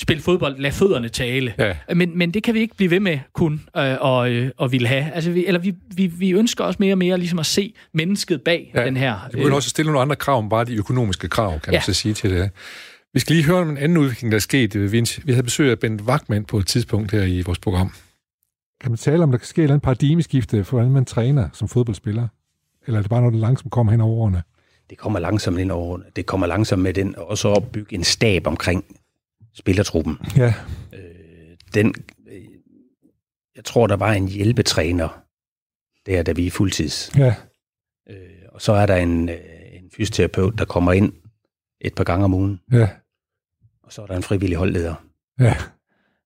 spille 0.00 0.22
fodbold, 0.22 0.58
lad 0.58 0.72
fødderne 0.72 1.08
tale. 1.08 1.54
Ja. 1.58 1.94
Men, 1.94 2.18
men 2.18 2.34
det 2.34 2.42
kan 2.42 2.54
vi 2.54 2.60
ikke 2.60 2.76
blive 2.76 2.90
ved 2.90 3.00
med 3.00 3.18
kun 3.34 3.60
øh, 3.76 3.96
og, 4.00 4.30
øh, 4.30 4.50
og 4.56 4.72
ville 4.72 4.88
have. 4.88 5.12
Altså, 5.12 5.30
vi, 5.30 5.46
eller 5.46 5.60
vi, 5.60 5.74
vi, 5.94 6.06
vi 6.06 6.30
ønsker 6.30 6.64
også 6.64 6.76
mere 6.80 6.94
og 6.94 6.98
mere 6.98 7.18
ligesom 7.18 7.38
at 7.38 7.46
se 7.46 7.74
mennesket 7.94 8.42
bag 8.42 8.70
ja. 8.74 8.84
den 8.84 8.96
her... 8.96 9.14
Vi 9.26 9.30
begynder 9.30 9.50
øh, 9.50 9.56
også 9.56 9.66
at 9.66 9.70
stille 9.70 9.92
nogle 9.92 10.02
andre 10.02 10.16
krav, 10.16 10.40
end 10.40 10.50
bare 10.50 10.64
de 10.64 10.74
økonomiske 10.74 11.28
krav, 11.28 11.60
kan 11.60 11.72
ja. 11.72 11.78
man 11.78 11.82
så 11.82 11.92
sige 11.92 12.14
til 12.14 12.30
det. 12.30 12.50
Vi 13.14 13.20
skal 13.20 13.36
lige 13.36 13.46
høre 13.46 13.58
om 13.58 13.70
en 13.70 13.78
anden 13.78 13.98
udvikling, 13.98 14.32
der 14.32 14.36
er 14.36 14.40
sket. 14.40 14.92
Vi 14.92 15.32
havde 15.32 15.42
besøg 15.42 15.70
af 15.70 15.78
Bent 15.78 16.02
Wagman 16.02 16.44
på 16.44 16.58
et 16.58 16.66
tidspunkt 16.66 17.12
her 17.12 17.22
i 17.22 17.42
vores 17.42 17.58
program. 17.58 17.92
Kan 18.80 18.90
man 18.90 18.98
tale 18.98 19.22
om, 19.22 19.30
der 19.30 19.38
kan 19.38 19.46
ske 19.46 19.60
et 19.60 19.62
eller 19.62 19.74
andet 19.74 19.84
paradigmeskifte 19.84 20.64
for, 20.64 20.76
hvordan 20.76 20.92
man 20.92 21.04
træner 21.04 21.48
som 21.52 21.68
fodboldspiller? 21.68 22.28
Eller 22.86 22.98
er 22.98 23.02
det 23.02 23.10
bare 23.10 23.20
noget, 23.20 23.34
der 23.34 23.40
langsomt 23.40 23.72
kommer 23.72 23.90
hen 23.90 24.00
over 24.00 24.16
årene? 24.16 24.42
Det 24.90 24.98
kommer 24.98 25.18
langsomt 25.18 25.58
ind 25.58 25.70
over 25.70 25.86
årene. 25.86 26.04
Det 26.16 26.26
kommer 26.26 26.46
langsomt 26.46 26.82
med 26.82 26.94
den, 26.94 27.14
og 27.18 27.38
så 27.38 27.48
opbygge 27.48 27.94
en 27.94 28.04
stab 28.04 28.46
omkring 28.46 28.84
spillertruppen. 29.60 30.18
Ja. 30.36 30.54
Øh, 30.92 31.56
den, 31.74 31.94
øh, 32.28 32.42
jeg 33.56 33.64
tror, 33.64 33.86
der 33.86 33.96
var 33.96 34.12
en 34.12 34.28
hjælpetræner 34.28 35.22
der, 36.06 36.22
da 36.22 36.32
vi 36.32 36.46
er 36.46 36.50
fuldtids. 36.50 37.10
Ja. 37.16 37.34
Øh, 38.10 38.16
og 38.52 38.62
så 38.62 38.72
er 38.72 38.86
der 38.86 38.96
en, 38.96 39.28
øh, 39.28 39.36
en 39.72 39.90
fysioterapeut, 39.96 40.58
der 40.58 40.64
kommer 40.64 40.92
ind 40.92 41.12
et 41.80 41.94
par 41.94 42.04
gange 42.04 42.24
om 42.24 42.34
ugen. 42.34 42.60
Ja. 42.72 42.88
Og 43.82 43.92
så 43.92 44.02
er 44.02 44.06
der 44.06 44.16
en 44.16 44.22
frivillig 44.22 44.58
holdleder. 44.58 44.94
Ja. 45.40 45.54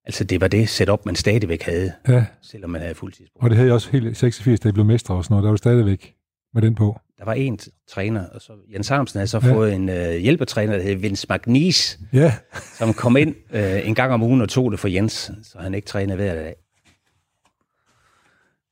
Altså, 0.05 0.24
det 0.24 0.41
var 0.41 0.49
det 0.49 0.68
setup, 0.68 1.07
man 1.07 1.16
stadigvæk 1.16 1.62
havde, 1.62 1.93
ja. 2.09 2.26
selvom 2.43 2.70
man 2.70 2.80
havde 2.80 2.95
fuldtids. 2.95 3.28
Og 3.35 3.51
det 3.51 3.57
havde 3.57 3.66
jeg 3.66 3.74
også 3.74 3.91
helt 3.91 4.16
86, 4.16 4.61
da 4.61 4.66
jeg 4.66 4.74
blev 4.74 4.87
mestre 4.87 5.14
og 5.14 5.24
sådan 5.24 5.32
noget. 5.32 5.45
Der 5.45 5.51
var 5.51 5.57
stadigvæk 5.57 6.14
med 6.55 6.62
den 6.62 6.74
på. 6.74 6.99
Der 7.25 7.31
var 7.31 7.35
en 7.35 7.59
træner, 7.91 8.27
og 8.29 8.41
så 8.41 8.53
Jens 8.72 8.91
Armsen 8.91 9.18
havde 9.18 9.29
så 9.29 9.41
ja. 9.43 9.53
fået 9.53 9.75
en 9.75 9.89
uh, 9.89 10.14
hjælpetræner, 10.14 10.77
der 10.77 10.83
hed 10.83 10.95
Vince 10.95 11.27
Magnis, 11.29 11.99
ja. 12.12 12.35
som 12.79 12.95
kom 12.95 13.16
ind 13.16 13.35
uh, 13.55 13.89
en 13.89 13.95
gang 13.95 14.12
om 14.12 14.22
ugen 14.22 14.41
og 14.41 14.49
tog 14.49 14.72
det 14.72 14.81
for 14.81 14.89
Jens, 14.89 15.31
så 15.43 15.59
han 15.59 15.75
ikke 15.75 15.87
trænede 15.87 16.16
hver 16.16 16.35
dag. 16.35 16.55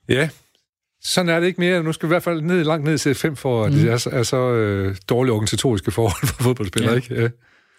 Ja, 0.09 0.28
sådan 1.03 1.28
er 1.28 1.40
det 1.40 1.46
ikke 1.46 1.61
mere. 1.61 1.82
Nu 1.82 1.92
skal 1.92 2.07
vi 2.07 2.09
i 2.09 2.14
hvert 2.14 2.22
fald 2.22 2.40
ned, 2.40 2.64
langt 2.64 2.84
ned 2.84 2.98
til 2.98 3.14
5 3.14 3.36
for, 3.36 3.64
at 3.64 3.72
mm. 3.72 3.78
det 3.78 3.90
er 3.90 3.96
så, 3.96 4.11
er 4.11 4.22
så 4.22 4.36
øh, 4.36 4.96
dårlige 5.09 5.32
organisatoriske 5.32 5.90
forhold 5.90 6.26
for 6.28 6.42
fodboldspillere. 6.42 6.92
Ja. 6.92 6.96
Ikke? 6.96 7.22
Ja. 7.22 7.28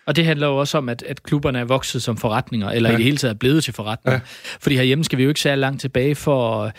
Og 0.05 0.15
det 0.15 0.25
handler 0.25 0.47
jo 0.47 0.57
også 0.57 0.77
om, 0.77 0.89
at, 0.89 1.03
at 1.03 1.23
klubberne 1.23 1.59
er 1.59 1.65
vokset 1.65 2.03
som 2.03 2.17
forretninger, 2.17 2.69
eller 2.69 2.89
ja. 2.89 2.95
i 2.95 2.97
det 2.97 3.03
hele 3.03 3.17
taget 3.17 3.33
er 3.33 3.37
blevet 3.37 3.63
til 3.63 3.73
forretninger. 3.73 4.19
Ja. 4.19 4.57
Fordi 4.59 4.75
herhjemme 4.75 5.03
skal 5.03 5.17
vi 5.17 5.23
jo 5.23 5.29
ikke 5.29 5.41
særlig 5.41 5.61
langt 5.61 5.81
tilbage 5.81 6.15
for 6.15 6.71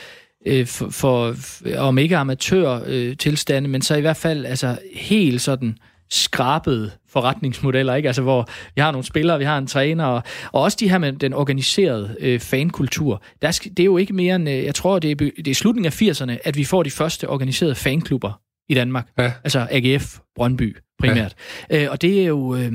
øh, 0.47 0.67
for, 0.67 0.89
for, 0.91 1.35
om 1.79 1.99
ikke 1.99 2.17
amatør 2.17 2.81
øh, 2.87 3.17
tilstande, 3.17 3.69
men 3.69 3.83
så 3.83 3.97
i 3.97 4.01
hvert 4.01 4.17
fald 4.17 4.47
altså 4.47 4.79
helt 4.95 5.43
sådan 5.43 5.79
skrabede 6.11 6.91
forretningsmodeller, 7.09 7.95
ikke? 7.95 8.09
Altså, 8.09 8.23
hvor 8.23 8.49
vi 8.75 8.81
har 8.81 8.91
nogle 8.91 9.05
spillere, 9.05 9.39
vi 9.39 9.45
har 9.45 9.59
en 9.59 9.67
træner, 9.67 10.05
og, 10.05 10.23
og 10.53 10.63
også 10.63 10.77
de 10.81 10.91
her 10.91 10.99
med 10.99 11.13
den 11.13 11.33
organiserede 11.33 12.17
øh, 12.21 12.41
fankultur. 12.41 13.23
Der 13.43 13.51
skal, 13.51 13.71
det 13.71 13.81
er 13.81 13.85
jo 13.85 13.97
ikke 13.97 14.13
mere 14.13 14.37
end, 14.37 14.49
øh, 14.49 14.65
jeg 14.65 14.75
tror, 14.75 14.99
det 14.99 15.11
er, 15.11 15.15
det 15.15 15.49
er 15.49 15.55
slutningen 15.55 15.87
af 15.87 16.03
80'erne, 16.03 16.39
at 16.45 16.57
vi 16.57 16.65
får 16.65 16.83
de 16.83 16.91
første 16.91 17.29
organiserede 17.29 17.75
fanklubber 17.75 18.41
i 18.69 18.75
Danmark. 18.75 19.09
Ja. 19.19 19.33
Altså 19.45 19.67
AGF, 19.71 20.19
Brøndby 20.37 20.77
primært. 20.99 21.35
Ja. 21.71 21.85
Øh, 21.85 21.91
og 21.91 22.03
det 22.03 22.23
er 22.23 22.27
jo... 22.27 22.57
Øh, 22.57 22.73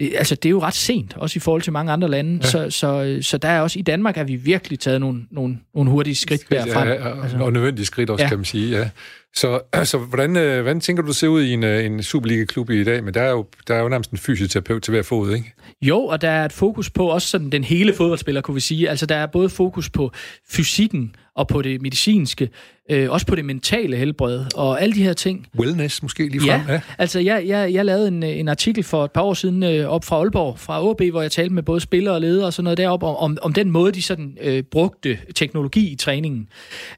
altså, 0.00 0.34
det 0.34 0.46
er 0.46 0.50
jo 0.50 0.60
ret 0.60 0.74
sent, 0.74 1.16
også 1.16 1.36
i 1.36 1.40
forhold 1.40 1.62
til 1.62 1.72
mange 1.72 1.92
andre 1.92 2.08
lande. 2.08 2.40
Ja. 2.42 2.48
Så, 2.48 2.70
så, 2.70 3.18
så 3.22 3.38
der 3.38 3.48
er 3.48 3.60
også 3.60 3.78
i 3.78 3.82
Danmark, 3.82 4.16
har 4.16 4.24
vi 4.24 4.36
virkelig 4.36 4.78
taget 4.78 5.00
nogle, 5.00 5.22
nogle, 5.30 5.58
nogle 5.74 5.90
hurtige 5.90 6.14
skridt, 6.14 6.40
skridt 6.40 6.64
derfra. 6.64 6.88
Ja, 6.88 7.08
og, 7.08 7.22
altså. 7.22 7.38
og 7.38 7.52
nødvendige 7.52 7.86
skridt 7.86 8.10
også, 8.10 8.22
ja. 8.22 8.28
kan 8.28 8.38
man 8.38 8.44
sige. 8.44 8.78
Ja. 8.78 8.90
Så 9.34 9.60
altså, 9.72 9.98
hvordan, 9.98 10.36
øh, 10.36 10.62
hvordan 10.62 10.80
tænker 10.80 11.02
du, 11.02 11.08
du 11.08 11.12
ser 11.12 11.28
ud 11.28 11.42
i 11.42 11.52
en, 11.52 11.64
øh, 11.64 11.84
en 11.84 12.02
Superliga-klub 12.02 12.70
i 12.70 12.84
dag? 12.84 13.04
Men 13.04 13.14
der 13.14 13.22
er, 13.22 13.30
jo, 13.30 13.46
der 13.68 13.74
er 13.74 13.82
jo 13.82 13.88
nærmest 13.88 14.10
en 14.10 14.18
fysioterapeut 14.18 14.82
til 14.82 14.92
hver 14.92 15.02
fod, 15.02 15.34
ikke? 15.34 15.54
Jo, 15.82 16.00
og 16.00 16.20
der 16.22 16.30
er 16.30 16.44
et 16.44 16.52
fokus 16.52 16.90
på 16.90 17.06
også 17.06 17.28
sådan 17.28 17.50
den 17.50 17.64
hele 17.64 17.94
fodboldspiller, 17.94 18.40
kunne 18.40 18.54
vi 18.54 18.60
sige. 18.60 18.90
Altså, 18.90 19.06
der 19.06 19.16
er 19.16 19.26
både 19.26 19.48
fokus 19.48 19.90
på 19.90 20.10
fysikken 20.50 21.14
og 21.36 21.48
på 21.48 21.62
det 21.62 21.82
medicinske, 21.82 22.48
øh, 22.90 23.10
også 23.10 23.26
på 23.26 23.34
det 23.34 23.44
mentale 23.44 23.96
helbred 23.96 24.44
og 24.54 24.82
alle 24.82 24.94
de 24.94 25.02
her 25.02 25.12
ting. 25.12 25.46
Wellness 25.58 26.02
måske 26.02 26.28
lige 26.28 26.40
frem? 26.40 26.60
Ja, 26.68 26.72
ja. 26.72 26.80
altså 26.98 27.20
jeg, 27.20 27.42
jeg, 27.46 27.72
jeg 27.74 27.84
lavede 27.84 28.08
en, 28.08 28.22
en 28.22 28.48
artikel 28.48 28.84
for 28.84 29.04
et 29.04 29.10
par 29.10 29.22
år 29.22 29.34
siden 29.34 29.62
øh, 29.62 29.86
op 29.86 30.04
fra 30.04 30.16
Aalborg, 30.16 30.58
fra 30.58 30.84
OB, 30.84 31.02
hvor 31.02 31.22
jeg 31.22 31.32
talte 31.32 31.54
med 31.54 31.62
både 31.62 31.80
spillere 31.80 32.14
og 32.14 32.20
ledere 32.20 32.46
og 32.46 32.52
sådan 32.52 32.64
noget 32.64 32.78
deroppe, 32.78 33.06
om, 33.06 33.16
om, 33.16 33.38
om 33.42 33.52
den 33.52 33.70
måde, 33.70 33.92
de 33.92 34.02
sådan 34.02 34.38
øh, 34.40 34.62
brugte 34.62 35.18
teknologi 35.34 35.92
i 35.92 35.96
træningen. 35.96 36.48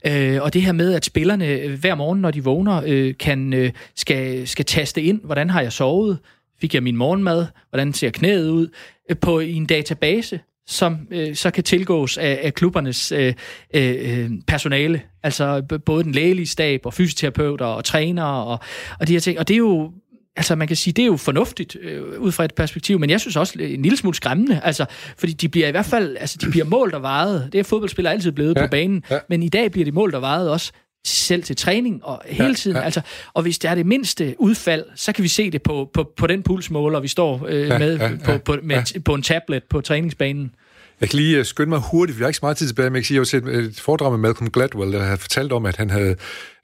Øh, 0.07 0.43
og 0.43 0.55
det 0.55 0.63
her 0.63 0.73
med, 0.73 0.93
at 0.95 1.05
spillerne 1.05 1.47
øh, 1.47 1.81
hver 1.81 1.95
morgen, 1.95 2.21
når 2.21 2.31
de 2.31 2.45
vågner, 2.45 2.83
øh, 2.87 3.15
kan, 3.19 3.53
øh, 3.53 3.71
skal, 3.97 4.49
skal 4.49 4.65
taste 4.65 5.03
ind, 5.03 5.21
hvordan 5.25 5.51
har 5.51 5.61
jeg 5.61 5.73
sovet, 5.73 6.19
fik 6.61 6.75
jeg 6.75 6.83
min 6.83 6.97
morgenmad, 6.97 7.47
hvordan 7.71 7.93
ser 7.93 8.11
knæet 8.11 8.49
ud, 8.49 8.69
øh, 9.11 9.17
på 9.17 9.41
i 9.41 9.53
en 9.53 9.67
database, 9.67 10.41
som 10.67 10.99
øh, 11.11 11.35
så 11.35 11.51
kan 11.51 11.65
tilgås 11.65 12.19
af, 12.19 12.41
af 12.43 12.55
klubbernes 12.55 13.13
øh, 13.13 13.35
øh, 13.75 14.31
personale. 14.47 15.03
Altså 15.23 15.63
både 15.87 16.05
den 16.05 16.13
lægelige 16.13 16.47
stab 16.47 16.87
og 16.87 16.95
fysioterapeuter 16.95 17.67
og 17.67 17.85
trænere 17.85 18.45
og, 18.45 18.59
og 19.01 19.09
de 19.09 19.13
her 19.13 19.21
ting. 19.21 19.39
Og 19.39 19.49
det 19.49 19.55
er 19.55 19.59
jo 19.59 19.93
altså 20.37 20.57
man 20.57 20.69
kan 20.69 20.77
sige, 20.77 20.95
det 20.95 21.03
er 21.03 21.07
jo 21.07 21.17
fornuftigt 21.17 21.77
øh, 21.83 22.21
ud 22.21 22.33
fra 22.33 22.45
et 22.45 22.55
perspektiv, 22.55 22.99
men 22.99 23.11
jeg 23.11 23.21
synes 23.21 23.37
også 23.37 23.59
en 23.59 23.83
lille 23.83 23.97
smule 23.97 24.15
skræmmende, 24.15 24.61
altså, 24.65 24.85
fordi 25.17 25.33
de 25.33 25.49
bliver 25.49 25.69
i 25.69 25.71
hvert 25.71 25.87
fald, 25.87 26.17
altså 26.21 26.39
de 26.41 26.51
bliver 26.51 26.65
målt 26.65 26.95
og 26.95 27.03
vejet. 27.03 27.49
Det 27.53 27.59
er 27.59 27.65
fodboldspillere 27.65 28.13
altid 28.13 28.33
blevet 28.33 28.57
ja, 28.57 28.67
på 28.67 28.71
banen, 28.71 29.05
ja. 29.11 29.19
men 29.29 29.43
i 29.43 29.49
dag 29.49 29.71
bliver 29.71 29.85
de 29.85 29.93
målt 29.93 30.15
og 30.15 30.23
vejet 30.23 30.51
også 30.51 30.73
selv 31.05 31.43
til 31.43 31.57
træning 31.57 32.05
og 32.05 32.23
hele 32.27 32.49
ja, 32.49 32.55
tiden. 32.55 32.77
Ja. 32.77 32.83
Altså, 32.83 33.01
og 33.33 33.43
hvis 33.43 33.59
der 33.59 33.71
er 33.71 33.75
det 33.75 33.87
mindste 33.87 34.35
udfald, 34.39 34.85
så 34.95 35.13
kan 35.13 35.23
vi 35.23 35.29
se 35.29 35.51
det 35.51 35.63
på, 35.63 35.91
på, 35.95 36.13
på 36.17 36.27
den 36.27 36.43
pulsmåler, 36.43 37.01
vi 37.01 37.09
står 37.09 37.47
øh, 37.49 37.69
ja, 37.69 37.79
med, 37.79 37.99
ja, 37.99 38.11
på, 38.25 38.39
på, 38.39 38.57
med 38.63 38.77
ja. 38.95 39.01
på 39.01 39.15
en 39.15 39.23
tablet 39.23 39.63
på 39.71 39.81
træningsbanen. 39.81 40.55
Jeg 41.01 41.11
kan 41.11 41.17
lige 41.17 41.39
øh, 41.39 41.45
skynde 41.45 41.69
mig 41.69 41.83
hurtigt, 41.91 42.17
for 42.17 42.21
jeg 42.21 42.25
har 42.25 42.29
ikke 42.29 42.37
så 42.37 42.45
meget 42.45 42.57
tid 42.57 42.67
tilbage, 42.67 42.91
men 42.91 42.95
jeg 42.95 43.03
kan 43.03 43.07
sige, 43.07 43.21
at 43.21 43.33
jeg 43.33 43.41
har 43.43 43.61
set 43.61 43.71
et 43.71 43.81
foredrag 43.81 44.11
med 44.11 44.19
Malcolm 44.19 44.51
Gladwell, 44.51 44.93
der 44.93 45.03
havde 45.03 45.19
fortalt 45.19 45.53
om, 45.53 45.67
at 45.67 45.77
han 45.77 45.91
havde 45.91 46.17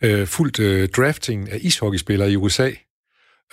øh, 0.03 0.27
fulgt 0.27 0.61
øh, 0.61 0.89
drafting 0.89 1.53
af 1.53 1.59
ishockeyspillere 1.61 2.31
i 2.31 2.37
USA, 2.37 2.71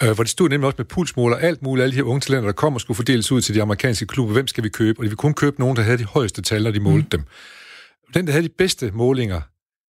øh, 0.03 0.11
hvor 0.11 0.23
det 0.23 0.29
stod 0.29 0.49
nemlig 0.49 0.65
også 0.65 0.75
med 0.77 0.85
pulsmåler, 0.85 1.37
alt 1.37 1.61
muligt, 1.61 1.83
alle 1.83 1.91
de 1.91 1.95
her 1.95 2.03
unge 2.03 2.21
talenter, 2.21 2.47
der 2.47 2.53
kom 2.53 2.73
og 2.73 2.81
skulle 2.81 2.95
fordeles 2.95 3.31
ud 3.31 3.41
til 3.41 3.55
de 3.55 3.61
amerikanske 3.61 4.05
klubber. 4.05 4.33
Hvem 4.33 4.47
skal 4.47 4.63
vi 4.63 4.69
købe? 4.69 4.99
Og 4.99 5.03
de 5.03 5.09
ville 5.09 5.15
kun 5.15 5.33
købe 5.33 5.59
nogen, 5.59 5.75
der 5.75 5.83
havde 5.83 5.97
de 5.97 6.05
højeste 6.05 6.41
tal, 6.41 6.63
når 6.63 6.71
de 6.71 6.79
målte 6.79 7.03
mm. 7.03 7.09
dem. 7.09 7.23
Den, 8.13 8.27
der 8.27 8.31
havde 8.31 8.43
de 8.43 8.53
bedste 8.57 8.91
målinger, 8.93 9.41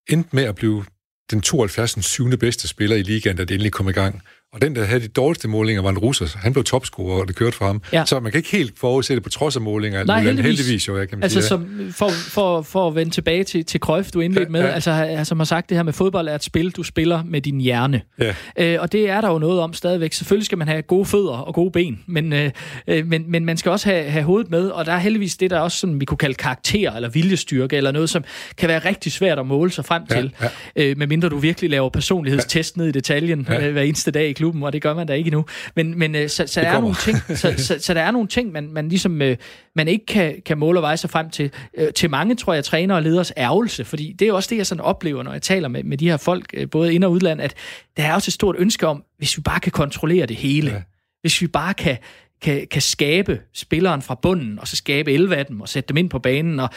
endte 0.08 0.36
med 0.36 0.44
at 0.44 0.54
blive 0.54 0.84
den 1.30 1.42
72. 1.42 2.04
7. 2.04 2.36
bedste 2.36 2.68
spiller 2.68 2.96
i 2.96 3.02
ligaen, 3.02 3.36
da 3.36 3.44
det 3.44 3.54
endelig 3.54 3.72
kom 3.72 3.88
i 3.88 3.92
gang. 3.92 4.22
Og 4.56 4.62
den, 4.62 4.76
der 4.76 4.84
havde 4.84 5.00
de 5.00 5.08
dårligste 5.08 5.48
målinger, 5.48 5.82
var 5.82 5.90
en 5.90 5.98
russer. 5.98 6.38
Han 6.38 6.52
blev 6.52 6.64
topscorer, 6.64 7.20
og 7.20 7.28
det 7.28 7.36
kørte 7.36 7.56
for 7.56 7.66
ham. 7.66 7.82
Ja. 7.92 8.04
Så 8.04 8.20
man 8.20 8.32
kan 8.32 8.38
ikke 8.38 8.50
helt 8.50 8.78
forudsætte 8.78 9.20
på 9.20 9.28
trods 9.28 9.56
af 9.56 9.62
målinger. 9.62 10.04
Nej, 10.04 10.22
heldigvis. 10.22 10.46
heldigvis 10.46 10.88
jo, 10.88 10.98
jeg 10.98 11.08
kan 11.08 11.22
altså, 11.22 11.40
sige. 11.40 11.48
Som, 11.48 11.90
for, 11.92 12.08
for, 12.08 12.62
for 12.62 12.88
at 12.88 12.94
vende 12.94 13.12
tilbage 13.12 13.44
til, 13.44 13.64
til 13.64 13.80
Cruyff, 13.80 14.10
du 14.10 14.20
indledte 14.20 14.46
ja, 14.48 14.52
med, 14.52 14.60
ja. 14.60 14.66
altså, 14.66 15.20
som 15.24 15.40
har 15.40 15.44
sagt 15.44 15.68
det 15.68 15.76
her 15.76 15.82
med 15.82 15.92
fodbold 15.92 16.28
er 16.28 16.34
et 16.34 16.44
spil, 16.44 16.70
du 16.70 16.82
spiller 16.82 17.22
med 17.24 17.40
din 17.40 17.60
hjerne. 17.60 18.00
Ja. 18.20 18.34
Øh, 18.58 18.80
og 18.80 18.92
det 18.92 19.10
er 19.10 19.20
der 19.20 19.28
jo 19.30 19.38
noget 19.38 19.60
om 19.60 19.72
stadigvæk. 19.72 20.12
Selvfølgelig 20.12 20.46
skal 20.46 20.58
man 20.58 20.68
have 20.68 20.82
gode 20.82 21.04
fødder 21.04 21.32
og 21.32 21.54
gode 21.54 21.70
ben, 21.70 22.00
men, 22.06 22.32
øh, 22.32 22.50
øh, 22.88 23.06
men, 23.06 23.24
men 23.30 23.44
man 23.44 23.56
skal 23.56 23.70
også 23.72 23.88
have, 23.88 24.04
have 24.04 24.24
hovedet 24.24 24.50
med, 24.50 24.68
og 24.68 24.86
der 24.86 24.92
er 24.92 24.98
heldigvis 24.98 25.36
det, 25.36 25.50
der 25.50 25.58
også 25.58 25.78
sådan, 25.78 26.00
vi 26.00 26.04
kunne 26.04 26.18
kalde 26.18 26.34
karakter 26.34 26.92
eller 26.92 27.08
viljestyrke, 27.08 27.76
eller 27.76 27.92
noget, 27.92 28.10
som 28.10 28.24
kan 28.56 28.68
være 28.68 28.78
rigtig 28.78 29.12
svært 29.12 29.38
at 29.38 29.46
måle 29.46 29.70
sig 29.70 29.84
frem 29.84 30.02
ja, 30.10 30.16
til, 30.16 30.34
ja. 30.42 30.48
Øh, 30.76 30.98
medmindre 30.98 31.28
du 31.28 31.38
virkelig 31.38 31.70
laver 31.70 31.88
personlighedstest 31.88 32.76
ja. 32.76 32.80
ned 32.80 32.88
i 32.88 32.92
detaljen 32.92 33.46
ja. 33.50 33.66
øh, 33.66 33.72
hver 33.72 33.82
eneste 33.82 34.10
dag 34.10 34.28
i 34.28 34.32
klubben, 34.32 34.45
og 34.48 34.72
det 34.72 34.82
gør 34.82 34.94
man 34.94 35.06
da 35.06 35.12
ikke 35.12 35.28
endnu. 35.28 35.44
Men, 35.76 35.98
men 35.98 36.14
øh, 36.14 36.28
så, 36.28 36.46
så, 36.46 36.60
der 36.60 36.68
er 36.68 36.80
nogle 36.80 36.96
ting, 37.00 37.18
så, 37.38 37.54
så, 37.56 37.78
så 37.80 37.94
der 37.94 38.02
er 38.02 38.10
nogle 38.10 38.28
ting, 38.28 38.52
man, 38.52 38.72
man 38.72 38.88
ligesom 38.88 39.22
øh, 39.22 39.36
man 39.76 39.88
ikke 39.88 40.06
kan, 40.06 40.42
kan 40.46 40.58
måle 40.58 40.78
og 40.78 40.82
veje 40.82 40.96
sig 40.96 41.10
frem 41.10 41.30
til. 41.30 41.50
Øh, 41.78 41.92
til 41.92 42.10
mange, 42.10 42.34
tror 42.34 42.54
jeg, 42.54 42.64
træner 42.64 42.94
og 42.94 43.02
leders 43.02 43.32
ærgelse, 43.36 43.84
fordi 43.84 44.12
det 44.12 44.28
er 44.28 44.32
også 44.32 44.48
det, 44.50 44.56
jeg 44.56 44.66
sådan 44.66 44.84
oplever, 44.84 45.22
når 45.22 45.32
jeg 45.32 45.42
taler 45.42 45.68
med, 45.68 45.82
med 45.84 45.98
de 45.98 46.08
her 46.08 46.16
folk, 46.16 46.46
øh, 46.54 46.70
både 46.70 46.94
ind- 46.94 47.04
og 47.04 47.10
udland, 47.10 47.40
at 47.40 47.54
der 47.96 48.02
er 48.02 48.14
også 48.14 48.28
et 48.28 48.32
stort 48.32 48.56
ønske 48.58 48.86
om, 48.86 49.04
hvis 49.18 49.36
vi 49.36 49.42
bare 49.42 49.60
kan 49.60 49.72
kontrollere 49.72 50.26
det 50.26 50.36
hele, 50.36 50.70
ja. 50.70 50.82
hvis 51.20 51.40
vi 51.40 51.46
bare 51.46 51.74
kan, 51.74 51.96
kan, 52.42 52.66
kan 52.70 52.82
skabe 52.82 53.40
spilleren 53.54 54.02
fra 54.02 54.14
bunden, 54.22 54.58
og 54.58 54.68
så 54.68 54.76
skabe 54.76 55.12
11 55.12 55.36
af 55.36 55.46
dem, 55.46 55.60
og 55.60 55.68
sætte 55.68 55.88
dem 55.88 55.96
ind 55.96 56.10
på 56.10 56.18
banen. 56.18 56.60
Og, 56.60 56.68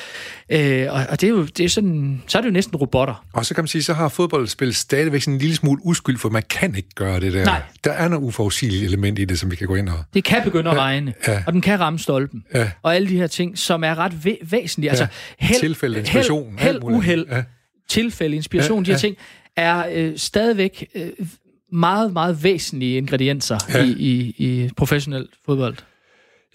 øh, 0.49 0.87
og, 0.89 1.05
og 1.09 1.21
det 1.21 1.27
er 1.27 1.31
jo 1.31 1.45
det 1.45 1.65
er 1.65 1.69
sådan, 1.69 2.23
så 2.27 2.37
er 2.37 2.41
det 2.41 2.47
jo 2.47 2.53
næsten 2.53 2.75
robotter. 2.75 3.25
Og 3.33 3.45
så 3.45 3.55
kan 3.55 3.61
man 3.63 3.67
sige, 3.67 3.83
så 3.83 3.93
har 3.93 4.09
fodboldspil 4.09 4.75
stadigvæk 4.75 5.21
sådan 5.21 5.33
en 5.33 5.39
lille 5.39 5.55
smule 5.55 5.81
uskyld, 5.85 6.17
for 6.17 6.29
man 6.29 6.43
kan 6.49 6.75
ikke 6.75 6.89
gøre 6.95 7.19
det 7.19 7.33
der. 7.33 7.45
Nej. 7.45 7.61
Der 7.83 7.91
er 7.91 8.07
noget 8.07 8.23
uforudsigeligt 8.23 8.83
element 8.83 9.19
i 9.19 9.25
det, 9.25 9.39
som 9.39 9.51
vi 9.51 9.55
kan 9.55 9.67
gå 9.67 9.75
ind 9.75 9.89
og... 9.89 10.03
Det 10.13 10.23
kan 10.23 10.43
begynde 10.43 10.69
at 10.69 10.77
regne, 10.77 11.13
ja. 11.27 11.43
og 11.47 11.53
den 11.53 11.61
kan 11.61 11.79
ramme 11.79 11.99
stolpen. 11.99 12.43
Ja. 12.53 12.71
Og 12.81 12.95
alle 12.95 13.09
de 13.09 13.17
her 13.17 13.27
ting, 13.27 13.57
som 13.57 13.83
er 13.83 13.95
ret 13.95 14.13
væ- 14.25 14.47
væsentlige. 14.51 14.89
Altså, 14.89 15.03
ja. 15.03 15.09
Altså, 15.39 15.53
held, 15.53 15.59
Tilfælde, 15.59 15.99
inspiration. 15.99 16.55
Held, 16.57 16.73
held 16.73 16.83
uheld, 16.83 17.25
ja. 17.31 17.43
tilfælde, 17.89 18.35
inspiration, 18.35 18.83
ja. 18.83 18.85
de 18.85 18.91
her 18.91 18.99
ting, 18.99 19.15
er 19.55 19.85
øh, 19.93 20.17
stadigvæk 20.17 20.87
øh, 20.95 21.09
meget, 21.71 22.13
meget 22.13 22.43
væsentlige 22.43 22.97
ingredienser 22.97 23.57
ja. 23.73 23.85
i, 23.85 23.89
i, 23.89 24.35
i 24.37 24.69
professionel 24.77 25.27
fodbold. 25.45 25.75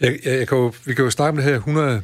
Jeg, 0.01 0.19
jeg, 0.25 0.39
jeg 0.39 0.49
kan 0.49 0.59
jo, 0.59 0.73
vi 0.85 0.95
kan 0.95 1.05
jo 1.05 1.11
snakke 1.11 1.29
om 1.29 1.37
det 1.37 1.45
her 1.45 1.55
100, 1.55 2.03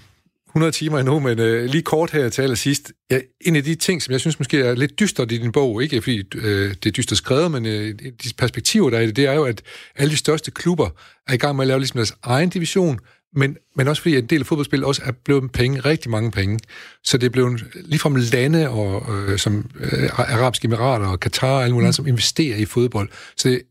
100 0.51 0.73
timer 0.73 0.99
endnu, 0.99 1.19
men 1.19 1.39
øh, 1.39 1.65
lige 1.65 1.83
kort 1.83 2.11
her 2.11 2.29
til 2.29 2.43
allersidst. 2.43 2.93
Ja, 3.11 3.21
en 3.41 3.57
af 3.57 3.65
de 3.65 3.75
ting, 3.75 4.03
som 4.03 4.13
jeg 4.13 4.21
synes 4.21 4.39
måske 4.39 4.61
er 4.61 4.75
lidt 4.75 5.01
dystert 5.01 5.33
i 5.33 5.39
din 5.39 5.53
bog, 5.53 5.83
ikke 5.83 6.03
fordi 6.03 6.23
øh, 6.35 6.71
det 6.71 6.87
er 6.87 6.91
dystert 6.91 7.19
skrevet, 7.19 7.51
men 7.51 7.67
øh, 7.67 7.95
de 7.99 8.29
perspektiver, 8.39 8.91
der 8.91 8.99
er 8.99 9.03
i 9.03 9.07
det, 9.07 9.17
det 9.17 9.27
er 9.27 9.33
jo, 9.33 9.45
at 9.45 9.63
alle 9.97 10.11
de 10.11 10.17
største 10.17 10.51
klubber 10.51 10.89
er 11.29 11.33
i 11.33 11.37
gang 11.37 11.57
med 11.57 11.65
at 11.65 11.69
lave 11.69 11.81
ligesom 11.81 11.99
deres 11.99 12.15
egen 12.23 12.49
division, 12.49 12.99
men, 13.35 13.57
men 13.77 13.89
også 13.89 14.03
fordi 14.03 14.17
en 14.17 14.27
del 14.27 14.41
af 14.41 14.47
fodboldspil 14.47 14.85
også 14.85 15.03
er 15.05 15.13
blevet 15.13 15.53
penge, 15.53 15.81
rigtig 15.81 16.11
mange 16.11 16.31
penge. 16.31 16.59
Så 17.05 17.19
det 17.19 17.27
er 17.27 17.31
blevet 17.31 17.65
ligefrem 17.75 18.17
lande 18.33 18.69
og, 18.69 19.15
øh, 19.15 19.39
som 19.39 19.71
øh, 19.81 20.11
Arabiske 20.19 20.67
Emirater 20.67 21.07
og 21.07 21.21
Katar 21.21 21.49
og 21.49 21.63
alle 21.63 21.75
mulige 21.75 21.89
mm. 21.89 21.93
som 21.93 22.07
investerer 22.07 22.57
i 22.57 22.65
fodbold. 22.65 23.09
Så 23.37 23.49
det, 23.49 23.63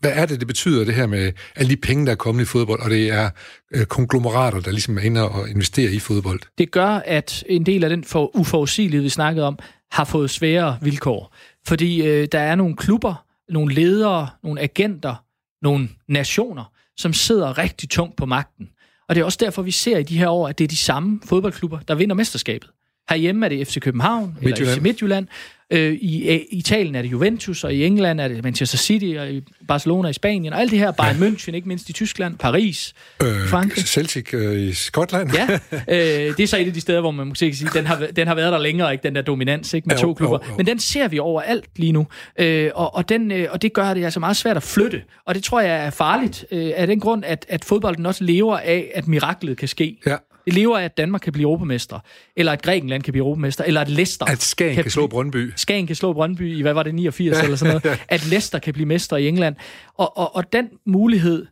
hvad 0.00 0.12
er 0.14 0.26
det, 0.26 0.40
det 0.40 0.46
betyder, 0.46 0.84
det 0.84 0.94
her 0.94 1.06
med 1.06 1.32
alle 1.56 1.70
de 1.70 1.76
penge, 1.76 2.06
der 2.06 2.12
er 2.12 2.16
kommet 2.16 2.42
i 2.42 2.44
fodbold, 2.44 2.80
og 2.80 2.90
det 2.90 3.10
er 3.10 3.30
øh, 3.74 3.86
konglomerater, 3.86 4.60
der 4.60 4.70
ligesom 4.70 4.98
er 4.98 5.02
inde 5.02 5.30
og 5.30 5.48
investerer 5.48 5.90
i 5.90 5.98
fodbold? 5.98 6.40
Det 6.58 6.70
gør, 6.70 6.88
at 6.88 7.44
en 7.46 7.66
del 7.66 7.84
af 7.84 7.90
den 7.90 8.04
for 8.04 8.36
uforudsigelighed, 8.36 9.02
vi 9.02 9.08
snakkede 9.08 9.46
om, 9.46 9.58
har 9.90 10.04
fået 10.04 10.30
svære 10.30 10.78
vilkår. 10.82 11.34
Fordi 11.66 12.06
øh, 12.06 12.28
der 12.32 12.38
er 12.38 12.54
nogle 12.54 12.76
klubber, 12.76 13.24
nogle 13.48 13.74
ledere, 13.74 14.28
nogle 14.42 14.60
agenter, 14.60 15.14
nogle 15.62 15.88
nationer, 16.08 16.72
som 16.96 17.12
sidder 17.12 17.58
rigtig 17.58 17.90
tungt 17.90 18.16
på 18.16 18.26
magten. 18.26 18.68
Og 19.08 19.14
det 19.14 19.20
er 19.20 19.24
også 19.24 19.38
derfor, 19.40 19.62
vi 19.62 19.70
ser 19.70 19.98
i 19.98 20.02
de 20.02 20.18
her 20.18 20.28
år, 20.28 20.48
at 20.48 20.58
det 20.58 20.64
er 20.64 20.68
de 20.68 20.76
samme 20.76 21.20
fodboldklubber, 21.24 21.78
der 21.78 21.94
vinder 21.94 22.14
mesterskabet. 22.14 22.70
Herhjemme 23.08 23.46
er 23.46 23.48
det 23.48 23.68
FC 23.68 23.80
København, 23.80 24.36
Midtjylland. 24.42 24.58
eller 24.60 24.74
FC 24.74 24.82
Midtjylland. 24.82 25.26
Øh, 25.70 25.92
I 25.92 26.40
Italien 26.50 26.94
er 26.94 27.02
det 27.02 27.12
Juventus, 27.12 27.64
og 27.64 27.74
i 27.74 27.84
England 27.84 28.20
er 28.20 28.28
det 28.28 28.44
Manchester 28.44 28.78
City, 28.78 29.16
og 29.18 29.30
i 29.30 29.42
Barcelona 29.68 30.08
i 30.08 30.12
Spanien, 30.12 30.52
og 30.52 30.60
alt 30.60 30.70
det 30.70 30.78
her, 30.78 30.90
Bayern 30.90 31.22
ja. 31.22 31.28
München, 31.28 31.54
ikke 31.54 31.68
mindst 31.68 31.88
i 31.88 31.92
Tyskland, 31.92 32.38
Paris, 32.38 32.94
øh, 33.22 33.28
Frankrig. 33.48 33.84
Celtic 33.84 34.34
øh, 34.34 34.60
i 34.60 34.72
Skotland. 34.72 35.30
ja, 35.34 35.48
øh, 35.72 36.36
det 36.36 36.40
er 36.40 36.46
så 36.46 36.56
et 36.58 36.66
af 36.66 36.72
de 36.72 36.80
steder, 36.80 37.00
hvor 37.00 37.10
man 37.10 37.26
måske 37.26 37.54
sige, 37.54 37.70
den 37.74 37.86
har, 37.86 38.06
den 38.16 38.26
har 38.26 38.34
været 38.34 38.52
der 38.52 38.58
længere, 38.58 38.92
ikke 38.92 39.02
den 39.02 39.14
der 39.14 39.22
dominans 39.22 39.74
ikke 39.74 39.88
med 39.88 39.96
ja, 39.96 40.02
to 40.02 40.14
klubber. 40.14 40.38
Jo, 40.46 40.50
jo. 40.50 40.56
Men 40.56 40.66
den 40.66 40.78
ser 40.78 41.08
vi 41.08 41.18
overalt 41.18 41.64
lige 41.76 41.92
nu, 41.92 42.06
øh, 42.38 42.70
og, 42.74 42.94
og, 42.94 43.08
den, 43.08 43.30
øh, 43.30 43.48
og 43.50 43.62
det 43.62 43.72
gør 43.72 43.94
det 43.94 44.04
altså 44.04 44.20
meget 44.20 44.36
svært 44.36 44.56
at 44.56 44.62
flytte. 44.62 45.02
Og 45.24 45.34
det 45.34 45.42
tror 45.42 45.60
jeg 45.60 45.86
er 45.86 45.90
farligt, 45.90 46.44
øh, 46.52 46.72
af 46.76 46.86
den 46.86 47.00
grund, 47.00 47.24
at, 47.24 47.46
at 47.48 47.64
fodbolden 47.64 48.06
også 48.06 48.24
lever 48.24 48.58
af, 48.58 48.90
at 48.94 49.08
miraklet 49.08 49.56
kan 49.56 49.68
ske. 49.68 49.98
Ja. 50.06 50.16
Det 50.48 50.56
lever 50.56 50.78
af, 50.78 50.84
at 50.84 50.96
Danmark 50.96 51.20
kan 51.20 51.32
blive 51.32 51.44
europamester, 51.44 51.98
eller 52.36 52.52
at 52.52 52.62
Grækenland 52.62 53.02
kan 53.02 53.12
blive 53.12 53.22
europamester, 53.22 53.64
eller 53.64 53.80
at 53.80 53.88
Leicester... 53.88 54.26
At 54.26 54.42
Skagen 54.42 54.74
kan, 54.74 54.84
kan 54.84 54.90
slå 54.90 55.06
Brøndby. 55.06 55.52
Skagen 55.56 55.86
kan 55.86 55.96
slå 55.96 56.12
Brøndby 56.12 56.56
i, 56.56 56.62
hvad 56.62 56.72
var 56.72 56.82
det, 56.82 56.94
89 56.94 57.36
ja, 57.36 57.42
eller 57.42 57.56
sådan 57.56 57.80
noget. 57.84 58.00
At 58.08 58.26
Leicester 58.26 58.58
kan 58.58 58.72
blive 58.72 58.86
mester 58.86 59.16
i 59.16 59.28
England. 59.28 59.56
Og, 59.94 60.18
og, 60.18 60.36
og 60.36 60.52
den 60.52 60.68
mulighed 60.86 61.46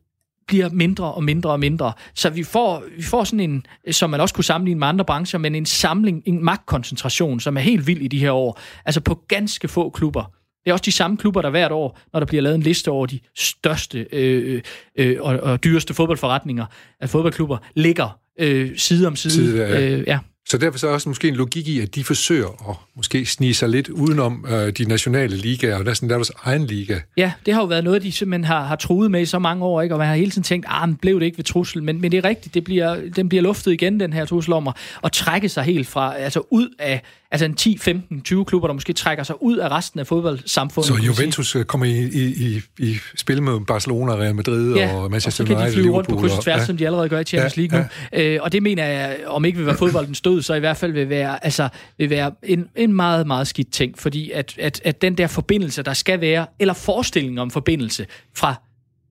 bliver 0.46 0.68
mindre 0.70 1.12
og 1.12 1.24
mindre 1.24 1.50
og 1.50 1.60
mindre. 1.60 1.92
Så 2.14 2.30
vi 2.30 2.42
får, 2.42 2.82
vi 2.96 3.02
får 3.02 3.24
sådan 3.24 3.40
en, 3.40 3.66
som 3.90 4.10
man 4.10 4.20
også 4.20 4.34
kunne 4.34 4.44
sammenligne 4.44 4.78
med 4.78 4.88
andre 4.88 5.04
brancher, 5.04 5.38
men 5.38 5.54
en 5.54 5.66
samling, 5.66 6.22
en 6.26 6.44
magtkoncentration, 6.44 7.40
som 7.40 7.56
er 7.56 7.60
helt 7.60 7.86
vild 7.86 8.02
i 8.02 8.08
de 8.08 8.18
her 8.18 8.32
år. 8.32 8.60
Altså 8.84 9.00
på 9.00 9.20
ganske 9.28 9.68
få 9.68 9.90
klubber. 9.90 10.24
Det 10.64 10.70
er 10.70 10.72
også 10.72 10.84
de 10.84 10.92
samme 10.92 11.16
klubber, 11.16 11.42
der 11.42 11.50
hvert 11.50 11.72
år, 11.72 11.98
når 12.12 12.20
der 12.20 12.26
bliver 12.26 12.42
lavet 12.42 12.54
en 12.54 12.62
liste 12.62 12.90
over 12.90 13.06
de 13.06 13.20
største 13.34 14.06
øh, 14.12 14.62
øh, 14.98 15.16
og, 15.20 15.36
og 15.36 15.64
dyreste 15.64 15.94
fodboldforretninger 15.94 16.66
af 17.00 17.10
fodboldklubber, 17.10 17.58
ligger 17.74 18.18
øh, 18.40 18.70
side 18.76 19.06
om 19.06 19.16
side. 19.16 19.32
side 19.32 19.66
ja. 19.66 19.80
Øh, 19.80 20.04
ja. 20.06 20.18
Så 20.48 20.58
derfor 20.58 20.78
så 20.78 20.88
er 20.88 20.92
også 20.92 21.08
måske 21.08 21.28
en 21.28 21.34
logik 21.34 21.68
i, 21.68 21.80
at 21.80 21.94
de 21.94 22.04
forsøger 22.04 22.70
at 22.70 22.76
måske 22.96 23.26
snige 23.26 23.54
sig 23.54 23.68
lidt 23.68 23.88
udenom 23.88 24.46
øh, 24.48 24.72
de 24.72 24.84
nationale 24.84 25.36
ligaer, 25.36 25.78
og 25.78 25.84
næsten 25.84 26.10
deres 26.10 26.32
egen 26.42 26.66
liga. 26.66 26.98
Ja, 27.16 27.32
det 27.46 27.54
har 27.54 27.60
jo 27.60 27.66
været 27.66 27.84
noget, 27.84 28.02
de 28.02 28.12
simpelthen 28.12 28.44
har, 28.44 28.64
har 28.64 28.76
truet 28.76 29.10
med 29.10 29.20
i 29.20 29.24
så 29.24 29.38
mange 29.38 29.64
år, 29.64 29.82
ikke? 29.82 29.94
og 29.94 29.98
man 29.98 30.06
har 30.06 30.14
hele 30.14 30.30
tiden 30.30 30.42
tænkt, 30.42 30.66
ah, 30.68 30.88
men 30.88 30.96
blev 30.96 31.20
det 31.20 31.26
ikke 31.26 31.38
ved 31.38 31.44
trussel, 31.44 31.82
men, 31.82 32.00
men 32.00 32.12
det 32.12 32.18
er 32.18 32.24
rigtigt, 32.24 32.54
det 32.54 32.64
bliver, 32.64 32.96
den 33.16 33.28
bliver 33.28 33.42
luftet 33.42 33.72
igen, 33.72 34.00
den 34.00 34.12
her 34.12 34.24
trussel 34.24 34.52
om 34.52 34.68
at, 34.68 34.74
at 35.04 35.12
trække 35.12 35.48
sig 35.48 35.64
helt 35.64 35.88
fra, 35.88 36.16
altså 36.16 36.42
ud 36.50 36.68
af, 36.78 37.02
altså 37.30 37.44
en 37.44 37.54
10, 37.54 37.78
15, 37.78 38.20
20 38.20 38.44
klubber, 38.44 38.68
der 38.68 38.72
måske 38.74 38.92
trækker 38.92 39.24
sig 39.24 39.42
ud 39.42 39.56
af 39.56 39.68
resten 39.68 40.00
af 40.00 40.06
fodboldsamfundet. 40.06 40.88
Så 40.88 41.02
Juventus 41.02 41.50
sige. 41.50 41.60
Øh, 41.60 41.66
kommer 41.66 41.86
i, 41.86 41.90
i, 41.90 42.24
i, 42.24 42.60
i 42.78 42.98
spil 43.16 43.42
med 43.42 43.60
Barcelona, 43.60 44.12
Real 44.12 44.34
Madrid 44.34 44.74
ja, 44.74 44.94
og 44.94 45.10
Manchester 45.10 45.44
United, 45.44 45.56
og 45.56 45.60
så 45.60 45.64
kan 45.64 45.76
de 45.76 45.82
flyve 45.82 45.94
rundt 45.94 46.08
på 46.08 46.16
kryds 46.16 46.32
og 46.32 46.42
tværs, 46.42 46.60
ja. 46.60 46.64
som 46.64 46.76
de 46.76 46.86
allerede 46.86 47.08
gør 47.08 47.20
i 47.20 47.24
Champions 47.24 47.56
League 47.56 47.78
ja, 47.78 47.82
nu. 47.82 47.88
Ja. 48.12 48.34
Øh, 48.34 48.42
og 48.42 48.52
det 48.52 48.62
mener 48.62 48.84
jeg, 48.84 49.16
om 49.26 49.44
ikke 49.44 49.58
vil 49.58 49.66
være 49.66 49.76
fodboldens 49.76 50.20
død, 50.20 50.42
så 50.42 50.54
i 50.54 50.60
hvert 50.60 50.76
fald 50.76 50.92
vil 50.92 51.08
være, 51.08 51.44
altså, 51.44 51.68
vil 51.98 52.10
være 52.10 52.32
en, 52.42 52.68
en 52.76 52.92
meget, 52.92 53.26
meget 53.26 53.48
skidt 53.48 53.72
ting, 53.72 53.98
fordi 53.98 54.30
at, 54.30 54.54
at, 54.58 54.80
at 54.84 55.02
den 55.02 55.18
der 55.18 55.26
forbindelse, 55.26 55.82
der 55.82 55.92
skal 55.92 56.20
være, 56.20 56.46
eller 56.58 56.74
forestilling 56.74 57.40
om 57.40 57.50
forbindelse 57.50 58.06
fra 58.34 58.54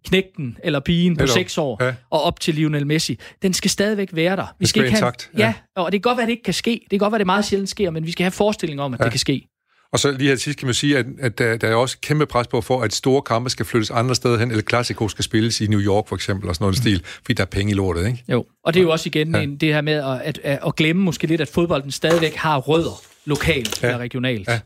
knægten 0.06 0.58
eller 0.64 0.80
pigen 0.80 1.18
på 1.18 1.28
6 1.28 1.58
år 1.58 1.84
ja. 1.84 1.94
og 2.10 2.22
op 2.22 2.40
til 2.40 2.56
Lionel 2.56 2.88
Messi, 2.88 3.20
den 3.42 3.54
skal 3.54 3.72
stadigvæk 3.72 4.10
være 4.14 4.36
der. 4.36 4.56
Vi 4.60 4.66
skal, 4.66 4.86
ikke 4.86 4.98
have, 4.98 5.14
ja. 5.38 5.54
ja, 5.78 5.82
og 5.82 5.92
det 5.92 6.04
kan 6.04 6.10
godt 6.10 6.18
være, 6.18 6.24
at 6.24 6.28
det 6.28 6.32
ikke 6.32 6.44
kan 6.44 6.54
ske. 6.54 6.72
Det 6.72 6.90
kan 6.90 7.00
godt 7.00 7.12
være, 7.12 7.18
at 7.18 7.20
det 7.20 7.26
meget 7.26 7.46
sjældent 7.46 7.70
sker, 7.70 7.92
men 7.92 8.06
vi 8.06 8.12
skal 8.12 8.24
have 8.24 8.32
forestilling 8.32 8.82
om, 8.82 8.94
at 8.94 9.00
ja. 9.00 9.04
det 9.04 9.12
kan 9.12 9.20
ske. 9.20 9.48
Og 9.92 10.00
så 10.00 10.12
lige 10.12 10.30
her 10.30 10.36
sidst 10.36 10.60
kan 10.60 10.66
man 10.66 10.74
sige, 10.74 10.98
at, 10.98 11.06
at 11.20 11.38
der, 11.38 11.58
der 11.58 11.68
er 11.68 11.76
også 11.76 11.98
kæmpe 12.02 12.26
pres 12.26 12.48
på 12.48 12.62
for, 12.62 12.82
at 12.82 12.94
store 12.94 13.22
kampe 13.22 13.50
skal 13.50 13.66
flyttes 13.66 13.92
andre 13.92 14.16
steder 14.16 14.38
hen, 14.38 14.52
eller 14.52 14.64
Clasico 14.64 15.08
skal 15.08 15.24
spilles 15.24 15.62
i 15.62 15.68
New 15.68 15.80
York 15.80 16.08
for 16.08 16.16
eksempel, 16.16 16.50
og 16.50 16.56
sådan 16.56 16.64
noget 16.64 16.78
mm. 16.78 16.82
stil, 16.82 17.04
fordi 17.06 17.34
der 17.34 17.44
er 17.44 17.48
penge 17.48 17.72
i 17.72 17.76
lortet, 17.76 18.08
ikke? 18.08 18.24
Jo, 18.30 18.46
og 18.64 18.74
det 18.74 18.80
er 18.80 18.84
jo 18.84 18.92
også 18.92 19.10
igen 19.10 19.36
ja. 19.36 19.42
en, 19.42 19.58
det 19.58 19.74
her 19.74 19.82
med 19.82 19.94
at, 19.94 20.22
at, 20.22 20.40
at, 20.44 20.60
at 20.68 20.76
glemme 20.76 21.02
måske 21.02 21.28
lidt, 21.28 21.42
at 21.42 21.48
fodbolden 21.48 21.92
stadigvæk 21.92 22.36
har 22.36 22.58
rødder 22.58 23.02
lokalt 23.26 23.84
ja. 23.84 23.94
og 23.94 24.00
regionalt. 24.00 24.48
Ja. 24.48 24.60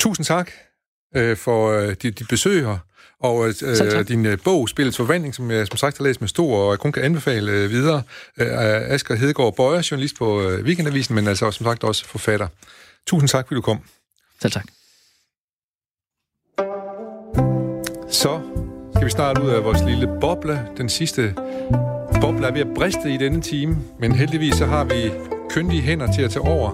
Tusind 0.00 0.24
tak 0.26 0.50
øh, 1.16 1.36
for 1.36 1.70
øh, 1.70 1.94
dit 2.02 2.18
de 2.18 2.24
besøg 2.24 2.66
her. 2.66 2.78
Og 3.20 3.48
øh, 3.48 4.08
din 4.08 4.26
øh, 4.26 4.38
bog, 4.44 4.68
Spillets 4.68 4.96
Forvandling, 4.96 5.34
som 5.34 5.50
jeg 5.50 5.66
som 5.66 5.76
sagt 5.76 5.98
har 5.98 6.04
læst 6.04 6.20
med 6.20 6.28
stor, 6.28 6.56
og 6.56 6.70
jeg 6.70 6.78
kun 6.78 6.92
kan 6.92 7.02
anbefale 7.02 7.52
øh, 7.52 7.70
videre, 7.70 8.02
øh, 8.38 8.46
er 8.46 8.94
Asger 8.94 9.14
Hedegaard 9.14 9.56
Bøjer, 9.56 9.88
journalist 9.90 10.16
på 10.18 10.42
øh, 10.42 10.64
Weekendavisen, 10.64 11.14
men 11.14 11.26
altså 11.28 11.50
som 11.50 11.64
sagt 11.64 11.84
også 11.84 12.06
forfatter. 12.06 12.46
Tusind 13.06 13.28
tak, 13.28 13.46
fordi 13.46 13.54
du 13.54 13.60
kom. 13.60 13.80
Selv 14.42 14.52
tak. 14.52 14.66
Så 18.10 18.40
skal 18.94 19.04
vi 19.04 19.10
snart 19.10 19.38
ud 19.38 19.50
af 19.50 19.64
vores 19.64 19.78
lille 19.86 20.08
boble. 20.20 20.66
Den 20.76 20.88
sidste 20.88 21.34
boble 22.20 22.46
er 22.46 22.52
ved 22.52 22.60
at 22.60 22.74
briste 22.74 23.14
i 23.14 23.16
denne 23.16 23.40
time, 23.40 23.76
men 23.98 24.12
heldigvis 24.12 24.54
så 24.54 24.66
har 24.66 24.84
vi 24.84 25.12
kyndige 25.50 25.82
hænder 25.82 26.12
til 26.12 26.22
at 26.22 26.30
tage 26.30 26.42
over 26.42 26.70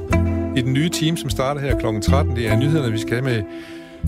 i 0.56 0.60
den 0.60 0.72
nye 0.72 0.90
team, 0.90 1.16
som 1.16 1.30
starter 1.30 1.60
her 1.60 1.78
kl. 1.78 2.00
13. 2.10 2.36
Det 2.36 2.48
er 2.48 2.56
nyhederne, 2.56 2.92
vi 2.92 2.98
skal 2.98 3.10
have 3.12 3.22
med 3.22 3.42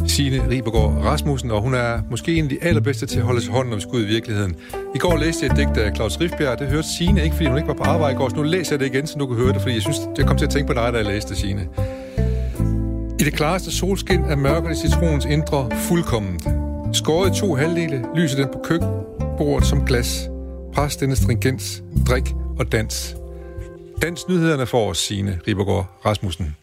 Signe 0.07 0.49
Ribergaard 0.51 1.05
Rasmussen, 1.05 1.51
og 1.51 1.63
hun 1.63 1.75
er 1.75 2.01
måske 2.11 2.35
en 2.35 2.45
af 2.45 2.51
de 2.51 2.59
allerbedste 2.63 3.07
til 3.07 3.19
at 3.19 3.25
holde 3.25 3.41
sig 3.41 3.53
hånden, 3.53 3.75
om 3.75 3.81
skud 3.81 4.03
i 4.03 4.07
virkeligheden. 4.07 4.57
I 4.95 4.99
går 4.99 5.17
læste 5.17 5.47
jeg 5.47 5.53
et 5.53 5.59
digt 5.59 5.79
af 5.79 5.97
Claus 5.97 6.21
Rifbjerg, 6.21 6.59
det 6.59 6.69
hørte 6.69 6.89
Signe 6.99 7.25
ikke, 7.25 7.37
fordi 7.37 7.49
hun 7.49 7.57
ikke 7.57 7.69
var 7.69 7.75
på 7.75 7.83
arbejde 7.83 8.15
i 8.15 8.17
går, 8.17 8.29
så 8.29 8.37
nu 8.37 8.43
læser 8.43 8.73
jeg 8.73 8.81
det 8.81 8.87
igen, 8.87 9.07
så 9.07 9.19
du 9.19 9.27
kan 9.27 9.37
høre 9.37 9.53
det, 9.53 9.63
fordi 9.63 9.75
jeg 9.75 9.83
synes, 9.83 9.99
jeg 10.19 10.27
kom 10.27 10.37
til 10.37 10.45
at 10.45 10.51
tænke 10.51 10.67
på 10.67 10.73
dig, 10.73 10.93
da 10.93 10.99
jeg 10.99 11.07
læste 11.07 11.37
Signe. 11.37 11.69
I 13.21 13.25
det 13.25 13.33
klareste 13.33 13.71
solskin 13.73 14.25
er 14.25 14.37
mørket 14.37 14.71
i 14.71 14.89
citronens 14.89 15.25
indre 15.25 15.71
fuldkomment. 15.89 16.49
Skåret 16.93 17.37
i 17.37 17.41
to 17.41 17.55
halvdele, 17.55 18.05
lyser 18.17 18.37
den 18.37 18.49
på 18.53 18.61
køkkenbordet 18.65 19.69
som 19.69 19.85
glas. 19.87 20.31
Pres 20.75 20.97
denne 20.97 21.17
stringens, 21.17 21.83
drik 22.09 22.35
og 22.59 22.73
dans. 22.73 23.17
Dans 24.03 24.29
nyhederne 24.29 24.67
for 24.67 24.91
os, 24.91 24.99
Signe 24.99 25.39
Ribergaard 25.49 26.01
Rasmussen. 26.07 26.57